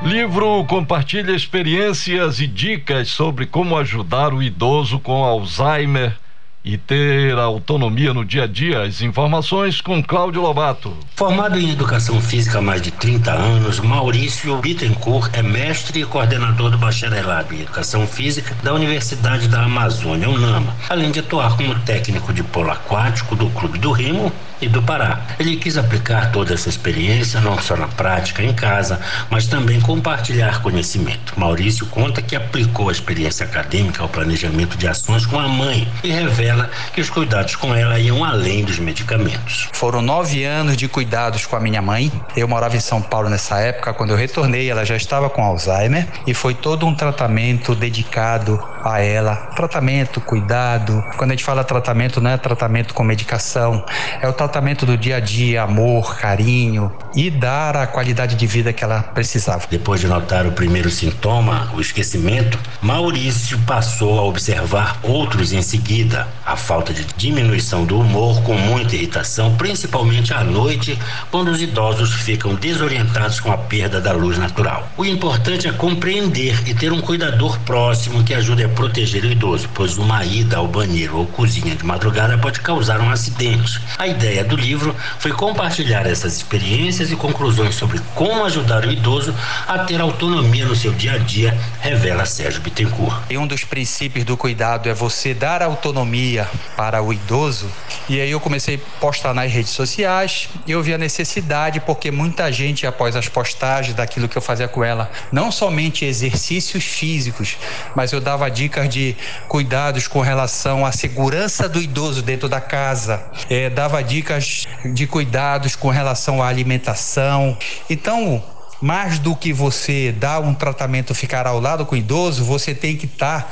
Livro 0.03 0.65
compartilha 0.65 1.31
experiências 1.31 2.41
e 2.41 2.49
dicas 2.49 3.09
sobre 3.09 3.47
como 3.47 3.79
ajudar 3.79 4.35
o 4.35 4.43
idoso 4.43 4.99
com 4.99 5.23
Alzheimer 5.23 6.17
e 6.65 6.79
ter 6.79 7.39
autonomia 7.39 8.15
no 8.15 8.25
dia 8.25 8.45
a 8.45 8.47
dia. 8.47 8.83
As 8.83 9.03
informações 9.03 9.81
com 9.83 10.03
Cláudio 10.03 10.41
Lobato. 10.41 10.97
Formado 11.15 11.59
em 11.59 11.71
Educação 11.71 12.21
Física 12.21 12.59
há 12.59 12.63
mais 12.63 12.81
de 12.81 12.91
30 12.91 13.31
anos, 13.31 13.81
Maurício 13.81 14.57
Bittencourt 14.57 15.31
é 15.35 15.43
mestre 15.43 16.01
e 16.01 16.05
coordenador 16.05 16.71
do 16.71 16.79
Bacharelado 16.79 17.53
em 17.55 17.61
Educação 17.61 18.07
Física 18.07 18.57
da 18.63 18.73
Universidade 18.73 19.47
da 19.49 19.65
Amazônia, 19.65 20.29
UNAMA, 20.29 20.75
além 20.89 21.11
de 21.11 21.21
atuar 21.21 21.57
como 21.57 21.79
técnico 21.81 22.33
de 22.33 22.43
polo 22.43 22.71
aquático 22.71 23.37
do 23.37 23.51
Clube 23.51 23.79
do 23.79 23.93
Remo 23.93 24.33
e 24.63 24.69
do 24.69 24.83
Pará. 24.83 25.21
Ele 25.39 25.57
quis 25.57 25.77
aplicar 25.77 26.33
toda 26.33 26.55
essa 26.55 26.69
experiência 26.69 27.41
não 27.41 27.59
só 27.59 27.77
na 27.77 27.89
prática 27.89 28.43
em 28.43 28.55
casa, 28.55 28.99
mas 29.29 29.47
também 29.47 29.81
compartilhar 29.81 30.63
conhecimento. 30.63 31.39
Maurício 31.39 31.87
conta 31.87 32.23
que 32.23 32.35
aplicou 32.35 32.89
a 32.89 32.93
experiência 32.93 33.45
acadêmica 33.45 34.03
ao 34.03 34.09
planejamento 34.09 34.79
de 34.79 34.87
ações 34.87 35.27
com 35.27 35.39
a 35.39 35.49
mãe 35.49 35.87
e 36.03 36.11
revela 36.11 36.54
que 36.93 37.01
os 37.01 37.11
cuidados 37.11 37.57
com 37.57 37.75
ela 37.75 37.99
iam 37.99 38.25
além 38.25 38.65
dos 38.65 38.79
medicamentos. 38.79 39.69
Foram 39.73 40.01
nove 40.01 40.45
anos 40.45 40.77
de 40.77 40.89
cuidados 40.89 41.47
com 41.47 41.57
a 41.57 41.61
minha 41.61 41.83
mãe. 41.83 42.11
Eu 42.37 42.49
morava 42.49 42.77
em 42.77 42.81
São 42.81 43.01
Paulo 43.01 43.29
nessa 43.29 43.59
época. 43.59 43.93
Quando 43.95 44.11
eu 44.11 44.17
retornei, 44.17 44.71
ela 44.71 44.85
já 44.85 44.97
estava 44.97 45.29
com 45.29 45.43
Alzheimer 45.43 46.07
e 46.27 46.35
foi 46.35 46.55
todo 46.55 46.87
um 46.87 46.95
tratamento 46.95 47.75
dedicado 47.75 48.63
a 48.85 49.01
ela. 49.01 49.37
Tratamento, 49.57 50.21
cuidado. 50.21 51.03
Quando 51.17 51.31
a 51.31 51.35
gente 51.35 51.45
fala 51.45 51.65
tratamento, 51.65 52.21
não 52.21 52.31
é 52.31 52.37
tratamento 52.37 52.93
com 52.93 53.03
medicação, 53.03 53.85
é 54.21 54.29
o 54.29 54.33
tratamento 54.33 54.85
do 54.85 54.97
dia 54.97 55.17
a 55.17 55.21
dia, 55.21 55.63
amor, 55.63 56.17
carinho 56.19 56.93
e 57.15 57.31
dar 57.31 57.77
a 57.77 57.87
qualidade 57.87 58.35
de 58.37 58.47
vida 58.47 58.73
que 58.73 58.85
ela 58.85 59.03
precisava. 59.03 59.67
Depois 59.71 60.01
de 60.01 60.07
notar 60.07 60.47
o 60.47 60.53
primeiro 60.53 60.91
sintoma, 60.91 61.71
o 61.75 61.81
esquecimento, 61.81 62.59
Maurício 62.83 63.59
passou 63.61 64.19
a 64.19 64.23
observar 64.23 64.99
outros 65.03 65.53
em 65.53 65.63
seguida. 65.63 66.29
A 66.47 66.57
falta 66.57 66.93
de 66.93 67.05
diminuição 67.17 67.87
do 67.87 67.99
humor 67.99 68.43
com 68.43 68.55
muita 68.55 68.95
irritação, 68.95 69.57
principalmente 69.57 70.35
à 70.35 70.45
noite, 70.45 70.99
quando 71.31 71.49
os 71.49 71.63
idosos 71.63 72.13
ficam 72.13 72.55
desorientados 72.55 73.41
com 73.41 73.51
a 73.51 73.57
perda 73.57 73.99
da 73.99 74.13
luz 74.13 74.37
natural. 74.37 74.87
O 74.99 75.07
importante 75.07 75.67
é 75.67 75.73
compreender 75.73 76.69
e 76.69 76.75
ter 76.75 76.93
um 76.93 77.01
cuidador 77.01 77.59
próximo 77.61 78.23
que 78.23 78.35
ajude 78.35 78.63
a 78.63 78.69
proteger 78.69 79.25
o 79.25 79.33
idoso, 79.33 79.71
pois 79.73 79.97
uma 79.97 80.23
ida 80.23 80.59
ao 80.59 80.69
banheiro 80.69 81.17
ou 81.17 81.27
cozinha 81.27 81.75
de 81.75 81.85
madrugada 81.85 82.37
pode 82.37 82.61
causar 82.61 83.01
um 83.01 83.09
acidente. 83.09 83.81
A 83.99 84.07
ideia 84.07 84.45
do 84.45 84.55
livro 84.55 84.95
foi 85.19 85.33
compartilhar 85.33 86.07
essas 86.07 86.37
experiências 86.37 87.11
e 87.11 87.17
conclusões 87.17 87.75
sobre 87.75 87.99
como 88.15 88.45
ajudar 88.45 88.85
o 88.85 88.93
idoso 88.93 89.35
a 89.67 89.79
ter 89.79 89.99
autonomia 89.99 90.67
no 90.67 90.77
seu 90.77 90.93
dia 90.93 91.13
a 91.13 91.19
dia, 91.19 91.57
revela 91.81 92.27
Sérgio 92.27 92.61
Bittencourt. 92.61 93.23
E 93.31 93.39
um 93.39 93.47
dos 93.47 93.65
princípios 93.65 94.27
do 94.27 94.37
cuidado 94.37 94.91
é 94.91 94.95
você 94.95 95.33
dar 95.33 95.63
autonomia 95.63 96.34
para 96.77 97.03
o 97.03 97.13
idoso. 97.13 97.71
E 98.09 98.21
aí 98.21 98.31
eu 98.31 98.41
comecei 98.41 98.77
a 98.77 99.01
postar 99.01 99.33
nas 99.33 99.51
redes 99.51 99.73
sociais 99.73 100.49
e 100.67 100.73
eu 100.73 100.83
vi 100.83 100.93
a 100.93 100.99
necessidade, 100.99 101.81
porque 101.81 102.11
muita 102.11 102.51
gente, 102.51 102.87
após 102.87 103.17
as 103.17 103.29
postagens 103.29 103.95
daquilo 103.95 104.29
que 104.29 104.37
eu 104.37 104.43
fazia 104.43 104.69
com 104.69 104.83
ela, 104.83 105.11
não 105.31 105.53
somente 105.53 106.05
exercícios 106.05 106.85
físicos, 106.85 107.57
mas 107.95 108.13
eu 108.13 108.21
dava 108.21 108.51
dicas 108.51 108.89
de 108.89 109.17
cuidados 109.49 110.09
com 110.09 110.21
relação 110.21 110.85
à 110.85 110.93
segurança 110.93 111.69
do 111.69 111.81
idoso 111.81 112.23
dentro 112.23 112.49
da 112.49 112.61
casa, 112.61 113.25
é, 113.49 113.71
dava 113.71 114.03
dicas 114.03 114.65
de 114.85 115.07
cuidados 115.07 115.77
com 115.77 115.89
relação 115.89 116.43
à 116.43 116.49
alimentação. 116.49 117.57
Então, 117.89 118.43
mais 118.81 119.19
do 119.19 119.35
que 119.35 119.51
você 119.51 120.13
dar 120.13 120.41
um 120.41 120.53
tratamento 120.53 121.15
ficar 121.15 121.47
ao 121.47 121.59
lado 121.59 121.87
com 121.87 121.95
o 121.95 121.99
idoso, 121.99 122.45
você 122.45 122.75
tem 122.75 122.97
que 122.97 123.07
estar 123.07 123.43
tá 123.43 123.49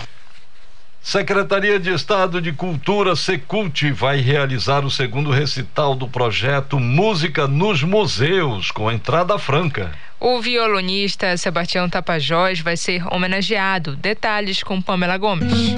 Secretaria 1.06 1.78
de 1.78 1.94
Estado 1.94 2.42
de 2.42 2.52
Cultura, 2.52 3.14
Secult, 3.14 3.92
vai 3.92 4.20
realizar 4.20 4.84
o 4.84 4.90
segundo 4.90 5.30
recital 5.30 5.94
do 5.94 6.08
projeto 6.08 6.80
Música 6.80 7.46
nos 7.46 7.80
Museus, 7.84 8.72
com 8.72 8.90
entrada 8.90 9.38
franca. 9.38 9.92
O 10.18 10.40
violonista 10.40 11.36
Sebastião 11.36 11.88
Tapajós 11.88 12.58
vai 12.58 12.76
ser 12.76 13.04
homenageado. 13.14 13.94
Detalhes 13.94 14.64
com 14.64 14.82
Pamela 14.82 15.16
Gomes. 15.16 15.76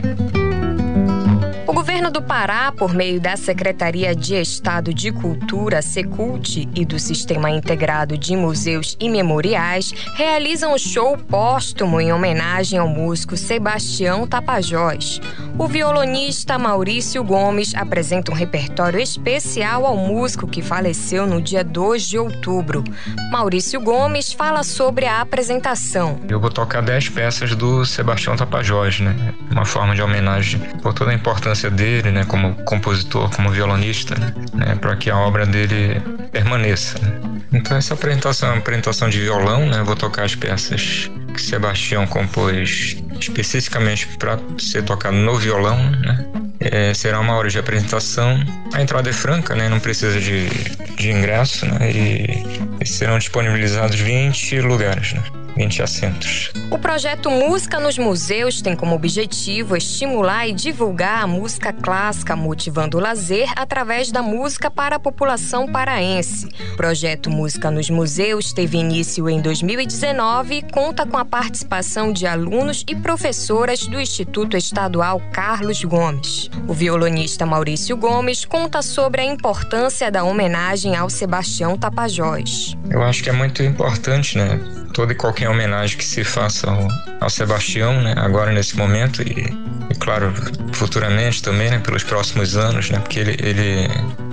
Governo 2.09 2.11
do 2.11 2.23
Pará, 2.23 2.73
por 2.73 2.95
meio 2.95 3.21
da 3.21 3.37
Secretaria 3.37 4.15
de 4.15 4.35
Estado 4.35 4.95
de 4.95 5.13
Cultura, 5.13 5.83
Secult, 5.83 6.69
e 6.75 6.85
do 6.85 6.99
Sistema 6.99 7.51
Integrado 7.51 8.17
de 8.17 8.35
Museus 8.37 8.97
e 8.99 9.09
Memoriais, 9.09 9.93
realizam 10.15 10.75
um 10.75 10.79
show 10.79 11.17
póstumo 11.19 12.01
em 12.01 12.13
homenagem 12.13 12.79
ao 12.79 12.89
músico 12.89 13.37
Sebastião 13.37 14.27
Tapajós. 14.27 15.21
O 15.59 15.67
violonista 15.67 16.59
Maurício 16.59 17.23
Gomes 17.23 17.75
apresenta 17.75 18.33
um 18.33 18.35
repertório 18.35 19.01
especial 19.01 19.85
ao 19.85 19.97
músico 19.97 20.47
que 20.47 20.63
faleceu 20.63 21.27
no 21.27 21.43
dia 21.43 21.65
2 21.65 22.03
de 22.05 22.19
outubro. 22.19 22.85
Maurício 23.31 23.81
Gomes 23.81 24.33
fala 24.33 24.63
sobre 24.63 25.07
a 25.07 25.21
apresentação. 25.21 26.21
Eu 26.29 26.41
vou 26.41 26.51
tocar 26.51 26.81
10 26.81 27.09
peças 27.11 27.55
do 27.55 27.85
Sebastião 27.85 28.37
Tapajós, 28.37 29.01
né? 29.01 29.15
Uma 29.51 29.65
forma 29.65 29.95
de 29.95 30.03
homenagem 30.03 30.61
por 30.81 30.95
toda 30.95 31.11
a 31.11 31.15
importância 31.15 31.71
dele 31.71 31.98
dele, 32.03 32.13
né, 32.13 32.25
como 32.25 32.55
compositor, 32.65 33.31
como 33.35 33.51
violonista, 33.51 34.15
né, 34.55 34.77
para 34.81 34.97
que 34.97 35.11
a 35.11 35.17
obra 35.17 35.45
dele 35.45 36.01
permaneça. 36.31 36.99
Né. 37.01 37.41
Então 37.53 37.77
essa 37.77 37.95
apresentação 37.95 38.51
é 38.51 38.53
uma 38.53 38.59
apresentação 38.59 39.09
de 39.09 39.21
violão, 39.21 39.67
né, 39.67 39.83
vou 39.83 39.97
tocar 39.97 40.25
as 40.25 40.35
peças 40.35 41.11
que 41.35 41.43
Sebastião 41.43 42.07
compôs 42.07 42.97
especificamente 43.19 44.07
para 44.19 44.39
ser 44.59 44.85
tocado 44.85 45.17
no 45.17 45.37
violão, 45.37 45.79
né. 45.91 46.25
É, 46.61 46.93
será 46.93 47.21
uma 47.21 47.35
hora 47.35 47.49
de 47.49 47.57
apresentação. 47.57 48.43
A 48.75 48.83
entrada 48.83 49.09
é 49.09 49.13
franca, 49.13 49.55
né? 49.55 49.69
Não 49.69 49.79
precisa 49.79 50.19
de, 50.21 50.49
de 50.97 51.13
ingresso, 51.13 51.65
né? 51.67 51.89
E, 51.89 52.78
serão 52.91 53.19
disponibilizados 53.19 53.99
20 53.99 54.61
lugares, 54.61 55.13
né? 55.15 55.23
20 55.59 55.83
assentos. 55.83 56.53
O 56.71 56.79
projeto 56.79 57.29
Música 57.29 57.81
nos 57.81 57.99
Museus 57.99 58.63
tem 58.63 58.77
como 58.77 58.95
objetivo 58.95 59.77
estimular 59.77 60.47
e 60.47 60.53
divulgar 60.53 61.25
a 61.25 61.27
música 61.27 61.73
clássica, 61.73 62.37
motivando 62.37 62.97
o 62.97 63.01
lazer 63.01 63.51
através 63.57 64.13
da 64.13 64.23
música 64.23 64.71
para 64.71 64.97
a 64.97 65.01
população 65.01 65.67
paraense. 65.67 66.47
O 66.75 66.77
projeto 66.77 67.29
Música 67.29 67.73
nos 67.73 67.91
Museus 67.91 68.53
teve 68.53 68.79
início 68.79 69.29
em 69.29 69.41
2019 69.43 70.55
e 70.55 70.63
conta 70.63 71.05
com 71.05 71.17
a 71.17 71.25
participação 71.25 72.13
de 72.13 72.25
alunos 72.25 72.85
e 72.89 72.95
professoras 72.95 73.81
do 73.89 74.01
Instituto 74.01 74.57
Estadual 74.57 75.21
Carlos 75.33 75.83
Gomes. 75.83 76.49
O 76.69 76.73
violonista 76.73 77.45
Maurício 77.45 77.97
Gomes 77.97 78.45
conta 78.45 78.81
sobre 78.81 79.23
a 79.23 79.25
importância 79.25 80.09
da 80.09 80.23
homenagem 80.23 80.95
ao 80.95 81.11
Sebastião 81.11 81.77
Tapajós. 81.77 82.78
Eu 82.91 83.03
acho 83.03 83.23
que 83.23 83.29
é 83.29 83.33
muito 83.33 83.63
importante, 83.63 84.39
né? 84.39 84.59
toda 84.99 85.13
e 85.13 85.15
qualquer 85.15 85.49
homenagem 85.49 85.97
que 85.97 86.05
se 86.05 86.25
faça 86.25 86.69
ao, 86.69 86.89
ao 87.21 87.31
Sebastião, 87.31 88.01
né, 88.01 88.15
agora 88.17 88.51
nesse 88.51 88.77
momento 88.77 89.23
e, 89.23 89.55
e, 89.89 89.95
claro, 89.95 90.35
futuramente 90.73 91.41
também, 91.41 91.71
né, 91.71 91.79
pelos 91.79 92.03
próximos 92.03 92.57
anos, 92.57 92.91
né, 92.91 92.99
porque 92.99 93.21
ele, 93.21 93.37
ele, 93.41 93.89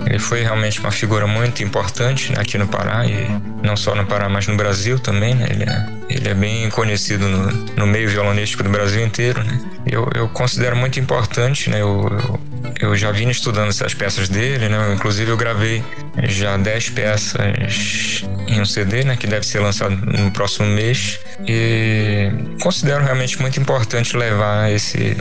ele 0.06 0.18
foi 0.18 0.42
realmente 0.42 0.80
uma 0.80 0.90
figura 0.90 1.24
muito 1.24 1.62
importante 1.62 2.32
né, 2.32 2.40
aqui 2.40 2.58
no 2.58 2.66
Pará 2.66 3.06
e 3.06 3.28
não 3.62 3.76
só 3.76 3.94
no 3.94 4.04
Pará, 4.06 4.28
mas 4.28 4.48
no 4.48 4.56
Brasil 4.56 4.98
também, 4.98 5.36
né, 5.36 5.46
ele 5.50 5.62
é, 5.62 5.86
ele 6.08 6.28
é 6.28 6.34
bem 6.34 6.68
conhecido 6.70 7.28
no, 7.28 7.52
no 7.76 7.86
meio 7.86 8.08
violonístico 8.08 8.64
do 8.64 8.68
Brasil 8.68 9.04
inteiro, 9.06 9.44
né. 9.44 9.60
Eu, 9.86 10.10
eu 10.16 10.28
considero 10.30 10.74
muito 10.74 10.98
importante, 10.98 11.70
né, 11.70 11.80
eu, 11.80 12.08
eu 12.10 12.40
eu 12.80 12.94
já 12.96 13.10
vim 13.10 13.28
estudando 13.28 13.68
essas 13.68 13.94
peças 13.94 14.28
dele, 14.28 14.68
né? 14.68 14.92
Inclusive 14.94 15.30
eu 15.30 15.36
gravei 15.36 15.82
já 16.24 16.56
10 16.56 16.90
peças 16.90 18.24
em 18.48 18.60
um 18.60 18.64
CD, 18.64 19.04
né? 19.04 19.16
Que 19.16 19.26
deve 19.26 19.46
ser 19.46 19.60
lançado 19.60 19.94
no 19.94 20.30
próximo 20.30 20.66
mês. 20.66 21.20
E 21.46 22.30
considero 22.60 23.04
realmente 23.04 23.40
muito 23.40 23.60
importante 23.60 24.16
levar 24.16 24.70
esse 24.70 25.16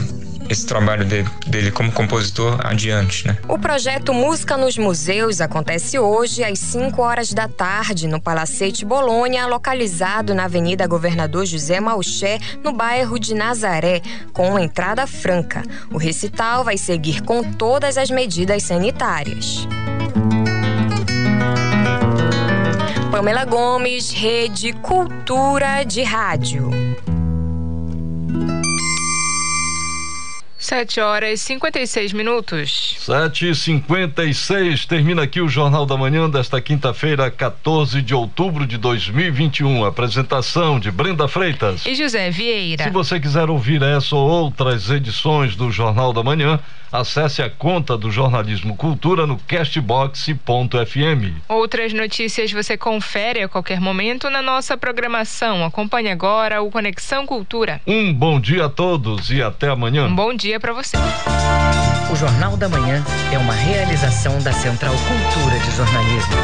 esse 0.50 0.66
trabalho 0.66 1.06
dele, 1.06 1.28
dele, 1.48 1.72
como 1.72 1.92
compositor 1.92 2.60
adiante, 2.64 3.28
né? 3.28 3.38
O 3.48 3.58
projeto 3.58 4.14
Música 4.14 4.58
nos 4.58 4.78
Museus 4.78 5.42
acontece 5.42 5.98
hoje 5.98 6.44
às 6.44 6.60
5 6.60 7.02
horas 7.02 7.34
da 7.34 7.48
tarde 7.48 8.08
no 8.08 8.22
Palacete 8.22 8.86
Bolônia, 8.86 9.48
localizado 9.48 10.34
na 10.34 10.46
Avenida 10.46 10.86
Governador 10.88 11.46
José 11.46 11.80
Malché, 11.80 12.40
no 12.64 12.72
bairro 12.72 13.20
de 13.20 13.34
Nazaré, 13.34 14.02
com 14.34 14.58
entrada 14.60 15.08
franca. 15.08 15.64
O 15.92 15.98
recital 15.98 16.64
vai 16.64 16.78
seguir 16.78 17.22
com 17.22 17.44
todas 17.44 17.98
as 17.98 18.10
medidas 18.10 18.64
sanitárias. 18.64 19.68
Pamela 23.16 23.46
Gomes, 23.46 24.12
Rede 24.12 24.74
Cultura 24.74 25.86
de 25.86 26.04
Rádio. 26.04 26.70
7 30.58 31.00
horas 31.00 31.40
e 31.40 31.44
56 31.44 32.12
minutos. 32.12 32.98
7 33.00 33.52
e 33.52 33.56
56 33.56 34.86
termina 34.86 35.24
aqui 35.24 35.40
o 35.40 35.48
Jornal 35.48 35.86
da 35.86 35.96
Manhã 35.96 36.30
desta 36.30 36.60
quinta-feira, 36.60 37.32
14 37.32 38.02
de 38.02 38.14
outubro 38.14 38.68
de 38.68 38.78
2021. 38.78 39.86
Apresentação 39.86 40.78
de 40.78 40.92
Brenda 40.92 41.26
Freitas 41.30 41.86
e 41.86 41.96
José 41.96 42.30
Vieira. 42.30 42.84
Se 42.84 42.90
você 42.90 43.18
quiser 43.18 43.50
ouvir 43.50 43.82
essa 43.82 44.14
ou 44.14 44.28
outras 44.28 44.90
edições 44.90 45.56
do 45.56 45.72
Jornal 45.72 46.12
da 46.12 46.22
Manhã, 46.22 46.60
acesse 47.00 47.42
a 47.42 47.50
conta 47.50 47.98
do 47.98 48.12
Jornalismo 48.12 48.76
Cultura 48.76 49.26
no 49.26 49.38
castbox.fm. 49.38 50.36
Outras 51.48 51.94
notícias 51.94 52.52
você 52.52 52.78
confere 52.78 53.44
a 53.44 53.48
qualquer 53.48 53.80
momento 53.80 54.30
na 54.30 54.42
nossa 54.42 54.78
programação. 54.78 55.66
Acompanhe 55.66 56.10
agora 56.10 56.62
o 56.62 56.72
Conexão 56.72 57.26
Cultura. 57.26 57.82
Um 57.86 58.14
bom 58.14 58.40
dia 58.40 58.66
a 58.66 58.70
todos 58.70 59.32
e 59.32 59.42
até 59.42 59.70
amanhã. 59.70 60.06
Um 60.06 60.16
bom 60.16 60.34
dia 60.34 60.60
para 60.60 60.74
você. 60.74 60.98
O 62.12 62.16
Jornal 62.16 62.56
da 62.56 62.70
Manhã 62.70 63.04
é 63.34 63.38
uma 63.38 63.54
realização 63.54 64.40
da 64.40 64.54
Central 64.54 64.94
Cultura 64.94 65.60
de 65.60 65.72
Jornalismo. 65.72 66.36